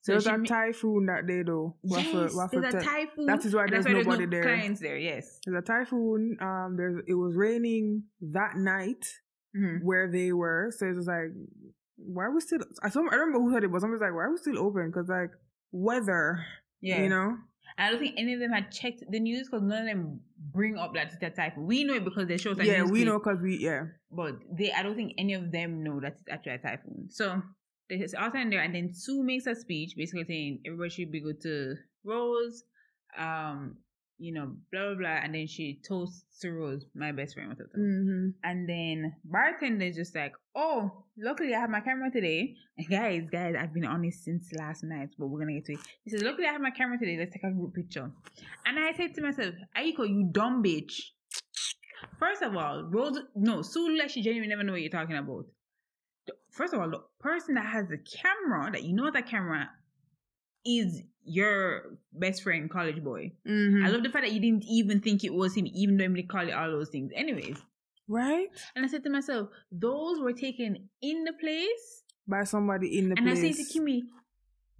So 0.00 0.12
there 0.12 0.16
was 0.16 0.26
a 0.26 0.38
typhoon 0.44 1.06
that 1.06 1.26
day 1.26 1.42
though. 1.42 1.74
Yes, 1.82 2.32
waffle 2.34 2.60
there's 2.62 2.72
a 2.74 2.80
typhoon. 2.80 3.26
That 3.26 3.44
is 3.44 3.54
why 3.54 3.66
there's 3.68 3.84
why 3.84 3.92
nobody 3.92 4.06
there's 4.06 4.18
no 4.20 4.26
there. 4.30 4.42
clients 4.42 4.80
there, 4.80 4.96
yes. 4.96 5.40
There's 5.44 5.58
a 5.62 5.66
typhoon. 5.66 6.38
Um, 6.40 6.76
there's 6.78 7.02
it 7.06 7.14
was 7.14 7.34
raining 7.34 8.04
that 8.32 8.56
night 8.56 9.04
Mhm. 9.54 9.82
where 9.82 10.10
they 10.10 10.32
were. 10.32 10.72
So 10.74 10.86
it 10.86 10.94
was 10.94 11.08
like, 11.08 11.32
why 11.96 12.24
are 12.26 12.30
we 12.34 12.40
still? 12.40 12.60
I 12.82 12.88
some 12.90 13.08
I 13.10 13.16
remember 13.16 13.40
who 13.40 13.52
said 13.52 13.64
it, 13.64 13.72
but 13.72 13.80
somebody 13.80 13.96
was 14.00 14.00
like, 14.06 14.14
why 14.14 14.22
are 14.22 14.30
we 14.30 14.36
still 14.38 14.58
open? 14.60 14.86
Because 14.86 15.08
like 15.08 15.30
weather, 15.72 16.44
Yeah. 16.80 17.02
you 17.02 17.08
know. 17.08 17.36
I 17.76 17.90
don't 17.90 18.00
think 18.00 18.14
any 18.18 18.34
of 18.34 18.40
them 18.40 18.50
had 18.50 18.72
checked 18.72 19.04
the 19.08 19.20
news 19.20 19.48
because 19.48 19.62
none 19.62 19.82
of 19.82 19.86
them 19.86 20.20
bring 20.52 20.76
up 20.76 20.94
that 20.94 21.12
it's 21.12 21.22
a 21.22 21.30
typhoon. 21.30 21.66
We 21.66 21.84
know 21.84 21.94
it 21.94 22.04
because 22.04 22.26
they 22.26 22.36
show 22.36 22.52
us 22.52 22.58
yeah, 22.62 22.82
we 22.82 23.04
know 23.04 23.18
because 23.18 23.40
we 23.40 23.56
yeah. 23.58 23.84
but 24.10 24.34
they 24.50 24.72
I 24.72 24.82
don't 24.82 24.96
think 24.96 25.14
any 25.16 25.34
of 25.34 25.52
them 25.52 25.84
know 25.84 26.00
that 26.00 26.12
it's 26.14 26.22
actually 26.28 26.54
a 26.54 26.58
typhoon. 26.58 27.08
So 27.10 27.40
there's 27.88 28.14
all 28.14 28.30
time 28.30 28.50
there, 28.50 28.62
and 28.62 28.74
then 28.74 28.92
Sue 28.92 29.22
makes 29.22 29.46
a 29.46 29.54
speech 29.54 29.94
basically 29.96 30.24
saying 30.24 30.60
everybody 30.66 30.90
should 30.90 31.12
be 31.12 31.20
good 31.20 31.40
to 31.42 31.76
Rose, 32.04 32.64
um, 33.16 33.76
you 34.18 34.32
know, 34.32 34.52
blah 34.72 34.86
blah 34.86 34.94
blah, 34.94 35.20
and 35.22 35.34
then 35.34 35.46
she 35.46 35.80
toasts 35.86 36.24
to 36.40 36.50
Rose, 36.50 36.84
my 36.94 37.12
best 37.12 37.34
friend, 37.34 37.48
whatever. 37.48 37.70
Mm-hmm. 37.78 38.28
And 38.44 38.68
then 38.68 39.14
bartender's 39.24 39.96
just 39.96 40.14
like, 40.14 40.32
oh, 40.54 41.04
luckily 41.16 41.54
I 41.54 41.60
have 41.60 41.70
my 41.70 41.80
camera 41.80 42.10
today. 42.10 42.54
And 42.76 42.88
guys, 42.88 43.22
guys, 43.30 43.54
I've 43.58 43.72
been 43.72 43.86
on 43.86 44.02
this 44.02 44.24
since 44.24 44.52
last 44.58 44.84
night, 44.84 45.10
but 45.18 45.28
we're 45.28 45.40
gonna 45.40 45.54
get 45.54 45.66
to 45.66 45.72
it. 45.74 45.80
He 46.04 46.10
says, 46.10 46.22
luckily 46.22 46.46
I 46.46 46.52
have 46.52 46.60
my 46.60 46.70
camera 46.70 46.98
today. 46.98 47.16
Let's 47.18 47.32
take 47.32 47.44
a 47.44 47.50
group 47.50 47.74
picture. 47.74 48.10
And 48.66 48.78
I 48.78 48.92
said 48.92 49.14
to 49.14 49.22
myself, 49.22 49.54
Aiko, 49.76 50.08
you 50.08 50.28
dumb 50.32 50.62
bitch. 50.62 50.94
First 52.18 52.42
of 52.42 52.56
all, 52.56 52.88
Rose, 52.90 53.18
no, 53.36 53.62
Sue 53.62 53.96
like 53.96 54.10
she 54.10 54.22
genuinely 54.22 54.48
never 54.48 54.64
know 54.64 54.72
what 54.72 54.80
you're 54.80 54.90
talking 54.90 55.16
about. 55.16 55.44
First 56.50 56.74
of 56.74 56.80
all, 56.80 56.90
the 56.90 57.02
person 57.20 57.54
that 57.54 57.66
has 57.66 57.86
the 57.88 57.98
camera, 57.98 58.70
that 58.72 58.82
you 58.82 58.94
know 58.94 59.10
that 59.10 59.28
camera 59.28 59.70
is 60.66 61.02
your 61.28 61.96
best 62.12 62.42
friend, 62.42 62.70
college 62.70 63.02
boy. 63.02 63.32
Mm-hmm. 63.46 63.84
I 63.84 63.88
love 63.88 64.02
the 64.02 64.10
fact 64.10 64.24
that 64.26 64.32
you 64.32 64.40
didn't 64.40 64.64
even 64.64 65.00
think 65.00 65.24
it 65.24 65.32
was 65.34 65.54
him, 65.56 65.66
even 65.74 65.96
though 65.96 66.08
they 66.08 66.22
call 66.22 66.48
it 66.48 66.52
all 66.52 66.70
those 66.70 66.88
things. 66.90 67.12
Anyways, 67.14 67.58
right 68.08 68.48
and 68.74 68.84
I 68.84 68.88
said 68.88 69.04
to 69.04 69.10
myself, 69.10 69.48
those 69.70 70.20
were 70.20 70.32
taken 70.32 70.88
in 71.02 71.24
the 71.24 71.32
place. 71.34 72.02
by 72.26 72.44
somebody 72.44 72.98
in 72.98 73.08
the 73.10 73.16
and 73.18 73.26
place. 73.26 73.38
I 73.38 73.52
said 73.52 73.64
to 73.66 73.78
Kimmy, 73.80 74.00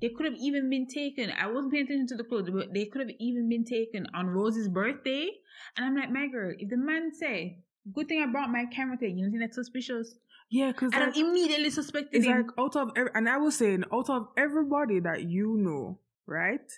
they 0.01 0.09
could 0.11 0.27
have 0.27 0.37
even 0.41 0.71
been 0.71 0.87
taken. 0.87 1.31
I 1.39 1.47
wasn't 1.49 1.73
paying 1.73 1.85
attention 1.87 2.07
to 2.09 2.17
the 2.17 2.25
clothes, 2.25 2.51
but 2.51 2.73
they 2.73 2.85
could 2.87 3.01
have 3.01 3.11
even 3.19 3.49
been 3.49 3.65
taken 3.65 4.07
on 4.15 4.27
Rose's 4.29 4.69
birthday. 4.69 5.29
And 5.77 5.85
I'm 5.87 5.97
like, 5.97 6.11
my 6.11 6.29
girl, 6.29 6.55
if 6.59 6.69
the 6.71 6.77
man 6.77 7.13
say, 7.13 7.59
good 7.93 8.07
thing 8.09 8.23
I 8.23 8.31
brought 8.31 8.51
my 8.51 8.65
camera 8.75 8.97
today, 8.97 9.13
you 9.13 9.25
don't 9.25 9.33
think 9.33 9.43
that's 9.43 9.57
suspicious? 9.57 10.15
yeah, 10.51 10.71
because 10.73 10.93
And 10.95 11.05
I 11.05 11.19
immediately 11.19 11.69
suspected 11.71 12.19
it's 12.19 12.27
him. 12.27 12.37
like 12.39 12.51
out 12.59 12.75
of 12.77 12.91
ev- 12.97 13.09
and 13.15 13.29
I 13.29 13.37
was 13.39 13.57
saying 13.57 13.85
out 13.93 14.09
of 14.09 14.29
everybody 14.37 15.01
that 15.01 15.25
you 15.25 15.57
know, 15.59 15.99
right, 16.29 16.71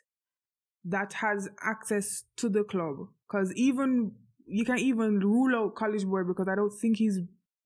that 0.85 1.13
has 1.15 1.49
access 1.63 2.25
to 2.37 2.49
the 2.49 2.65
club, 2.65 2.97
because 3.29 3.53
even 3.55 4.13
you 4.47 4.65
can 4.65 4.79
even 4.79 5.21
rule 5.21 5.55
out 5.57 5.75
college 5.75 6.05
boy 6.05 6.25
because 6.25 6.49
I 6.49 6.55
don't 6.57 6.73
think 6.73 6.97
he's 6.97 7.19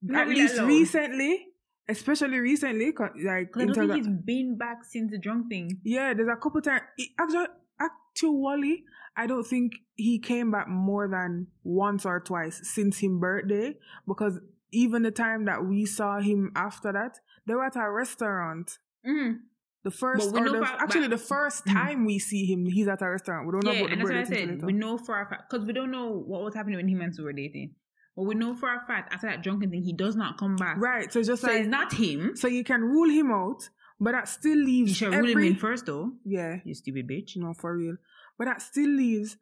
Not 0.03 0.22
at 0.22 0.28
really 0.28 0.43
least 0.43 0.55
allowed. 0.57 0.66
recently, 0.68 1.47
especially 1.89 2.39
recently, 2.39 2.93
like 3.24 3.57
I 3.57 3.64
don't 3.64 3.74
think 3.74 3.95
he's 3.95 4.09
been 4.09 4.57
back 4.59 4.85
since 4.85 5.11
the 5.11 5.18
drunk 5.18 5.49
thing. 5.49 5.80
yeah, 5.85 6.12
there's 6.14 6.28
a 6.28 6.37
couple 6.37 6.61
times 6.61 6.82
actually 7.18 7.47
actually 7.80 8.85
I 9.16 9.26
don't 9.26 9.47
think 9.47 9.74
he 9.95 10.18
came 10.18 10.51
back 10.51 10.68
more 10.68 11.09
than 11.09 11.47
once 11.62 12.05
or 12.05 12.20
twice 12.20 12.61
since 12.64 12.99
his 12.99 13.11
birthday 13.12 13.76
because 14.09 14.41
even 14.72 15.03
the 15.03 15.12
time 15.12 15.45
that 15.45 15.64
we 15.64 15.87
saw 15.87 16.18
him 16.20 16.51
after 16.57 16.93
that, 16.93 17.20
they 17.47 17.55
were 17.55 17.64
at 17.64 17.76
a 17.76 17.89
restaurant. 17.91 18.78
Mm. 19.07 19.37
The 19.85 19.91
first, 19.91 20.35
or 20.35 20.49
the, 20.49 20.66
actually, 20.80 21.09
the 21.09 21.18
first 21.18 21.66
Mhm. 21.66 21.72
time 21.74 22.05
we 22.07 22.18
see 22.18 22.47
him, 22.47 22.64
he's 22.66 22.89
at 22.89 23.03
a 23.03 23.09
restaurant. 23.11 23.47
We 23.47 23.53
don't 23.53 23.64
know 23.64 23.72
Yeah, 23.72 23.78
about 23.80 23.87
the 23.89 23.93
and 23.93 24.01
that's 24.01 24.30
what 24.30 24.37
I 24.39 24.47
said. 24.47 24.62
We 24.64 24.72
know 24.72 24.97
for 24.97 25.20
a 25.20 25.26
fact 25.28 25.51
because 25.51 25.66
we 25.66 25.72
don't 25.74 25.91
know 25.91 26.11
what 26.11 26.43
was 26.43 26.55
happening 26.55 26.76
when 26.76 26.89
him 26.89 27.03
and 27.03 27.14
Sue 27.14 27.22
were 27.24 27.35
dating. 27.35 27.74
But 28.16 28.22
we 28.22 28.35
know 28.35 28.55
for 28.55 28.68
a 28.72 28.80
fact 28.87 29.12
after 29.12 29.26
that 29.26 29.43
drunken 29.43 29.70
thing, 29.70 29.82
he 29.82 29.93
does 29.93 30.16
not 30.16 30.39
come 30.39 30.57
back. 30.57 30.78
Right, 30.78 31.12
so 31.12 31.22
just 31.22 31.43
So 31.43 31.49
like 31.49 31.61
it's 31.61 31.68
not 31.68 31.93
him. 31.93 32.35
so 32.35 32.49
you 32.49 32.64
can 32.64 32.80
rule 32.82 33.11
him 33.11 33.30
out, 33.30 33.68
but 34.01 34.12
that 34.12 34.26
still 34.28 34.57
leaves 34.59 34.91
You 34.93 34.95
should 34.95 35.14
every 35.14 35.35
rule 35.35 35.45
him 35.45 35.53
in 35.53 35.57
first, 35.57 35.85
though. 35.87 36.12
yeah, 36.24 36.61
You 36.64 36.74
stupid 36.74 37.07
bitch. 37.07 37.37
no 37.37 37.53
for 37.53 37.76
real. 37.76 37.97
But 38.39 38.47
that 38.47 38.62
still 38.62 38.89
leaves 38.89 39.37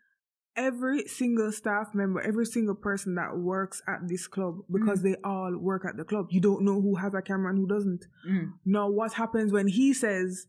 every 0.57 1.07
single 1.07 1.51
staff 1.53 1.95
member, 1.95 2.21
every 2.21 2.45
single 2.47 2.75
person 2.75 3.15
that 3.15 3.37
works 3.39 3.83
at 3.89 4.07
this 4.09 4.27
club 4.27 4.59
because 4.71 5.01
Mm. 5.01 5.03
they 5.03 5.17
all 5.25 5.57
work 5.57 5.85
at 5.85 5.97
the 5.97 6.05
club. 6.05 6.27
You 6.31 6.41
don't 6.41 6.63
know 6.65 6.81
who 6.81 6.97
has 6.97 7.15
a 7.15 7.23
camera 7.23 7.51
and 7.51 7.59
who 7.59 7.67
doesn't. 7.67 8.05
Mm. 8.29 8.53
Now, 8.65 8.91
what 8.91 9.15
happens 9.15 9.53
when 9.53 9.69
he 9.69 9.93
says, 9.95 10.47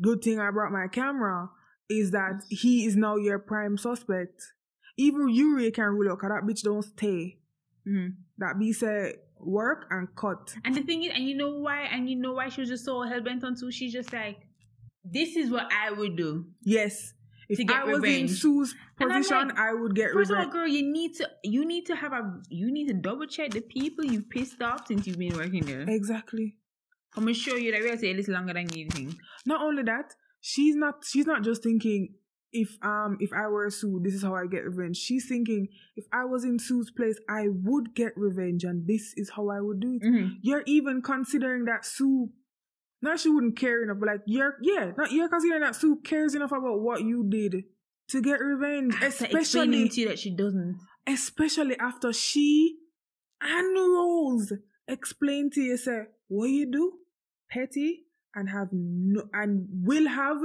"Good 0.00 0.22
thing 0.22 0.38
I 0.40 0.50
brought 0.50 0.72
my 0.72 0.88
camera," 0.88 1.50
is 1.88 2.10
that 2.12 2.44
he 2.48 2.86
is 2.86 2.96
now 2.96 3.16
your 3.16 3.38
prime 3.38 3.76
suspect. 3.76 4.54
Even 4.96 5.28
Yuri 5.28 5.70
can 5.70 5.84
rule 5.96 6.10
out 6.12 6.18
'cause 6.20 6.30
that 6.30 6.44
bitch 6.44 6.62
don't 6.62 6.82
stay. 6.82 7.38
Mm. 7.86 8.14
That 8.38 8.58
be 8.58 8.72
said, 8.72 9.16
work 9.38 9.86
and 9.90 10.14
cut. 10.14 10.54
And 10.64 10.74
the 10.74 10.82
thing 10.82 11.02
is, 11.02 11.12
and 11.14 11.24
you 11.28 11.36
know 11.36 11.58
why? 11.58 11.82
And 11.82 12.08
you 12.08 12.16
know 12.16 12.32
why 12.32 12.48
she 12.48 12.60
was 12.60 12.70
just 12.70 12.84
so 12.84 13.02
hell 13.02 13.20
bent 13.20 13.42
on 13.44 13.56
Sue? 13.56 13.70
She's 13.72 13.92
just 13.92 14.12
like, 14.12 14.38
this 15.04 15.36
is 15.36 15.50
what 15.50 15.68
I 15.72 15.90
would 15.90 16.16
do. 16.16 16.46
Yes. 16.62 17.12
If 17.48 17.58
To 17.58 17.64
get 17.64 17.76
I 17.76 17.84
was 17.84 18.04
in. 18.04 18.28
Sue's 18.28 18.74
position, 18.96 19.48
like, 19.48 19.58
I 19.58 19.74
would 19.74 19.94
get 19.94 20.12
First 20.12 20.30
of 20.30 20.36
all, 20.38 20.44
revenge. 20.44 20.52
girl, 20.54 20.68
you 20.68 20.90
need 20.92 21.14
to 21.16 21.28
you 21.42 21.64
need 21.64 21.86
to 21.86 21.96
have 21.96 22.12
a 22.12 22.40
you 22.48 22.70
need 22.72 22.88
to 22.88 22.94
double 22.94 23.26
check 23.26 23.50
the 23.50 23.60
people 23.60 24.04
you've 24.04 24.28
pissed 24.30 24.62
off 24.62 24.86
since 24.86 25.06
you've 25.06 25.18
been 25.18 25.36
working 25.36 25.64
there. 25.64 25.84
Exactly. 25.88 26.56
I'm 27.16 27.24
gonna 27.24 27.34
show 27.34 27.56
you 27.56 27.72
that 27.72 27.80
we'll 27.82 27.98
say 27.98 28.14
this 28.14 28.28
longer 28.28 28.54
than 28.54 28.68
you 28.72 28.88
think. 28.90 29.16
Not 29.44 29.60
only 29.60 29.82
that, 29.82 30.14
she's 30.40 30.76
not 30.76 31.04
she's 31.04 31.26
not 31.26 31.42
just 31.42 31.62
thinking 31.62 32.14
if 32.54 32.76
um 32.82 33.16
if 33.20 33.32
I 33.32 33.48
were 33.48 33.68
Sue, 33.70 34.00
this 34.02 34.14
is 34.14 34.22
how 34.22 34.34
I 34.34 34.46
get 34.46 34.64
revenge. 34.64 34.96
She's 34.96 35.26
thinking 35.28 35.68
if 35.96 36.04
I 36.12 36.24
was 36.24 36.44
in 36.44 36.58
Sue's 36.58 36.90
place, 36.90 37.18
I 37.28 37.48
would 37.48 37.94
get 37.94 38.12
revenge 38.16 38.64
and 38.64 38.86
this 38.86 39.12
is 39.16 39.30
how 39.36 39.48
I 39.50 39.60
would 39.60 39.80
do 39.80 39.94
it. 40.00 40.02
Mhm. 40.06 40.36
You're 40.42 40.62
even 40.66 41.02
considering 41.02 41.64
that 41.66 41.84
Sue 41.84 42.30
not 43.02 43.20
she 43.20 43.28
wouldn't 43.28 43.58
care 43.58 43.82
enough, 43.82 43.98
but 43.98 44.06
like 44.06 44.20
you're 44.26 44.56
yeah, 44.62 44.92
not 44.96 45.10
you're 45.12 45.28
considering 45.28 45.62
that 45.62 45.76
Sue 45.76 46.00
cares 46.04 46.34
enough 46.34 46.52
about 46.52 46.80
what 46.80 47.02
you 47.02 47.28
did 47.28 47.64
to 48.08 48.22
get 48.22 48.40
revenge. 48.40 48.94
After 48.94 49.24
especially 49.24 49.88
to 49.88 50.00
you 50.00 50.08
that 50.08 50.18
she 50.18 50.30
doesn't. 50.34 50.78
especially 51.06 51.76
after 51.78 52.12
she 52.12 52.76
and 53.40 53.76
Rose 53.76 54.52
explain 54.86 55.50
to 55.50 55.60
you, 55.60 55.76
say, 55.76 56.02
what 56.28 56.46
you 56.46 56.70
do, 56.70 56.92
petty, 57.50 58.04
and 58.34 58.48
have 58.50 58.68
no, 58.72 59.24
and 59.32 59.66
will 59.70 60.08
have 60.08 60.38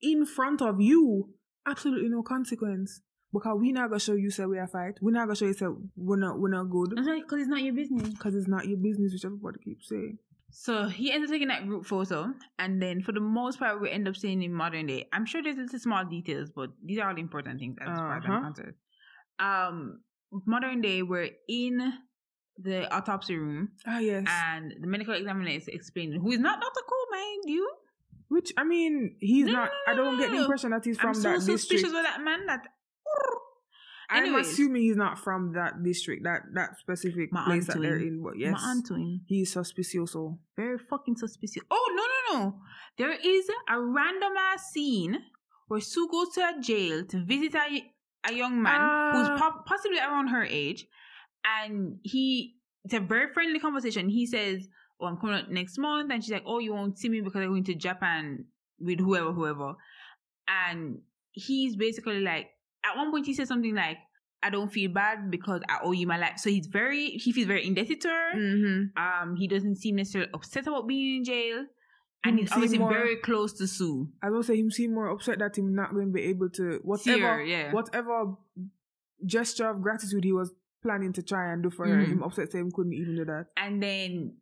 in 0.00 0.24
front 0.24 0.62
of 0.62 0.80
you 0.80 1.28
absolutely 1.66 2.08
no 2.08 2.22
consequence. 2.22 3.02
Because 3.32 3.56
we 3.58 3.72
not 3.72 3.88
gonna 3.88 3.98
show 3.98 4.12
you 4.12 4.30
say 4.30 4.44
we 4.44 4.58
are 4.58 4.66
fight. 4.66 4.98
We 5.00 5.10
not 5.12 5.24
gonna 5.24 5.36
show 5.36 5.46
you 5.46 5.54
say 5.54 5.66
we're 5.96 6.16
not 6.16 6.38
we're 6.38 6.50
not 6.50 6.64
good. 6.64 6.90
Because 6.90 7.40
it's 7.40 7.48
not 7.48 7.62
your 7.62 7.74
business. 7.74 8.08
Because 8.10 8.34
it's 8.34 8.48
not 8.48 8.66
your 8.66 8.76
business, 8.76 9.12
which 9.12 9.24
everybody 9.24 9.58
keeps 9.64 9.88
saying. 9.88 10.18
So 10.54 10.86
he 10.86 11.10
ends 11.12 11.28
up 11.28 11.32
taking 11.32 11.48
that 11.48 11.66
group 11.66 11.86
photo, 11.86 12.32
and 12.58 12.80
then 12.80 13.00
for 13.02 13.12
the 13.12 13.20
most 13.20 13.58
part, 13.58 13.80
we 13.80 13.90
end 13.90 14.06
up 14.06 14.16
seeing 14.16 14.42
in 14.42 14.52
modern 14.52 14.86
day. 14.86 15.08
I'm 15.12 15.24
sure 15.24 15.42
there's 15.42 15.56
little 15.56 15.78
small 15.78 16.04
details, 16.04 16.50
but 16.54 16.70
these 16.84 16.98
are 16.98 17.08
all 17.08 17.14
the 17.14 17.20
important 17.22 17.58
things 17.58 17.76
as 17.80 17.88
far 17.88 18.18
as 18.18 18.24
I'm 18.26 18.30
Uh-huh. 18.32 18.44
concerned. 18.48 18.74
Um, 19.38 20.00
modern 20.46 20.82
day, 20.82 21.02
we're 21.02 21.30
in 21.48 21.92
the 22.58 22.94
autopsy 22.94 23.36
room, 23.36 23.70
Ah 23.86 23.98
yes. 23.98 24.26
and 24.28 24.74
the 24.78 24.86
medical 24.86 25.14
examiner 25.14 25.50
is 25.50 25.68
explaining 25.68 26.20
who 26.20 26.32
is 26.32 26.38
not 26.38 26.60
Dr. 26.60 26.82
Cole, 26.86 27.06
mind 27.10 27.42
you. 27.46 27.68
which 28.28 28.52
I 28.56 28.64
mean, 28.64 29.16
he's 29.20 29.46
No, 29.46 29.52
not 29.52 29.70
no, 29.86 29.92
I 29.92 29.96
don't 29.96 30.18
get 30.18 30.30
the 30.30 30.42
impression 30.42 30.70
that 30.70 30.84
he's 30.84 30.98
from 30.98 31.08
I'm 31.08 31.14
so 31.14 31.32
that 31.32 31.40
suspicious 31.42 31.68
district. 31.68 31.96
of 31.96 32.02
that 32.04 32.20
man 32.22 32.46
that. 32.46 32.66
I'm 34.12 34.34
assuming 34.36 34.82
he's 34.82 34.96
not 34.96 35.18
from 35.18 35.52
that 35.54 35.82
district, 35.82 36.24
that 36.24 36.42
that 36.54 36.78
specific 36.78 37.32
My 37.32 37.44
place 37.44 37.66
that 37.66 37.80
they're 37.80 37.96
in. 37.98 38.22
But 38.22 38.38
yes, 38.38 38.52
My 38.60 38.70
aunt 38.70 38.86
to 38.86 38.94
him. 38.94 39.20
he's 39.26 39.56
very 40.56 40.78
fucking 40.78 41.16
suspicious. 41.16 41.62
Oh 41.70 41.92
no 41.96 42.04
no 42.04 42.44
no! 42.44 42.60
There 42.98 43.12
is 43.12 43.48
a 43.68 43.80
random 43.80 44.32
ass 44.38 44.70
scene 44.72 45.18
where 45.68 45.80
Sue 45.80 46.08
goes 46.10 46.30
to 46.34 46.40
a 46.42 46.60
jail 46.60 47.04
to 47.06 47.24
visit 47.24 47.54
a, 47.54 47.82
a 48.30 48.32
young 48.34 48.62
man 48.62 48.80
who's 49.14 49.28
Ah. 49.28 49.38
po- 49.40 49.62
possibly 49.66 49.98
around 49.98 50.28
her 50.28 50.44
age, 50.44 50.86
and 51.44 51.98
he 52.02 52.56
it's 52.84 52.94
a 52.94 53.00
very 53.00 53.32
friendly 53.32 53.58
conversation. 53.60 54.08
He 54.08 54.26
says, 54.26 54.68
"Oh, 55.00 55.06
I'm 55.06 55.16
coming 55.16 55.36
out 55.36 55.50
next 55.50 55.78
month," 55.78 56.10
and 56.12 56.22
she's 56.22 56.32
like, 56.32 56.44
"Oh, 56.46 56.58
you 56.58 56.72
won't 56.74 56.98
see 56.98 57.08
me 57.08 57.20
because 57.20 57.42
I'm 57.42 57.48
going 57.48 57.64
to 57.64 57.74
Japan 57.74 58.44
with 58.78 58.98
whoever, 59.00 59.32
whoever," 59.32 59.74
and 60.48 60.98
he's 61.32 61.76
basically 61.76 62.20
like, 62.20 62.48
at 62.84 62.96
one 62.96 63.10
point 63.10 63.26
he 63.26 63.34
says 63.34 63.48
something 63.48 63.74
like. 63.74 63.98
I 64.44 64.50
don't 64.50 64.72
feel 64.72 64.90
bad 64.90 65.30
because 65.30 65.60
I 65.68 65.78
owe 65.84 65.92
you 65.92 66.04
my 66.08 66.18
life. 66.18 66.38
So 66.38 66.50
he's 66.50 66.66
very, 66.66 67.10
he 67.10 67.30
feels 67.30 67.46
very 67.46 67.64
indebted 67.64 68.00
to 68.00 68.08
her 68.08 68.30
Mm-hmm. 68.36 68.98
um, 69.00 69.36
he 69.36 69.46
doesn't 69.46 69.76
seem 69.76 69.94
necessarily 69.94 70.32
upset 70.34 70.66
about 70.66 70.88
being 70.88 71.18
in 71.18 71.24
jail. 71.24 71.64
and 72.24 72.40
him 72.40 72.48
he's 72.60 72.76
more- 72.76 72.92
very 72.92 73.14
close 73.18 73.52
to 73.52 73.68
Sue. 73.68 74.08
I 74.20 74.30
will 74.30 74.42
say 74.42 74.56
him 74.56 74.72
seem 74.72 74.94
more 74.94 75.06
upset 75.10 75.38
that 75.38 75.56
him 75.56 75.76
not 75.76 75.92
going 75.94 76.06
to 76.08 76.12
be 76.12 76.22
able 76.22 76.50
to 76.58 76.80
whatever 76.82 77.34
her, 77.34 77.42
yeah. 77.44 77.70
whatever 77.72 78.34
gesture 79.24 79.68
of 79.70 79.80
gratitude 79.80 80.24
he 80.24 80.32
was 80.32 80.50
planning 80.82 81.12
to 81.12 81.22
try 81.22 81.52
and 81.52 81.62
do 81.62 81.70
for 81.70 81.86
her. 81.86 81.94
Mhm. 82.02 82.08
Him 82.08 82.22
upset 82.24 82.52
him 82.52 82.72
couldn't 82.72 82.94
even 82.94 83.14
do 83.14 83.24
that. 83.26 83.46
And 83.56 83.80
then 83.80 84.36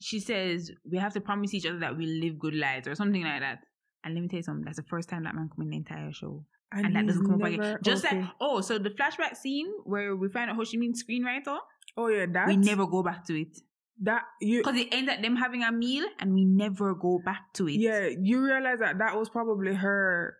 she 0.00 0.20
says, 0.20 0.70
We 0.84 0.98
have 0.98 1.14
to 1.14 1.20
promise 1.22 1.54
each 1.54 1.64
other 1.64 1.78
that 1.78 1.96
we 1.96 2.04
live 2.06 2.38
good 2.38 2.54
lives 2.54 2.86
or 2.86 2.94
something 2.94 3.22
like 3.22 3.40
that. 3.40 3.60
And 4.04 4.14
let 4.14 4.20
me 4.20 4.28
tell 4.28 4.36
you 4.38 4.42
something, 4.42 4.64
that's 4.64 4.76
the 4.76 4.82
first 4.82 5.08
time 5.08 5.24
that 5.24 5.34
man 5.34 5.48
come 5.48 5.62
in 5.62 5.70
the 5.70 5.76
entire 5.78 6.12
show. 6.12 6.44
And, 6.72 6.96
that 6.96 7.06
doesn't 7.06 7.24
come 7.24 7.42
up 7.42 7.48
again. 7.48 7.78
Just 7.82 8.04
okay. 8.04 8.20
like, 8.20 8.30
oh, 8.40 8.60
so 8.60 8.78
the 8.78 8.90
flashback 8.90 9.36
scene 9.36 9.68
where 9.84 10.16
we 10.16 10.28
find 10.28 10.50
out 10.50 10.56
Ho 10.56 10.62
Chi 10.62 10.76
Minh's 10.76 11.02
screenwriter, 11.02 11.58
oh 11.96 12.08
yeah, 12.08 12.26
that 12.32 12.48
we 12.48 12.56
never 12.56 12.86
go 12.86 13.02
back 13.02 13.24
to 13.26 13.40
it. 13.40 13.58
that 14.02 14.22
you 14.40 14.62
Because 14.62 14.80
it 14.80 14.88
ends 14.92 15.10
up 15.10 15.22
them 15.22 15.36
having 15.36 15.62
a 15.62 15.70
meal 15.70 16.04
and 16.18 16.34
we 16.34 16.44
never 16.44 16.94
go 16.94 17.20
back 17.24 17.52
to 17.54 17.68
it. 17.68 17.78
yeah 17.78 18.08
you 18.20 18.44
realize 18.44 18.80
that 18.80 18.98
that 18.98 19.16
was 19.16 19.28
probably 19.28 19.74
her. 19.74 20.36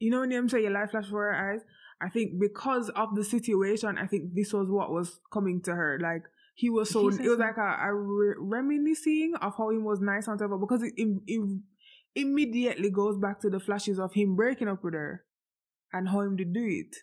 You 0.00 0.10
know 0.10 0.20
when 0.20 0.30
them 0.30 0.48
say 0.48 0.62
your 0.62 0.72
life 0.72 0.90
flash 0.90 1.04
before 1.04 1.32
her 1.32 1.52
eyes. 1.52 1.60
I 2.00 2.08
think 2.08 2.40
because 2.40 2.90
of 2.90 3.14
the 3.14 3.24
situation, 3.24 3.96
I 3.96 4.06
think 4.06 4.34
this 4.34 4.52
was 4.52 4.68
what 4.68 4.90
was 4.90 5.20
coming 5.32 5.62
to 5.62 5.74
her. 5.74 5.98
Like 6.02 6.24
he 6.56 6.68
was 6.68 6.90
so 6.90 7.08
it 7.08 7.20
was 7.20 7.38
like 7.38 7.56
a, 7.56 7.78
a 7.80 7.94
re- 7.94 8.34
reminiscing 8.38 9.34
of 9.40 9.54
how 9.56 9.70
he 9.70 9.78
was 9.78 10.00
nice 10.00 10.26
and 10.26 10.34
whatever. 10.34 10.58
Because 10.58 10.82
it, 10.82 10.92
it, 10.96 11.08
it 11.26 11.60
immediately 12.16 12.90
goes 12.90 13.16
back 13.18 13.40
to 13.40 13.50
the 13.50 13.60
flashes 13.60 14.00
of 14.00 14.12
him 14.12 14.34
breaking 14.34 14.68
up 14.68 14.82
with 14.82 14.94
her 14.94 15.24
and 15.94 16.08
how 16.08 16.20
him 16.20 16.36
to 16.36 16.44
do 16.44 16.64
it. 16.66 16.94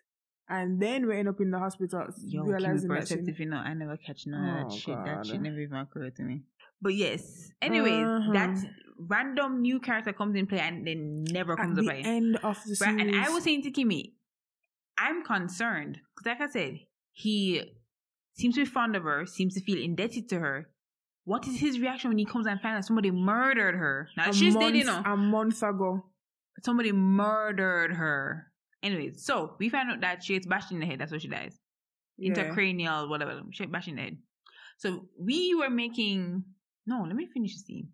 And 0.49 0.81
then 0.81 1.07
we 1.07 1.17
end 1.17 1.29
up 1.29 1.39
in 1.39 1.49
the 1.49 1.59
hospital 1.59 2.05
Yo, 2.27 2.43
realizing 2.43 2.89
that 2.89 3.07
she, 3.07 3.15
you 3.43 3.49
know, 3.49 3.57
I 3.57 3.73
never 3.73 3.95
catch 3.97 4.27
none 4.27 4.43
of 4.43 4.65
Oh, 4.65 4.69
that 4.69 4.77
shit. 4.77 4.97
That 5.05 5.25
shit 5.25 5.41
never 5.41 5.59
even 5.59 5.77
occurred 5.77 6.15
to 6.17 6.23
me. 6.23 6.41
But 6.81 6.93
yes, 6.95 7.51
anyways, 7.61 8.05
Uh-huh. 8.07 8.33
that 8.33 8.57
random 8.97 9.61
new 9.61 9.79
character 9.79 10.11
comes 10.13 10.35
in 10.35 10.47
play 10.47 10.59
and 10.59 10.85
then 10.85 11.23
never 11.31 11.53
at 11.53 11.59
comes 11.59 11.77
to 11.77 11.81
the 11.81 11.87
play. 11.87 12.01
end 12.03 12.35
of 12.43 12.57
the 12.65 12.71
Right? 12.71 12.77
series. 12.77 13.01
And 13.01 13.15
I 13.15 13.29
was 13.29 13.43
saying 13.45 13.61
to 13.63 13.71
Kimmy, 13.71 14.13
I'm 14.97 15.23
concerned 15.23 15.99
because, 16.15 16.25
like 16.25 16.41
I 16.41 16.51
said, 16.51 16.79
he 17.13 17.61
seems 18.33 18.55
to 18.55 18.61
be 18.61 18.65
fond 18.65 18.95
of 18.97 19.03
her, 19.03 19.25
seems 19.25 19.53
to 19.55 19.61
feel 19.61 19.81
indebted 19.81 20.27
to 20.29 20.39
her. 20.39 20.69
What 21.23 21.47
is 21.47 21.59
his 21.59 21.79
reaction 21.79 22.09
when 22.09 22.17
he 22.17 22.25
comes 22.25 22.45
and 22.47 22.59
finds 22.59 22.77
out 22.79 22.85
somebody 22.85 23.11
murdered 23.11 23.75
her? 23.75 24.09
Now 24.17 24.31
a 24.31 24.33
she's 24.33 24.53
month, 24.53 24.65
dead, 24.73 24.75
you 24.79 24.83
know. 24.83 25.01
a 25.05 25.15
month 25.15 25.61
ago. 25.63 26.07
Somebody 26.63 26.91
murdered 26.91 27.93
her. 27.93 28.50
Anyways, 28.83 29.23
so 29.25 29.55
we 29.59 29.69
found 29.69 29.91
out 29.91 30.01
that 30.01 30.23
she 30.23 30.33
gets 30.33 30.47
bashed 30.47 30.71
in 30.71 30.79
the 30.79 30.85
head. 30.85 30.99
That's 30.99 31.11
what 31.11 31.21
she 31.21 31.27
dies. 31.27 31.57
Yeah. 32.17 32.33
Intercranial, 32.33 33.09
whatever. 33.09 33.41
She 33.51 33.65
bashed 33.65 33.87
in 33.89 33.95
the 33.95 34.01
head. 34.01 34.17
So 34.77 35.07
we 35.19 35.53
were 35.55 35.69
making. 35.69 36.43
No, 36.87 37.03
let 37.05 37.15
me 37.15 37.27
finish 37.33 37.53
the 37.55 37.59
scene. 37.59 37.89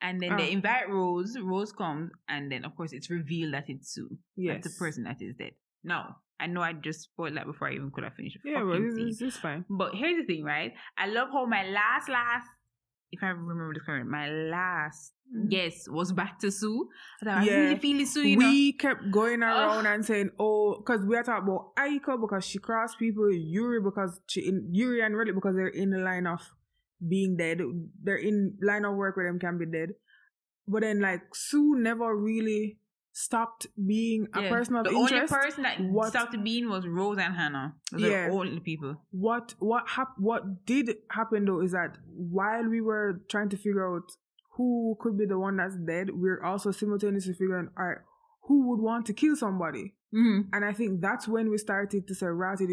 And 0.00 0.20
then 0.20 0.36
they 0.36 0.48
Ah. 0.50 0.52
invite 0.52 0.88
Rose. 0.90 1.36
Rose 1.40 1.72
comes, 1.72 2.10
and 2.28 2.52
then 2.52 2.64
of 2.64 2.76
course 2.76 2.92
it's 2.92 3.10
revealed 3.10 3.54
that 3.54 3.64
it's 3.68 3.92
Sue. 3.94 4.18
Yes. 4.36 4.62
That's 4.62 4.74
the 4.74 4.78
person 4.78 5.04
that 5.04 5.16
is 5.20 5.34
dead. 5.36 5.52
Now 5.82 6.16
I 6.38 6.46
know 6.46 6.60
I 6.60 6.72
just 6.74 7.00
spoiled 7.02 7.36
that 7.36 7.46
before 7.46 7.68
I 7.68 7.72
even 7.72 7.90
could 7.90 8.04
have 8.04 8.14
finished. 8.14 8.38
the 8.44 8.50
Yeah, 8.50 8.60
but 8.62 8.66
fucking 8.74 8.84
this, 8.86 8.94
scene. 8.96 9.06
this, 9.06 9.18
this 9.18 9.34
is 9.34 9.40
fine. 9.40 9.64
But 9.68 9.94
here's 9.94 10.18
the 10.18 10.24
thing, 10.26 10.44
right? 10.44 10.72
I 10.96 11.06
love 11.08 11.28
how 11.32 11.46
my 11.46 11.66
last, 11.68 12.08
last, 12.08 12.46
if 13.12 13.22
I 13.22 13.28
remember 13.28 13.72
this 13.74 13.82
correctly, 13.84 14.10
my 14.10 14.28
last 14.30 15.12
Mhm. 15.34 15.50
guess 15.50 15.88
was 15.88 16.12
back 16.12 16.38
to 16.40 16.50
Sue. 16.50 16.88
I, 17.26 17.44
Yeah. 17.44 17.52
I 17.52 17.56
really 17.60 17.76
feel 17.78 18.06
Sue, 18.06 18.22
you 18.28 18.36
know. 18.36 18.48
we 18.48 18.72
kept 18.72 19.10
going 19.10 19.42
around 19.42 19.86
Ugh. 19.86 19.94
and 19.94 20.04
saying, 20.04 20.30
"Oh, 20.38 20.76
because 20.78 21.04
we 21.04 21.16
are 21.16 21.22
talking 21.22 21.48
about 21.48 21.74
Aiko 21.76 22.20
because 22.20 22.44
she 22.44 22.58
crossed 22.58 22.98
people, 22.98 23.30
Yuri 23.32 23.80
because 23.80 24.20
she 24.26 24.48
in 24.48 24.68
Yuri 24.74 25.02
and 25.02 25.14
Reddit 25.14 25.34
because 25.34 25.54
they're 25.54 25.68
in 25.68 25.90
the 25.90 25.98
line 25.98 26.26
of 26.26 26.40
being 27.06 27.36
dead. 27.36 27.60
They're 28.02 28.16
in 28.16 28.56
line 28.62 28.84
of 28.84 28.96
work 28.96 29.16
where 29.16 29.26
them 29.30 29.38
can 29.38 29.58
be 29.58 29.66
dead. 29.66 29.94
But 30.66 30.82
then 30.82 31.00
like 31.00 31.34
Sue 31.34 31.76
never 31.76 32.14
really 32.16 32.78
stopped 33.24 33.66
being 33.92 34.28
a 34.32 34.42
Yeah. 34.42 34.48
person 34.54 34.76
of 34.76 34.84
the 34.84 34.90
interest. 34.90 35.32
only 35.32 35.42
person 35.44 35.62
that 35.64 35.80
What- 35.96 36.10
stopped 36.10 36.36
being 36.44 36.68
was 36.68 36.86
Rose 36.86 37.18
and 37.18 37.34
Hannah. 37.34 37.68
Are 37.92 37.98
Yeah. 37.98 38.28
the 38.28 38.32
only 38.34 38.60
people. 38.60 38.92
what 39.10 39.54
what 39.58 39.84
hap- 39.96 40.18
what 40.18 40.42
did 40.66 40.86
happen 41.10 41.44
though 41.46 41.60
is 41.66 41.72
that 41.72 41.98
while 42.38 42.66
we 42.74 42.80
were 42.80 43.08
trying 43.28 43.48
to 43.54 43.56
figure 43.56 43.86
out 43.92 44.08
who 44.56 44.96
could 45.00 45.16
be 45.18 45.26
the 45.26 45.38
one 45.38 45.56
that's 45.56 45.76
dead, 45.76 46.10
we're 46.22 46.42
also 46.42 46.70
simultaneously 46.70 47.34
figuring 47.34 47.68
all 47.76 47.86
right, 47.86 47.98
who 48.46 48.68
would 48.68 48.80
want 48.80 49.06
to 49.06 49.12
kill 49.12 49.36
somebody. 49.36 49.84
Mm-hmm. 50.14 50.48
And 50.54 50.64
I 50.64 50.72
think 50.72 51.00
that's 51.00 51.26
when 51.28 51.50
we 51.50 51.58
started 51.58 52.06
to 52.08 52.14
say, 52.14 52.26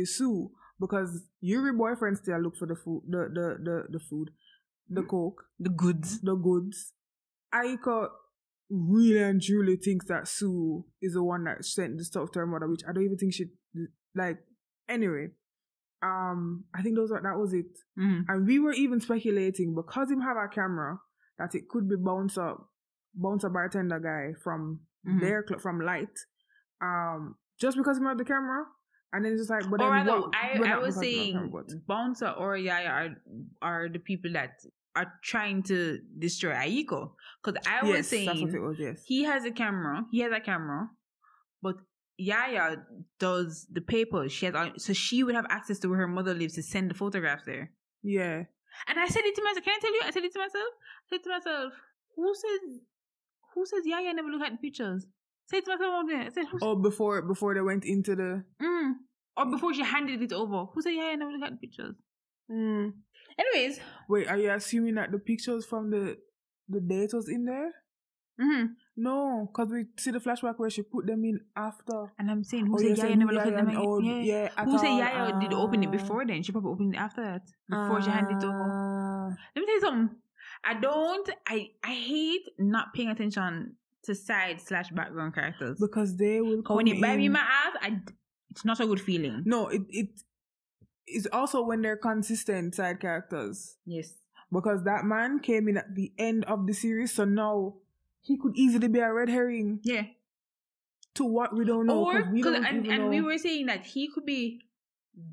is 0.04 0.18
Sue. 0.18 0.52
Because 0.80 1.12
Yuri 1.42 1.72
boyfriend 1.74 2.18
still 2.18 2.40
look 2.40 2.56
for 2.58 2.66
the 2.68 2.76
food, 2.76 3.04
the, 3.08 3.22
the, 3.38 3.48
the, 3.68 3.78
the 3.96 4.00
food, 4.00 4.28
the 4.90 5.04
coke, 5.04 5.44
The 5.60 5.70
goods. 5.70 6.20
the 6.22 6.36
goods. 6.36 6.94
Aiko 7.54 8.10
really 8.70 9.22
and 9.22 9.42
truly 9.42 9.76
thinks 9.78 10.08
that 10.08 10.28
Sue 10.28 10.86
is 11.02 11.14
the 11.14 11.24
one 11.24 11.44
that 11.46 11.64
sent 11.66 11.98
the 11.98 12.04
stuff 12.04 12.32
to 12.32 12.40
her 12.40 12.48
mother, 12.48 12.68
which 12.68 12.82
I 12.88 12.92
don't 12.94 13.04
even 13.04 13.18
think 13.18 13.34
she, 13.34 13.46
like, 14.16 14.38
anyway. 14.90 15.28
Um, 16.04 16.66
I 16.76 16.82
think 16.82 16.96
those 16.96 17.12
are, 17.12 17.22
that 17.22 17.38
was 17.40 17.54
it. 17.54 17.66
Mm-hmm. 18.00 18.22
And 18.30 18.46
we 18.48 18.60
were 18.60 18.74
even 18.74 19.00
speculating 19.00 19.74
because 19.76 20.12
him 20.12 20.22
have 20.22 20.38
a 20.38 20.48
camera 20.48 21.00
that 21.40 21.56
it 21.56 21.68
could 21.70 21.90
be 21.90 21.96
bouncer, 21.96 22.54
bouncer 23.14 23.50
bartender 23.50 24.00
guy 24.00 24.34
from 24.44 24.82
Mhm. 25.08 25.20
their 25.22 25.44
cl- 25.48 25.60
from 25.60 25.80
Light. 25.82 26.16
Um, 26.82 27.36
just 27.60 27.78
because 27.78 27.98
him 27.98 28.06
have 28.06 28.18
the 28.18 28.26
camera, 28.26 28.66
and 29.14 29.24
then 29.24 29.32
it's 29.34 29.42
just 29.42 29.50
like, 29.50 29.64
but 29.70 29.82
Or 29.82 29.90
then 29.96 30.06
rather, 30.08 30.22
what? 30.22 30.36
I, 30.36 30.58
I 30.58 30.78
was 30.80 30.96
because 30.96 31.04
him 31.04 31.34
have 31.34 31.54
saying 31.54 31.82
Bouncer 31.88 32.30
or 32.32 32.58
Yaya 32.58 32.88
are 32.90 33.10
are 33.62 33.90
the 33.90 34.00
people 34.00 34.34
that 34.34 34.52
are 34.96 35.14
trying 35.24 35.64
to 35.64 36.00
destroy 36.18 36.54
Aiko. 36.54 37.12
Because 37.44 37.62
I 37.68 37.84
was 37.86 37.96
yes, 37.98 38.08
saying 38.08 38.26
that's 38.28 38.42
what 38.42 38.54
it 38.54 38.60
was. 38.60 38.78
Yes, 38.80 39.04
he 39.06 39.24
has 39.24 39.46
a 39.46 39.52
camera. 39.52 40.06
He 40.12 40.20
has 40.22 40.32
a 40.32 40.40
camera, 40.40 40.90
but 41.62 41.76
Yaya 42.18 42.78
does 43.20 43.68
the 43.72 43.82
papers. 43.82 44.32
She 44.32 44.46
has, 44.46 44.54
so 44.78 44.94
she 44.94 45.24
would 45.24 45.36
have 45.36 45.46
access 45.50 45.80
to 45.80 45.90
where 45.90 46.00
her 46.00 46.08
mother 46.08 46.34
lives 46.34 46.56
to 46.56 46.64
send 46.64 46.90
the 46.90 46.94
photographs 46.96 47.44
there. 47.46 47.72
yeah. 48.04 48.44
And 48.88 49.00
I 49.00 49.08
said 49.08 49.22
it 49.24 49.34
to 49.36 49.42
myself. 49.44 49.64
Can 49.64 49.74
I 49.78 49.80
tell 49.80 49.94
you? 49.94 50.02
I 50.04 50.12
said 50.12 50.24
it 50.26 50.34
to 50.34 50.40
myself. 50.40 50.72
I 50.76 51.16
said 51.16 51.24
to 51.24 51.30
myself, 51.30 51.74
who 52.18 52.34
says, 52.36 52.80
who 53.54 53.66
says 53.66 53.84
Yaya 53.86 54.14
never 54.14 54.28
look 54.28 54.42
at 54.42 54.52
the 54.52 54.58
pictures? 54.58 55.06
Say 55.50 55.60
it 55.60 55.66
to 55.66 55.72
myself 55.72 56.10
day. 56.10 56.26
I 56.26 56.30
said, 56.30 56.46
who, 56.52 56.58
Oh, 56.62 56.76
before 56.76 57.22
before 57.22 57.54
they 57.54 57.62
went 57.62 57.86
into 57.86 58.16
the. 58.18 58.44
mm. 58.62 58.92
or 59.38 59.46
before 59.50 59.74
she 59.74 59.82
handed 59.84 60.22
it 60.22 60.34
over, 60.34 60.66
who 60.66 60.82
said 60.82 60.90
Yaya 60.90 61.16
never 61.16 61.32
look 61.32 61.44
at 61.44 61.52
the 61.52 61.58
pictures? 61.58 61.96
Mm. 62.52 62.92
Anyways, 63.40 63.80
Wait, 64.08 64.28
are 64.28 64.38
you 64.38 64.52
assuming 64.52 64.96
that 64.96 65.12
the 65.12 65.20
pictures 65.20 65.66
from 65.66 65.90
the 65.92 66.18
the 66.70 66.80
date 66.80 67.14
was 67.14 67.28
in 67.30 67.46
there? 67.46 67.72
Mm-hmm. 68.40 68.66
No, 68.98 69.48
because 69.52 69.72
we 69.72 69.86
see 69.98 70.12
the 70.12 70.20
flashback 70.20 70.56
where 70.58 70.70
she 70.70 70.82
put 70.82 71.06
them 71.08 71.24
in 71.24 71.40
after. 71.56 72.12
and 72.20 72.30
I'm 72.30 72.44
saying, 72.44 72.66
who 72.68 72.76
Oh, 72.76 72.78
said 72.78 72.98
you 72.98 73.04
Yaya 73.04 73.16
never 73.16 73.32
look 73.32 73.46
at 73.46 73.54
them? 73.56 73.68
again? 73.70 73.78
all- 73.78 74.02
yeah. 74.04 74.20
yeah, 74.22 74.50
at 74.58 74.66
Who 74.66 74.78
said 74.78 74.98
Yaya 74.98 75.40
did 75.40 75.54
open 75.54 75.84
it 75.84 75.92
before 75.92 76.26
then? 76.26 76.44
She 76.44 76.52
probably 76.52 76.72
opened 76.72 76.96
it 76.96 76.98
after 76.98 77.22
that. 77.22 77.42
Before 77.70 78.02
she 78.02 78.10
handed 78.10 78.38
it 78.38 78.44
over. 78.44 78.68
Ah. 78.72 79.28
Let 79.56 79.62
me 79.62 79.66
tell 79.66 79.76
you 79.76 79.82
something. 79.82 80.16
I 80.66 80.74
don't. 80.80 81.30
I 81.48 81.70
I 81.84 81.94
hate 81.94 82.48
not 82.60 82.94
paying 82.94 83.10
attention 83.10 83.76
to 84.04 84.16
side 84.16 84.60
slash 84.62 84.90
background 84.92 85.34
characters. 85.36 85.78
Because 85.80 86.18
they 86.18 86.42
will. 86.42 86.62
When 86.68 86.88
it 86.88 87.02
bite 87.02 87.18
me 87.18 87.30
my 87.30 87.40
ass, 87.40 87.76
I 87.82 88.00
it's 88.52 88.66
not 88.66 88.80
a 88.80 88.86
good 88.88 89.00
feeling. 89.02 89.44
No, 89.46 89.68
it 89.70 89.82
it 89.90 90.10
is 91.08 91.28
also 91.32 91.62
when 91.64 91.82
they're 91.82 91.98
consistent 91.98 92.76
side 92.76 93.00
characters. 93.00 93.78
Yes. 93.86 94.14
Because 94.52 94.84
that 94.86 95.06
man 95.06 95.40
came 95.40 95.68
in 95.68 95.78
at 95.78 95.96
the 95.96 96.12
end 96.18 96.46
of 96.46 96.66
the 96.68 96.74
series, 96.74 97.14
so 97.14 97.26
now 97.26 97.76
he 98.22 98.38
could 98.38 98.56
easily 98.56 98.88
be 98.88 99.00
a 99.00 99.12
red 99.12 99.30
herring 99.30 99.80
Yeah. 99.84 100.04
to 101.16 101.26
what 101.26 101.56
we 101.56 101.66
don't 101.66 101.86
know. 101.88 102.06
or 102.06 102.22
'cause 102.22 102.32
we 102.32 102.42
'cause- 102.42 102.56
and, 102.56 102.86
and 102.88 103.04
know. 103.04 103.08
we 103.10 103.22
were 103.22 103.38
saying 103.38 103.68
that 103.68 103.86
he 103.86 104.08
could 104.08 104.26
be 104.26 104.62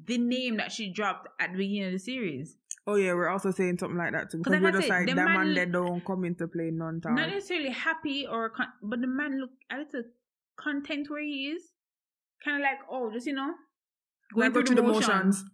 the 0.07 0.19
name 0.19 0.57
that 0.59 0.71
she 0.73 0.93
dropped 0.93 1.29
at 1.41 1.53
the 1.53 1.59
beginning 1.59 1.87
of 1.87 1.93
the 1.93 1.99
series. 1.99 2.57
oh 2.87 2.95
yeah, 2.97 3.13
we're 3.15 3.29
also 3.29 3.51
saying 3.51 3.79
something 3.79 3.97
like 3.99 4.13
that 4.13 4.31
too. 4.31 4.39
Because 4.39 4.61
we're 4.61 4.73
just 4.73 4.89
like 4.89 5.07
that 5.07 5.15
man, 5.17 5.35
man- 5.35 5.55
that 5.55 5.73
don't 5.73 6.05
come 6.05 6.25
into 6.25 6.47
play 6.49 6.71
none 6.71 7.01
time. 7.01 7.15
Not 7.15 7.31
necessarily 7.31 7.71
happy 7.71 8.27
or 8.27 8.51
con- 8.51 8.73
but 8.83 9.01
the 9.01 9.07
man 9.07 9.41
look 9.41 9.51
a 9.71 9.79
little 9.79 10.03
content 10.57 11.09
where 11.11 11.23
he 11.23 11.49
is. 11.51 11.63
Kind 12.45 12.57
of 12.57 12.63
like 12.63 12.79
oh, 12.91 13.11
just 13.13 13.27
you 13.27 13.35
know, 13.35 13.55
Like 14.35 14.53
go 14.53 14.63
through 14.63 14.77
the 14.77 14.83
motions. 14.83 15.45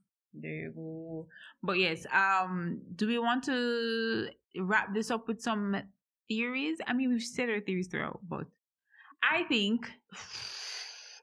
There 0.41 0.51
you 0.55 0.72
go. 0.74 1.26
But 1.62 1.78
yes, 1.78 2.07
um, 2.12 2.80
do 2.95 3.07
we 3.07 3.18
want 3.18 3.45
to 3.45 4.28
wrap 4.61 4.95
this 4.95 5.11
up 5.11 5.26
with 5.28 5.41
some 5.43 5.76
theories? 6.28 6.78
I 6.86 6.93
mean, 6.93 7.11
we've 7.11 7.22
said 7.22 7.51
our 7.51 7.61
theories 7.61 7.89
throughout, 7.89 8.20
but 8.28 8.45
I 9.22 9.43
think, 9.45 9.91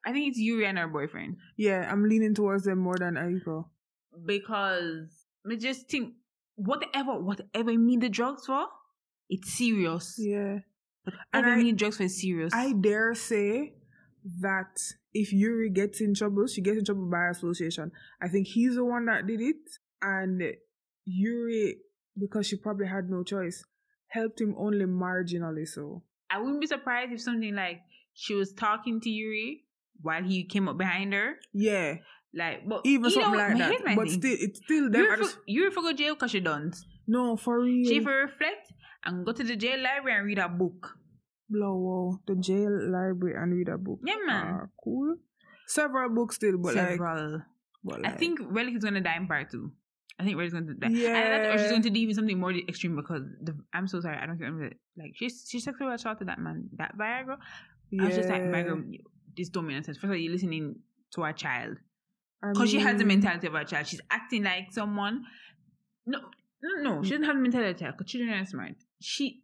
I 0.05 0.11
think 0.11 0.29
it's 0.29 0.37
Yuri 0.39 0.65
and 0.67 0.77
her 0.77 0.87
boyfriend 0.87 1.37
Yeah, 1.57 1.87
I'm 1.91 2.03
leaning 2.07 2.35
towards 2.35 2.63
them 2.65 2.79
more 2.79 2.97
than 2.97 3.15
Aiko. 3.15 3.65
because 4.25 5.09
I 5.49 5.55
just 5.55 5.89
think 5.89 6.13
whatever, 6.55 7.19
whatever 7.19 7.71
you 7.71 7.79
need 7.79 8.01
the 8.01 8.09
drugs 8.09 8.45
for, 8.45 8.67
it's 9.29 9.53
serious. 9.53 10.15
Yeah. 10.19 10.59
You 11.07 11.11
I- 11.33 11.61
need 11.61 11.77
drugs 11.77 11.97
for, 11.97 12.07
serious. 12.09 12.53
I 12.53 12.73
dare 12.73 13.13
say 13.15 13.73
that 14.41 14.79
if 15.13 15.31
Yuri 15.31 15.69
gets 15.69 16.01
in 16.01 16.13
trouble, 16.15 16.47
she 16.47 16.61
gets 16.61 16.77
in 16.79 16.85
trouble 16.85 17.09
by 17.09 17.29
association. 17.29 17.91
I 18.21 18.27
think 18.27 18.47
he's 18.47 18.75
the 18.75 18.83
one 18.85 19.05
that 19.05 19.27
did 19.27 19.39
it, 19.41 19.57
and 20.01 20.41
Yuri, 21.05 21.77
because 22.19 22.47
she 22.47 22.57
probably 22.57 22.87
had 22.87 23.09
no 23.09 23.23
choice, 23.23 23.63
helped 24.07 24.41
him 24.41 24.55
only 24.57 24.85
marginally 24.85 25.67
so. 25.67 26.03
I 26.29 26.39
wouldn't 26.39 26.61
be 26.61 26.67
surprised 26.67 27.11
if 27.13 27.21
something 27.21 27.53
like 27.55 27.81
she 28.13 28.33
was 28.33 28.51
talking 28.53 28.99
to 29.01 29.09
Yuri 29.09 29.63
while 30.01 30.23
he 30.23 30.43
came 30.45 30.67
up 30.67 30.77
behind 30.77 31.13
her. 31.13 31.35
Yeah. 31.53 31.95
Like, 32.33 32.67
but 32.67 32.81
Even 32.83 33.11
something 33.11 33.31
know, 33.31 33.37
like 33.37 33.57
that. 33.57 33.95
But 33.95 34.09
thing. 34.09 34.19
still 34.19 34.35
it's 34.39 34.59
still 34.63 34.89
them 34.89 35.01
Yuri 35.03 35.17
just- 35.17 35.37
Yuri 35.47 35.71
for 35.71 35.81
go 35.81 35.93
jail 35.93 36.15
because 36.15 36.31
she 36.31 36.39
don't. 36.41 36.75
No, 37.07 37.37
for 37.37 37.61
real. 37.61 37.87
She 37.87 38.01
for 38.01 38.11
reflect 38.11 38.73
and 39.05 39.25
go 39.25 39.31
to 39.31 39.43
the 39.43 39.55
jail 39.55 39.79
library 39.81 40.17
and 40.17 40.25
read 40.25 40.39
a 40.39 40.49
book. 40.49 40.97
Blow 41.49 41.75
wow, 41.75 42.19
the 42.27 42.35
jail 42.35 42.71
library 42.91 43.35
and 43.37 43.53
read 43.53 43.69
a 43.69 43.77
book. 43.77 43.99
Yeah, 44.05 44.15
man. 44.25 44.59
Ah, 44.61 44.65
cool. 44.83 45.15
Several 45.67 46.09
books 46.09 46.35
still, 46.35 46.57
but 46.57 46.75
like, 46.75 46.89
Several. 46.89 47.41
but 47.83 48.05
I 48.05 48.11
think 48.11 48.39
Relic 48.41 48.75
is 48.75 48.83
gonna 48.83 49.01
die 49.01 49.17
in 49.17 49.27
part 49.27 49.51
two. 49.51 49.71
I 50.19 50.23
think 50.23 50.37
Relic's 50.37 50.53
gonna 50.53 50.73
die. 50.73 50.89
Yeah. 50.89 51.15
And 51.15 51.33
that's, 51.33 51.55
or 51.55 51.63
she's 51.63 51.71
going 51.71 51.81
to 51.83 51.89
do 51.89 51.99
even 51.99 52.15
something 52.15 52.39
more 52.39 52.51
extreme 52.51 52.95
because 52.95 53.23
the, 53.41 53.57
I'm 53.73 53.87
so 53.87 53.99
sorry, 53.99 54.17
I 54.17 54.25
don't 54.25 54.37
remember. 54.37 54.75
Like 54.97 55.13
she's 55.15 55.45
she 55.49 55.59
sexually 55.59 55.93
assaulted 55.93 56.27
that 56.27 56.39
man, 56.39 56.69
that 56.77 56.97
Viagra. 56.97 57.37
I 57.99 58.05
was 58.05 58.15
just 58.15 58.29
like, 58.29 58.41
Viagra, 58.41 58.83
this 59.35 59.49
don't 59.49 59.67
make 59.67 59.83
sense. 59.83 59.97
First 59.97 60.05
of 60.05 60.09
all, 60.11 60.15
you're 60.15 60.31
listening 60.31 60.75
to 61.13 61.23
a 61.23 61.33
child 61.33 61.77
I 62.43 62.51
because 62.51 62.69
she 62.69 62.79
has 62.79 62.97
the 62.97 63.05
mentality 63.05 63.47
of 63.47 63.55
a 63.55 63.65
child. 63.65 63.87
She's 63.87 64.01
acting 64.09 64.43
like 64.43 64.71
someone. 64.71 65.23
No, 66.05 66.19
no, 66.61 66.95
no. 66.95 67.03
She 67.03 67.11
doesn't 67.11 67.25
have 67.25 67.35
the 67.35 67.41
mentality 67.41 67.69
of 67.71 67.75
a 67.75 67.79
child 67.79 67.95
because 67.97 68.11
children 68.11 68.39
are 68.39 68.45
smart. 68.45 68.75
She, 69.01 69.43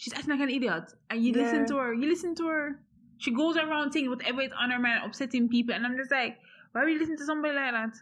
she's 0.00 0.14
acting 0.14 0.30
like 0.30 0.40
an 0.40 0.50
idiot, 0.50 0.84
and 1.10 1.22
you 1.24 1.32
Yeah. 1.32 1.42
listen 1.42 1.66
to 1.66 1.76
her. 1.76 1.92
You 1.92 2.08
listen 2.08 2.34
to 2.36 2.46
her. 2.48 2.64
She 3.18 3.32
goes 3.34 3.56
around 3.56 3.92
saying 3.92 4.08
whatever 4.08 4.40
is 4.40 4.52
on 4.58 4.70
her 4.70 4.78
mind, 4.78 5.04
upsetting 5.04 5.48
people, 5.48 5.74
and 5.74 5.84
I'm 5.86 5.96
just 5.96 6.10
like, 6.10 6.38
why 6.72 6.84
would 6.84 6.92
you 6.92 6.98
listen 6.98 7.18
to 7.18 7.24
somebody 7.24 7.54
like 7.54 7.72
that? 7.72 7.94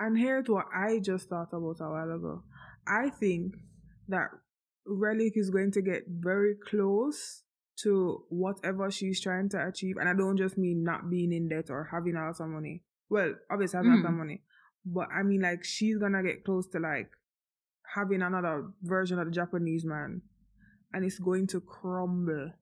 And 0.00 0.18
here's 0.18 0.48
what 0.48 0.66
I 0.74 0.98
just 0.98 1.28
thought 1.28 1.52
about 1.52 1.78
a 1.80 1.88
while 1.94 2.10
ago. 2.10 2.42
I 2.86 3.10
think 3.10 3.54
that 4.08 4.28
Relic 4.84 5.34
is 5.36 5.50
going 5.50 5.70
to 5.72 5.82
get 5.82 6.02
very 6.08 6.54
close 6.56 7.44
to 7.84 8.24
whatever 8.28 8.90
she's 8.90 9.20
trying 9.20 9.48
to 9.50 9.64
achieve. 9.68 9.96
And 9.98 10.08
I 10.08 10.14
don't 10.14 10.36
just 10.36 10.58
mean 10.58 10.82
not 10.82 11.08
being 11.08 11.32
in 11.32 11.48
debt 11.48 11.70
or 11.70 11.84
having 11.92 12.14
lots 12.14 12.40
of 12.40 12.48
money. 12.48 12.82
Well, 13.08 13.34
obviously 13.50 13.78
having 13.78 13.92
lots 13.92 14.04
of 14.04 14.10
Mhm. 14.12 14.18
money. 14.18 14.42
But 14.84 15.08
I 15.10 15.22
mean 15.22 15.40
like 15.42 15.62
she's 15.64 15.98
gonna 15.98 16.22
get 16.22 16.44
close 16.44 16.66
to 16.70 16.78
like 16.80 17.10
having 17.94 18.22
another 18.22 18.70
version 18.82 19.18
of 19.20 19.26
the 19.26 19.32
Japanese 19.32 19.84
man. 19.84 20.22
And 20.94 21.04
it's 21.04 21.18
going 21.18 21.46
to 21.48 21.60
crumble. 21.60 22.52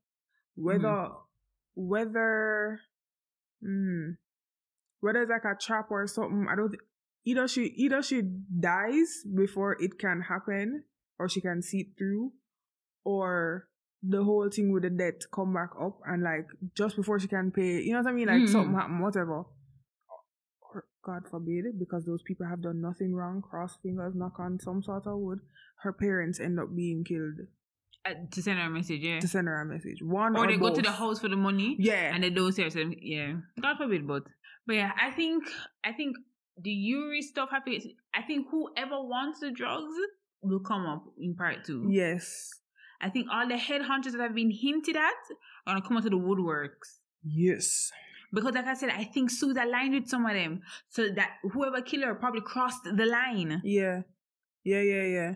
Whether 0.57 1.09
whether 1.75 2.81
mm, 3.63 4.17
whether 5.01 5.23
it's 5.23 5.31
like 5.31 5.45
a 5.45 5.57
trap 5.61 5.91
or 5.91 6.07
something, 6.07 6.47
I 6.51 6.57
don't 6.57 6.75
either 7.25 7.47
she 7.47 7.67
either 7.77 8.03
she 8.03 8.23
dies 8.23 9.23
before 9.35 9.77
it 9.81 9.99
can 9.99 10.23
happen 10.23 10.85
or 11.19 11.29
she 11.29 11.41
can 11.41 11.63
see 11.63 11.81
it 11.81 11.99
through 11.99 12.33
or 13.05 13.69
the 14.03 14.25
whole 14.25 14.49
thing 14.51 14.73
with 14.73 14.83
the 14.83 14.91
debt 14.91 15.23
come 15.33 15.55
back 15.55 15.71
up 15.81 16.01
and 16.07 16.23
like 16.23 16.49
just 16.75 16.97
before 16.97 17.21
she 17.21 17.29
can 17.29 17.53
pay 17.53 17.81
you 17.81 17.93
know 17.93 18.01
what 18.01 18.11
I 18.11 18.13
mean? 18.13 18.27
Like 18.29 18.43
Mhm. 18.43 18.49
something 18.49 18.75
happen, 18.75 18.99
whatever. 19.01 19.45
God 21.05 21.27
forbid 21.29 21.67
it, 21.67 21.79
because 21.79 22.07
those 22.07 22.23
people 22.23 22.47
have 22.47 22.63
done 22.63 22.81
nothing 22.81 23.13
wrong, 23.15 23.43
cross 23.43 23.77
fingers, 23.83 24.15
knock 24.15 24.39
on 24.39 24.61
some 24.61 24.83
sort 24.83 25.07
of 25.07 25.19
wood. 25.19 25.41
Her 25.83 25.93
parents 25.93 26.39
end 26.39 26.61
up 26.61 26.75
being 26.75 27.03
killed 27.05 27.41
Uh, 28.05 28.15
to 28.33 28.43
send 28.43 28.59
her 28.59 28.67
a 28.67 28.71
message, 28.71 29.01
yeah. 29.01 29.21
to 29.21 29.29
send 29.29 29.47
her 29.47 29.61
a 29.61 29.65
message. 29.65 30.03
One 30.03 30.37
Or 30.37 30.45
or, 30.45 30.47
they 30.49 30.57
go 30.57 30.75
to 30.75 30.83
the 30.83 30.91
house 30.91 31.21
for 31.21 31.29
the 31.29 31.37
money. 31.37 31.77
Yeah. 31.79 32.13
and 32.13 32.25
they 32.25 32.31
don't 32.31 32.53
say 32.53 32.69
so 32.69 32.81
yeah 33.01 33.35
god 33.61 33.77
forbid 33.79 34.07
both. 34.09 34.25
but 34.67 34.75
yeah 34.75 34.91
i 35.01 35.11
think 35.13 35.45
i 35.85 35.93
think 35.93 36.17
the 36.61 36.71
yuri 36.71 37.23
stuff 37.23 37.51
get 37.67 37.83
i 38.15 38.23
think 38.23 38.49
whoever 38.51 39.01
wants 39.03 39.39
the 39.41 39.51
drugs 39.53 39.95
will 40.43 40.59
come 40.61 40.85
up 40.87 41.05
in 41.21 41.35
part 41.37 41.65
two 41.65 41.87
yes. 41.91 42.51
i 43.01 43.09
think 43.09 43.29
all 43.33 43.47
the 43.47 43.55
headhunters 43.55 44.13
that 44.13 44.21
have 44.21 44.35
been 44.35 44.51
hinted 44.51 44.97
at 44.97 45.23
are 45.67 45.75
gonna 45.75 45.83
come 45.87 45.97
out 45.97 46.03
to 46.03 46.11
the 46.11 46.17
woodworks 46.17 46.99
Yes. 47.25 47.93
because 48.33 48.55
like 48.55 48.67
i 48.67 48.75
said 48.75 48.91
i 48.91 49.05
think 49.05 49.31
sue's 49.31 49.57
aligned 49.57 49.95
with 49.95 50.09
some 50.09 50.27
of 50.27 50.35
them 50.35 50.61
so 50.91 51.09
that 51.15 51.31
whoever 51.53 51.81
killed 51.83 52.05
her 52.05 52.15
probably 52.17 52.41
crossed 52.41 52.83
the 52.85 53.07
line 53.07 53.61
Yeah. 53.65 54.03
Yeah, 54.65 54.83
yeah, 54.83 55.03
yeah. 55.19 55.35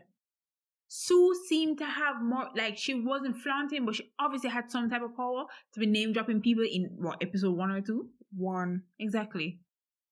Sue 0.88 1.34
seemed 1.48 1.78
to 1.78 1.84
have 1.84 2.22
more 2.22 2.48
like 2.56 2.78
she 2.78 2.94
wasn't 2.94 3.36
flaunting, 3.38 3.84
but 3.84 3.96
she 3.96 4.10
obviously 4.18 4.50
had 4.50 4.70
some 4.70 4.88
type 4.88 5.02
of 5.02 5.16
power 5.16 5.44
to 5.74 5.80
be 5.80 5.86
name 5.86 6.12
dropping 6.12 6.40
people 6.40 6.64
in 6.64 6.96
what 7.00 7.18
episode 7.22 7.56
one 7.56 7.70
or 7.70 7.80
two. 7.80 8.08
One. 8.36 8.82
Exactly. 8.98 9.60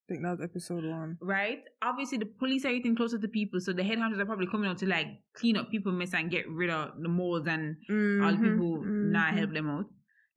I 0.07 0.13
think 0.13 0.23
that 0.23 0.31
was 0.37 0.41
episode 0.41 0.85
one. 0.85 1.17
right? 1.21 1.59
Obviously, 1.81 2.19
the 2.19 2.25
police 2.27 2.63
are 2.65 2.71
getting 2.71 2.95
closer 2.95 3.17
to 3.17 3.27
people, 3.27 3.59
so 3.59 3.73
the 3.73 3.81
headhunters 3.81 4.19
are 4.19 4.25
probably 4.25 4.47
coming 4.47 4.69
out 4.69 4.77
to 4.79 4.85
like 4.85 5.07
clean 5.33 5.57
up 5.57 5.71
people 5.71 5.91
mess 5.91 6.13
and 6.13 6.29
get 6.29 6.47
rid 6.47 6.69
of 6.69 6.91
the 7.01 7.09
moles 7.09 7.47
and 7.47 7.77
all 8.23 8.31
the 8.31 8.37
people 8.37 8.83
not 8.85 9.33
mhm. 9.33 9.37
help 9.37 9.53
them 9.53 9.69
out. 9.69 9.85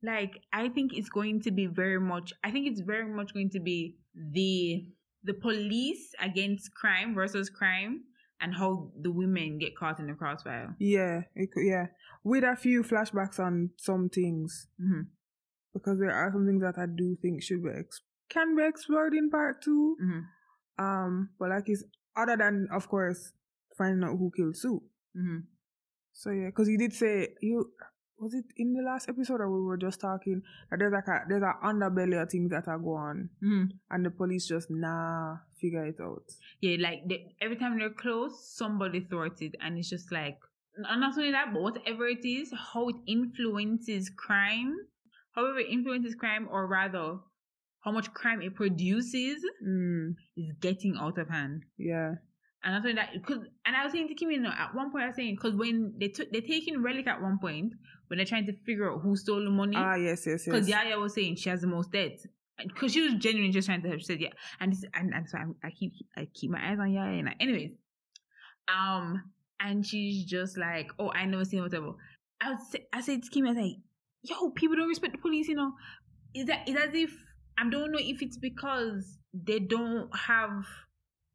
Like, 0.01 0.39
I 0.53 0.69
think 0.69 0.93
it's 0.93 1.09
going 1.09 1.41
to 1.41 1.51
be 1.51 1.67
very 1.67 1.99
much. 1.99 2.33
I 2.43 2.51
think 2.51 2.67
it's 2.67 2.81
very 2.81 3.07
much 3.13 3.33
going 3.33 3.49
to 3.51 3.59
be 3.59 3.97
the 4.15 4.85
the 5.23 5.33
police 5.33 6.13
against 6.21 6.73
crime 6.73 7.13
versus 7.13 7.49
crime, 7.49 8.05
and 8.41 8.55
how 8.55 8.91
the 9.01 9.11
women 9.11 9.57
get 9.59 9.75
caught 9.75 9.99
in 9.99 10.07
the 10.07 10.13
crossfire. 10.13 10.75
Yeah, 10.79 11.21
it 11.35 11.49
yeah. 11.57 11.87
With 12.23 12.43
a 12.43 12.55
few 12.55 12.83
flashbacks 12.83 13.39
on 13.39 13.71
some 13.77 14.09
things, 14.09 14.67
hmm 14.79 15.01
because 15.73 15.99
there 15.99 16.11
are 16.11 16.31
some 16.31 16.45
things 16.47 16.61
that 16.63 16.77
I 16.79 16.87
do 16.87 17.15
think 17.21 17.43
should 17.43 17.63
be 17.63 17.69
ex- 17.69 18.01
can 18.29 18.55
be 18.55 18.63
explored 18.65 19.13
in 19.13 19.29
part 19.29 19.61
two. 19.61 19.95
hmm 20.01 20.19
Um, 20.83 21.29
but 21.39 21.49
like 21.49 21.65
it's 21.67 21.83
other 22.15 22.37
than 22.37 22.67
of 22.73 22.87
course 22.89 23.33
finding 23.77 24.03
out 24.07 24.17
who 24.17 24.31
killed 24.35 24.57
Sue. 24.57 24.81
hmm 25.15 25.39
So 26.13 26.31
yeah, 26.31 26.47
because 26.47 26.67
you 26.69 26.77
did 26.77 26.93
say 26.93 27.29
you 27.41 27.71
was 28.19 28.33
it 28.33 28.45
in 28.57 28.73
the 28.73 28.81
last 28.83 29.07
episode 29.09 29.41
or 29.41 29.49
we 29.49 29.61
were 29.65 29.77
just 29.77 29.99
talking 30.01 30.41
that 30.69 30.79
there's 30.79 30.91
like 30.93 31.07
a 31.07 31.23
there's 31.27 31.43
an 31.43 31.53
underbelly 31.63 32.21
of 32.21 32.29
things 32.29 32.49
that 32.51 32.67
are 32.67 32.77
going 32.77 33.01
on 33.01 33.29
hmm 33.41 33.63
and 33.91 34.05
the 34.05 34.09
police 34.11 34.47
just 34.47 34.69
nah 34.69 35.37
figure 35.59 35.85
it 35.85 35.99
out. 36.01 36.23
Yeah, 36.61 36.77
like 36.79 37.07
they, 37.07 37.35
every 37.41 37.57
time 37.57 37.77
they're 37.79 37.89
close, 37.89 38.33
somebody 38.55 39.01
thwarts 39.01 39.41
it, 39.41 39.55
and 39.61 39.77
it's 39.77 39.89
just 39.89 40.11
like, 40.11 40.37
and 40.77 41.01
not 41.01 41.17
only 41.17 41.31
that, 41.31 41.51
but 41.53 41.61
whatever 41.61 42.07
it 42.07 42.23
is, 42.25 42.53
how 42.73 42.87
it 42.89 42.95
influences 43.07 44.09
crime, 44.15 44.73
however 45.35 45.59
it 45.59 45.69
influences 45.69 46.15
crime, 46.15 46.47
or 46.49 46.65
rather, 46.67 47.17
how 47.81 47.91
much 47.91 48.13
crime 48.13 48.41
it 48.41 48.55
produces, 48.55 49.43
Mm, 49.65 50.15
is 50.37 50.53
getting 50.61 50.95
out 50.97 51.17
of 51.17 51.29
hand. 51.29 51.63
yeah. 51.77 52.15
And 52.63 52.73
not 52.73 52.81
only 52.83 52.93
that, 52.95 53.09
because 53.13 53.39
and 53.65 53.75
I 53.75 53.83
was 53.85 53.93
saying 53.93 54.09
to 54.09 54.13
Kim, 54.15 54.31
you 54.31 54.39
know, 54.41 54.51
at 54.51 54.75
one 54.75 54.91
point 54.91 55.03
I 55.05 55.07
was 55.07 55.15
saying 55.15 55.35
because 55.35 55.55
when 55.55 55.93
they 55.97 56.09
took 56.09 56.29
they're 56.31 56.41
taking 56.41 56.81
relic 56.81 57.07
at 57.07 57.21
one 57.21 57.39
point 57.39 57.71
when 58.09 58.17
they're 58.17 58.25
trying 58.25 58.45
to 58.47 58.53
figure 58.65 58.91
out 58.91 59.01
who 59.01 59.15
stole 59.15 59.43
the 59.43 59.49
money, 59.49 59.75
Ah 59.77 59.95
yes, 59.95 60.27
yes, 60.27 60.45
yes. 60.45 60.45
because. 60.45 60.67
Yaya 60.67 60.99
was 60.99 61.13
saying 61.13 61.37
she 61.37 61.49
has 61.49 61.61
the 61.61 61.67
most 61.67 61.91
debt. 61.91 62.19
Because 62.61 62.91
she 62.91 63.01
was 63.01 63.13
genuinely 63.13 63.53
just 63.53 63.67
trying 63.67 63.81
to 63.81 63.87
help. 63.87 64.01
She 64.01 64.05
said, 64.05 64.19
yeah. 64.19 64.33
And 64.59 64.73
this, 64.73 64.83
and, 64.93 65.13
and 65.13 65.29
so 65.29 65.37
I, 65.37 65.67
I 65.67 65.71
keep 65.71 65.93
I 66.17 66.27
keep 66.33 66.51
my 66.51 66.59
eyes 66.59 66.77
on 66.77 66.91
Yaya. 66.91 67.17
And 67.17 67.29
I, 67.29 67.35
anyways, 67.39 67.71
um, 68.67 69.23
and 69.61 69.85
she's 69.85 70.25
just 70.25 70.57
like, 70.57 70.91
oh, 70.99 71.09
I 71.11 71.25
never 71.25 71.45
seen 71.45 71.61
whatever. 71.61 71.91
I 72.41 72.49
would 72.51 72.61
say, 72.69 72.85
I 72.91 72.99
said 72.99 73.23
to 73.23 73.29
Kim, 73.29 73.45
I 73.45 73.51
was 73.51 73.57
like, 73.57 73.77
yo, 74.23 74.49
people 74.51 74.75
don't 74.75 74.89
respect 74.89 75.13
the 75.13 75.19
police, 75.19 75.47
you 75.47 75.55
know. 75.55 75.71
Is 76.33 76.47
that 76.47 76.67
it's 76.67 76.79
as 76.79 76.93
if 76.93 77.11
I 77.57 77.69
don't 77.69 77.91
know 77.91 77.99
if 77.99 78.21
it's 78.21 78.37
because 78.37 79.17
they 79.33 79.59
don't 79.59 80.09
have 80.15 80.65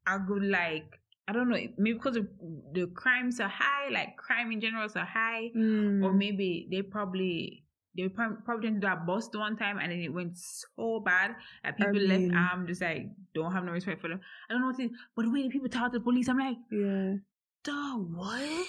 a 0.06 0.18
good 0.18 0.42
like 0.42 1.00
I 1.26 1.32
don't 1.32 1.48
know 1.48 1.56
maybe 1.78 1.94
because 1.94 2.16
of 2.16 2.28
the 2.72 2.86
crimes 2.94 3.40
are 3.40 3.48
high, 3.48 3.88
like 3.90 4.16
crime 4.16 4.52
in 4.52 4.60
general 4.60 4.84
is 4.84 4.92
so 4.92 5.00
high 5.00 5.50
Mm, 5.56 6.04
or 6.04 6.12
maybe 6.12 6.68
they 6.70 6.82
probably 6.82 7.64
they 7.96 8.08
prob- 8.08 8.44
probably 8.44 8.70
did 8.70 8.82
that 8.82 9.06
bust 9.06 9.34
one 9.36 9.56
time 9.56 9.78
and 9.78 9.90
then 9.92 10.00
it 10.00 10.12
went 10.12 10.36
so 10.36 11.00
bad 11.00 11.36
that 11.62 11.76
people 11.76 11.92
mean- 11.92 12.32
left 12.32 12.52
um 12.52 12.66
just 12.66 12.82
like 12.82 13.06
don't 13.34 13.52
have 13.52 13.64
no 13.64 13.72
respect 13.72 14.00
for 14.02 14.08
them. 14.08 14.20
I 14.48 14.52
don't 14.52 14.60
know 14.62 14.68
what 14.68 14.80
it 14.80 14.84
is, 14.84 14.90
but 15.16 15.22
the 15.24 15.30
way 15.30 15.42
the 15.42 15.48
people 15.48 15.68
talk 15.68 15.92
to 15.92 15.98
the 15.98 16.04
police, 16.04 16.28
I'm 16.28 16.38
like, 16.38 16.56
yeah. 16.70 17.14
duh, 17.62 17.96
what? 17.96 18.66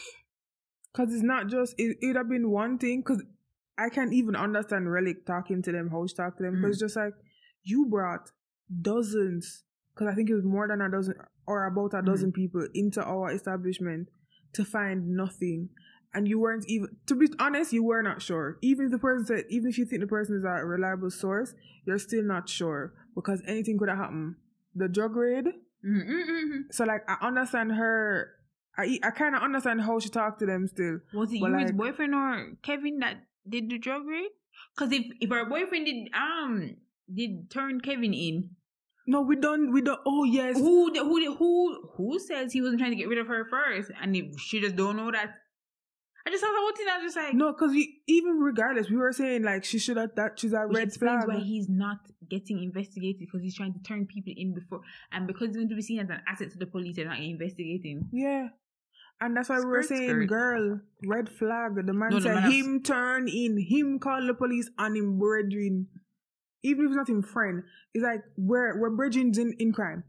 Cause 0.94 1.14
it's 1.14 1.24
not 1.24 1.48
just 1.48 1.76
it. 1.78 1.98
It 2.02 2.08
would 2.08 2.16
have 2.16 2.30
been 2.30 2.50
one 2.52 2.78
thing. 2.78 3.04
Cause 3.04 3.22
I 3.78 3.90
can't 3.90 4.14
even 4.14 4.38
understand 4.38 4.90
Relic 4.90 5.26
talking 5.26 5.62
to 5.64 5.72
them, 5.74 5.90
how 5.90 6.08
she 6.08 6.16
talk 6.16 6.38
to 6.38 6.44
them. 6.44 6.62
Cause 6.62 6.70
it's 6.72 6.80
just 6.80 6.96
like 6.96 7.14
you 7.64 7.88
brought 7.88 8.32
dozens. 8.82 9.65
Cause 9.96 10.08
I 10.08 10.14
think 10.14 10.30
it 10.30 10.36
was 10.36 10.44
more 10.44 10.68
than 10.68 10.82
a 10.82 10.90
dozen 10.90 11.16
or 11.48 11.66
about 11.66 11.94
a 11.94 12.02
dozen 12.02 12.32
mm. 12.32 12.36
people 12.36 12.68
into 12.74 13.02
our 13.02 13.32
establishment 13.32 14.10
to 14.54 14.66
find 14.66 15.16
nothing, 15.16 15.70
and 16.14 16.28
you 16.28 16.40
weren't 16.40 16.66
even. 16.68 16.98
To 17.08 17.16
be 17.16 17.28
honest, 17.40 17.72
you 17.72 17.84
were 17.84 18.02
not 18.02 18.22
sure. 18.22 18.58
Even 18.62 18.86
if 18.86 18.92
the 18.92 18.98
person 18.98 19.26
said, 19.26 19.46
even 19.50 19.70
if 19.70 19.78
you 19.78 19.86
think 19.86 20.02
the 20.02 20.08
person 20.08 20.38
is 20.38 20.44
a 20.44 20.66
reliable 20.66 21.12
source, 21.12 21.54
you're 21.86 22.00
still 22.00 22.24
not 22.24 22.50
sure 22.50 22.94
because 23.16 23.42
anything 23.48 23.78
could 23.78 23.90
have 23.90 23.98
happened. 23.98 24.36
The 24.76 24.88
drug 24.90 25.16
raid. 25.16 25.46
Mm-mm-mm. 25.86 26.64
So 26.72 26.84
like 26.84 27.04
I 27.08 27.18
understand 27.26 27.72
her. 27.74 28.32
I 28.78 29.00
I 29.04 29.12
kind 29.12 29.36
of 29.36 29.42
understand 29.44 29.82
how 29.82 30.00
she 30.00 30.10
talked 30.10 30.40
to 30.40 30.46
them 30.46 30.68
still. 30.68 31.00
Was 31.14 31.32
it 31.32 31.38
Yuri's 31.38 31.68
like- 31.68 31.78
boyfriend 31.78 32.16
or 32.16 32.52
Kevin 32.64 33.00
that 33.00 33.24
did 33.48 33.70
the 33.70 33.78
drug 33.78 34.06
raid? 34.06 34.32
Because 34.76 34.92
if 34.92 35.06
if 35.22 35.30
her 35.30 35.46
boyfriend 35.46 35.86
did 35.86 36.10
um 36.14 36.76
did 37.14 37.50
turn 37.50 37.80
Kevin 37.82 38.14
in, 38.14 38.50
No, 39.08 39.22
we 39.22 39.36
don't. 39.36 39.72
We 39.72 39.82
don't. 39.82 40.00
Oh 40.06 40.24
yes. 40.24 40.58
who 40.58 40.92
who 40.94 41.36
who 41.36 41.90
who 41.96 42.20
says 42.20 42.52
he 42.54 42.62
wasn't 42.62 42.80
trying 42.80 42.92
to 42.92 42.98
get 42.98 43.08
rid 43.08 43.20
of 43.20 43.28
her 43.28 43.46
first, 43.46 43.92
and 44.02 44.16
if 44.16 44.40
she 44.40 44.60
just 44.60 44.76
don't 44.76 44.98
know 44.98 45.12
that. 45.12 45.36
I 46.28 46.32
just 46.32 46.42
saw 46.42 46.48
the 46.48 46.58
whole 46.58 46.76
thing. 46.76 46.88
I 46.92 46.98
was 46.98 47.14
just 47.14 47.18
like, 47.24 47.36
No, 47.36 47.52
because 47.54 47.70
we 47.70 48.02
even 48.08 48.40
regardless, 48.40 48.90
we 48.90 48.98
were 48.98 49.12
saying 49.12 49.44
like 49.44 49.64
she 49.64 49.78
should 49.78 49.98
have 49.98 50.16
that 50.16 50.40
she's 50.40 50.54
a 50.54 50.66
red 50.66 50.92
flag. 50.92 51.28
why 51.28 51.38
he's 51.38 51.70
not 51.70 51.98
getting 52.28 52.64
investigated 52.64 53.20
because 53.20 53.44
he's 53.44 53.56
trying 53.56 53.74
to 53.74 53.80
turn 53.84 54.08
people 54.08 54.34
in 54.36 54.56
before, 54.56 54.82
and 55.12 55.28
because 55.28 55.50
he's 55.50 55.58
going 55.58 55.70
to 55.70 55.76
be 55.76 55.84
seen 55.84 56.00
as 56.00 56.10
an 56.10 56.22
asset 56.28 56.50
to 56.54 56.58
the 56.58 56.66
police, 56.66 56.96
they're 56.96 57.06
not 57.08 57.20
investigating. 57.20 58.10
Yeah. 58.12 58.48
And 59.22 59.38
that's 59.38 59.50
why 59.50 59.60
we 59.60 59.66
were 59.66 59.84
saying, 59.84 60.10
skirt. 60.10 60.28
girl, 60.28 60.80
red 61.06 61.30
flag. 61.30 61.76
The 61.76 61.94
man 61.94 62.10
No, 62.10 62.16
the 62.20 62.24
said 62.24 62.40
has- 62.40 62.52
him 62.54 62.82
turn 62.82 63.28
in, 63.30 63.58
him 63.60 64.00
call 64.00 64.26
the 64.26 64.34
police 64.34 64.70
on 64.80 64.96
him 64.96 65.20
brethren. 65.20 65.88
Even 66.66 66.86
if 66.86 66.90
it's 66.92 66.98
not 66.98 67.10
in 67.10 67.22
friend. 67.22 67.64
It's 67.94 68.04
like 68.04 68.24
we're 68.38 68.80
we're 68.80 68.90
brethren 69.00 69.32
in, 69.38 69.54
in 69.60 69.72
crime. 69.72 70.04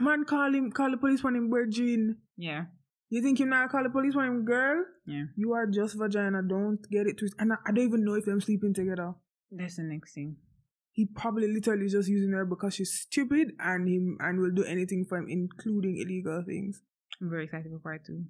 Man 0.00 0.24
call 0.24 0.54
him 0.54 0.70
call 0.70 0.90
the 0.90 0.96
police 0.96 1.24
on 1.24 1.34
him 1.36 1.48
bridging. 1.50 2.16
Yeah, 2.36 2.64
You 3.10 3.22
think 3.22 3.38
you 3.40 3.46
not 3.46 3.70
call 3.70 3.82
the 3.82 3.90
police 3.90 4.14
on 4.16 4.24
him, 4.24 4.44
girl? 4.44 4.84
yeah. 5.06 5.24
You 5.36 5.52
are 5.54 5.66
just 5.66 5.96
vagina. 5.98 6.42
Don't 6.42 6.78
get 6.90 7.06
it 7.06 7.18
twisted. 7.18 7.40
And 7.40 7.52
I, 7.52 7.56
I 7.66 7.72
don't 7.72 7.84
even 7.88 8.04
know 8.04 8.14
if 8.14 8.24
them 8.24 8.40
sleeping 8.40 8.72
together. 8.74 9.14
That's 9.50 9.76
the 9.76 9.82
next 9.82 10.14
thing. 10.14 10.36
He 10.92 11.06
probably 11.06 11.48
literally 11.52 11.88
just 11.88 12.08
using 12.08 12.32
her 12.32 12.44
because 12.44 12.74
she's 12.74 12.92
stupid 12.92 13.52
and 13.58 13.88
him 13.88 14.16
and 14.20 14.40
will 14.40 14.50
do 14.52 14.64
anything 14.64 15.04
for 15.08 15.18
him, 15.18 15.26
including 15.28 15.96
illegal 15.98 16.42
things. 16.46 16.82
I'm 17.20 17.30
very 17.30 17.44
excited 17.44 17.70
for 17.72 17.78
part 17.78 18.04
two. 18.06 18.24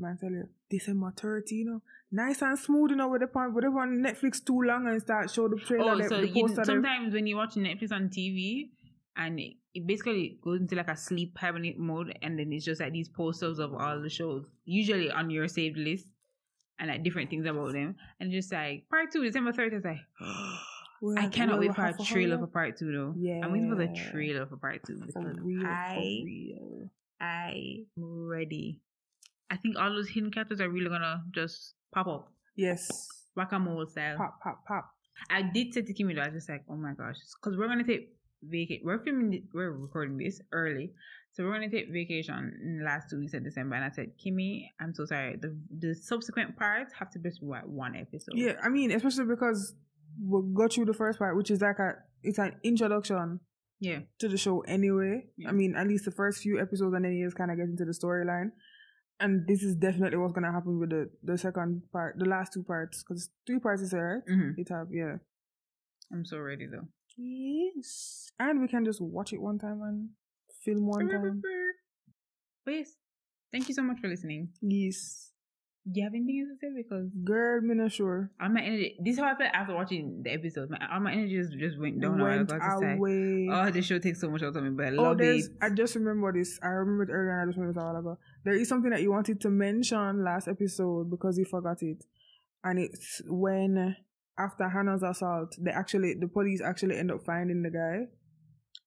Man, 0.00 0.16
tell 0.18 0.30
you, 0.30 0.48
December 0.68 1.12
30, 1.16 1.54
you 1.54 1.64
know, 1.66 1.82
nice 2.10 2.40
and 2.42 2.58
smooth, 2.58 2.90
you 2.90 2.96
know, 2.96 3.08
with 3.08 3.20
the 3.20 3.26
point, 3.26 3.54
with 3.54 3.64
the 3.64 3.70
on 3.70 3.98
Netflix 3.98 4.44
too 4.44 4.60
long 4.62 4.86
and 4.88 5.00
start 5.00 5.30
show 5.30 5.46
the 5.48 5.56
trailer, 5.56 5.92
Oh, 5.92 5.98
the, 5.98 6.08
so 6.08 6.20
the 6.20 6.28
you, 6.28 6.42
poster. 6.42 6.56
there. 6.56 6.64
sometimes 6.64 7.12
when 7.12 7.26
you 7.26 7.36
watch 7.36 7.54
Netflix 7.54 7.92
on 7.92 8.08
TV 8.08 8.70
and 9.16 9.38
it, 9.38 9.54
it 9.74 9.86
basically 9.86 10.38
goes 10.42 10.60
into 10.60 10.74
like 10.74 10.88
a 10.88 10.96
sleep 10.96 11.36
hibernate 11.38 11.78
mode, 11.78 12.16
and 12.22 12.38
then 12.38 12.52
it's 12.52 12.64
just 12.64 12.80
like 12.80 12.92
these 12.92 13.08
posters 13.08 13.58
of 13.58 13.74
all 13.74 14.00
the 14.00 14.08
shows, 14.08 14.44
usually 14.64 15.10
on 15.10 15.30
your 15.30 15.46
saved 15.48 15.76
list, 15.76 16.06
and 16.78 16.88
like 16.88 17.04
different 17.04 17.28
things 17.30 17.46
about 17.46 17.72
them, 17.72 17.94
and 18.18 18.32
just 18.32 18.50
like 18.52 18.88
part 18.88 19.12
two, 19.12 19.22
December 19.24 19.52
30th, 19.52 19.72
it's 19.74 19.84
like. 19.84 19.98
We 21.02 21.16
I 21.16 21.28
cannot 21.28 21.60
wait 21.60 21.74
for 21.74 21.86
a 21.86 21.94
trailer 21.96 22.36
for 22.36 22.46
part 22.46 22.76
two 22.76 22.92
though. 22.92 23.14
Yeah. 23.18 23.40
I'm 23.42 23.52
waiting 23.52 23.70
for 23.70 23.74
the 23.76 23.88
trailer 24.10 24.44
for 24.44 24.58
part 24.58 24.82
two 24.86 24.98
For 24.98 25.06
because 25.06 25.38
real, 25.40 25.66
I 25.66 25.94
for 25.94 26.26
real. 26.26 26.90
I'm 27.22 27.86
ready. 27.96 28.80
I 29.50 29.56
think 29.56 29.76
all 29.78 29.90
those 29.90 30.08
hidden 30.08 30.30
characters 30.30 30.60
are 30.60 30.68
really 30.68 30.88
gonna 30.88 31.22
just 31.34 31.74
pop 31.92 32.06
up. 32.06 32.32
Yes. 32.56 33.08
Whack 33.36 33.52
a 33.52 33.58
mole 33.58 33.86
style. 33.86 34.16
Pop, 34.16 34.40
pop, 34.42 34.64
pop. 34.66 34.90
I 35.30 35.42
did 35.42 35.74
say 35.74 35.82
to 35.82 35.94
Kimmy 35.94 36.14
though, 36.14 36.22
I 36.22 36.26
was 36.26 36.34
just 36.34 36.48
like, 36.48 36.64
oh 36.70 36.76
my 36.76 36.92
gosh, 36.92 37.16
because 37.42 37.58
we're 37.58 37.68
gonna 37.68 37.84
take 37.84 38.14
vacation. 38.42 38.82
We're 38.84 39.02
filming, 39.02 39.48
we're 39.52 39.72
recording 39.72 40.16
this 40.18 40.40
early, 40.52 40.92
so 41.32 41.44
we're 41.44 41.52
gonna 41.52 41.70
take 41.70 41.92
vacation 41.92 42.52
in 42.62 42.78
the 42.78 42.84
last 42.84 43.10
two 43.10 43.18
weeks 43.18 43.34
of 43.34 43.44
December. 43.44 43.76
And 43.76 43.84
I 43.84 43.90
said, 43.90 44.12
Kimmy, 44.24 44.66
I'm 44.80 44.94
so 44.94 45.04
sorry. 45.04 45.36
The 45.36 45.56
the 45.78 45.94
subsequent 45.94 46.56
parts 46.56 46.94
have 46.94 47.10
to 47.10 47.18
be 47.18 47.30
one 47.40 47.96
episode. 47.96 48.34
Yeah, 48.34 48.54
I 48.62 48.68
mean, 48.68 48.92
especially 48.92 49.26
because 49.26 49.74
we 50.22 50.42
got 50.54 50.72
through 50.72 50.86
the 50.86 50.94
first 50.94 51.18
part, 51.18 51.36
which 51.36 51.50
is 51.50 51.60
like 51.60 51.78
a, 51.78 51.94
it's 52.22 52.38
an 52.38 52.56
introduction 52.62 53.40
yeah, 53.80 54.00
to 54.18 54.28
the 54.28 54.36
show 54.36 54.60
anyway. 54.60 55.24
Yeah. 55.36 55.48
I 55.48 55.52
mean, 55.52 55.74
at 55.74 55.86
least 55.86 56.04
the 56.04 56.10
first 56.10 56.42
few 56.42 56.60
episodes, 56.60 56.94
and 56.94 57.04
then 57.04 57.12
you 57.12 57.26
just 57.26 57.36
kind 57.36 57.50
of 57.50 57.56
get 57.56 57.66
into 57.66 57.84
the 57.84 57.92
storyline. 57.92 58.50
And 59.20 59.46
this 59.46 59.62
is 59.62 59.74
definitely 59.76 60.16
what's 60.18 60.32
gonna 60.32 60.50
happen 60.52 60.78
with 60.78 60.90
the 60.90 61.10
the 61.22 61.36
second 61.36 61.82
part, 61.92 62.18
the 62.18 62.24
last 62.24 62.52
two 62.54 62.62
parts, 62.62 63.02
because 63.02 63.28
three 63.46 63.58
parts 63.58 63.82
is 63.82 63.90
there, 63.90 64.24
right? 64.26 64.34
hmm 64.34 64.50
It 64.56 64.68
have 64.70 64.88
yeah. 64.90 65.16
I'm 66.12 66.24
so 66.24 66.38
ready 66.38 66.66
though. 66.66 66.88
Yes, 67.16 68.30
and 68.38 68.60
we 68.60 68.68
can 68.68 68.84
just 68.84 69.00
watch 69.00 69.32
it 69.32 69.40
one 69.42 69.58
time 69.58 69.82
and 69.82 70.10
film 70.64 70.86
one 70.86 71.08
time. 71.08 71.42
But 72.64 72.74
yes, 72.74 72.96
thank 73.52 73.68
you 73.68 73.74
so 73.74 73.82
much 73.82 74.00
for 74.00 74.08
listening. 74.08 74.52
Yes, 74.62 75.32
you 75.86 76.04
have 76.04 76.12
anything 76.14 76.46
else 76.46 76.58
to 76.60 76.66
say? 76.66 76.72
Because 76.82 77.08
girl, 77.24 77.60
me 77.62 77.74
not 77.74 77.90
sure. 77.92 78.30
all 78.40 78.48
my 78.50 78.60
energy. 78.62 78.96
This 79.02 79.14
is 79.14 79.18
how 79.20 79.26
I 79.32 79.34
felt 79.36 79.50
after 79.54 79.74
watching 79.74 80.20
the 80.22 80.30
episode. 80.30 80.68
My, 80.70 80.78
all 80.92 81.00
my 81.00 81.12
energy 81.12 81.36
just, 81.36 81.52
just 81.58 81.78
went 81.80 82.00
down. 82.00 82.20
Went 82.20 82.50
I 82.52 82.54
was 82.56 82.62
just 82.62 82.82
like, 82.82 82.96
away. 82.98 83.48
oh, 83.50 83.70
this 83.70 83.86
show 83.86 83.98
takes 83.98 84.20
so 84.20 84.30
much 84.30 84.42
out 84.42 84.54
of 84.56 84.62
me, 84.62 84.70
but 84.70 84.86
I 84.86 84.96
Oh, 84.96 85.02
love 85.02 85.20
it. 85.20 85.44
I 85.62 85.70
just 85.70 85.94
remember 85.94 86.32
this. 86.32 86.58
I 86.62 86.68
remembered 86.68 87.10
earlier, 87.10 87.32
and 87.32 87.42
I 87.42 87.46
just 87.46 87.58
remembered 87.58 87.80
it 87.80 87.82
a 87.82 87.86
while 87.86 87.96
ago. 88.00 88.18
There 88.44 88.54
is 88.54 88.68
something 88.68 88.90
that 88.90 89.02
you 89.02 89.10
wanted 89.10 89.40
to 89.40 89.48
mention 89.50 90.22
last 90.24 90.48
episode 90.48 91.10
because 91.10 91.38
you 91.38 91.44
forgot 91.46 91.78
it, 91.82 92.04
and 92.62 92.78
it's 92.78 93.22
when 93.26 93.96
after 94.38 94.68
Hannah's 94.68 95.02
assault, 95.02 95.54
they 95.60 95.70
actually 95.70 96.14
the 96.20 96.28
police 96.28 96.60
actually 96.62 96.96
end 96.98 97.10
up 97.10 97.22
finding 97.24 97.62
the 97.62 97.70
guy, 97.70 98.06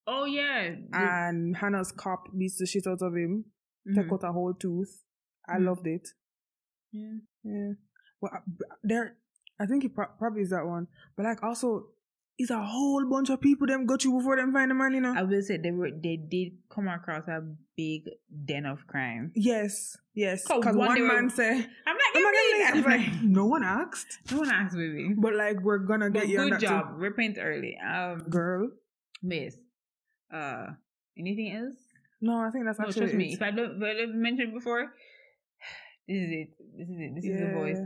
Oh 0.05 0.25
yeah, 0.25 0.75
and 0.93 1.55
Hannah's 1.57 1.91
cop 1.91 2.23
beats 2.37 2.57
the 2.59 2.65
shit 2.65 2.85
out 2.87 3.01
of 3.01 3.13
him, 3.15 3.45
mhm. 3.87 3.95
take 3.95 4.11
out 4.11 4.23
a 4.23 4.31
whole 4.31 4.53
tooth. 4.53 5.03
I 5.47 5.57
Mhm. 5.57 5.65
loved 5.65 5.87
it. 5.87 6.07
Yeah. 6.93 7.17
Yeah. 7.43 7.71
Well, 8.21 8.31
there, 8.83 9.15
I 9.59 9.65
think 9.65 9.83
it 9.83 9.93
pro- 9.93 10.07
probably 10.17 10.43
is 10.43 10.51
that 10.51 10.65
one, 10.65 10.87
but 11.17 11.25
like 11.25 11.43
also, 11.43 11.87
it's 12.37 12.49
a 12.51 12.61
whole 12.63 13.05
bunch 13.09 13.29
of 13.29 13.41
people 13.41 13.67
them 13.67 13.85
got 13.85 14.03
you 14.03 14.11
before 14.17 14.35
them 14.37 14.53
find 14.53 14.71
the 14.71 14.75
man. 14.75 14.93
You 14.93 15.01
know. 15.01 15.13
I 15.15 15.23
will 15.23 15.41
say 15.41 15.57
they 15.57 15.71
were 15.71 15.91
they 15.91 16.15
did 16.17 16.53
come 16.69 16.87
across 16.87 17.27
a 17.27 17.41
big 17.75 18.09
den 18.45 18.65
of 18.65 18.87
crime. 18.87 19.31
yes. 19.35 19.97
yes. 20.15 20.43
Because 20.47 20.75
one 20.75 20.87
one 20.89 21.07
man 21.07 21.29
said. 21.29 21.67
I'm 21.85 21.95
like, 21.95 22.15
I'm 22.15 22.25
I'm 22.25 22.83
like, 22.83 22.95
I'm 22.95 23.01
like, 23.13 23.21
no 23.23 23.45
one 23.45 23.63
asked, 23.63 24.19
no 24.31 24.39
one 24.39 24.49
asked, 24.49 24.75
baby. 24.75 25.13
but 25.17 25.35
like 25.35 25.59
we're 25.61 25.79
gonna 25.79 26.09
But 26.09 26.21
get 26.21 26.29
you 26.29 26.39
on 26.39 26.45
good 26.45 26.53
that 26.53 26.59
too. 26.61 26.67
job, 26.67 26.85
repent 26.97 27.37
early. 27.39 27.77
Um, 27.77 28.19
girl. 28.29 28.69
miss. 29.21 29.55
Uh, 30.33 30.67
anything 31.17 31.51
else? 31.55 31.75
No, 32.21 32.39
I 32.39 32.49
think 32.51 32.65
that's 32.65 32.79
No, 32.79 32.85
actually 32.87 33.01
trust 33.01 33.15
me. 33.15 33.31
it. 33.31 33.33
If 33.35 33.41
I 33.41 33.51
don't, 33.51 33.77
if 33.77 33.83
I 33.83 33.93
don't 33.99 34.19
mention 34.21 34.53
before, 34.53 34.91
this 36.07 36.17
is 36.17 36.29
it. 36.31 36.49
This 36.77 36.89
is 36.89 36.95
it. 36.99 37.15
This 37.15 37.25
is 37.25 37.39
the 37.39 37.53
voice. 37.53 37.77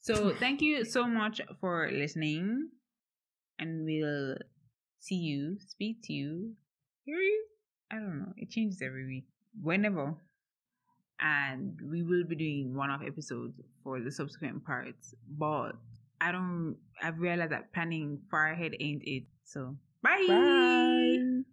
So 0.00 0.34
thank 0.34 0.60
you 0.60 0.84
so 0.84 1.06
much 1.06 1.40
for 1.60 1.90
listening, 1.90 2.68
and 3.58 3.84
we'll 3.84 4.36
see 5.00 5.16
you, 5.16 5.58
speak 5.66 6.02
to 6.04 6.12
you, 6.12 6.52
hear 7.04 7.16
you. 7.16 7.44
I 7.90 7.96
don't 7.96 8.18
know. 8.18 8.32
It 8.36 8.50
changes 8.50 8.82
every 8.82 9.06
week, 9.06 9.24
whenever. 9.62 10.14
And 11.20 11.78
we 11.90 12.02
will 12.02 12.24
be 12.24 12.34
doing 12.36 12.74
one-off 12.74 13.00
episodes 13.06 13.60
for 13.82 14.00
the 14.00 14.10
subsequent 14.10 14.64
parts. 14.64 15.14
But 15.38 15.72
I 16.20 16.32
don't. 16.32 16.76
I've 17.02 17.18
realized 17.18 17.52
that 17.52 17.72
planning 17.72 18.20
far 18.30 18.50
ahead 18.50 18.72
ain't 18.80 19.02
it. 19.04 19.24
So 19.44 19.76
bye. 20.02 20.24
Bye. 20.28 21.23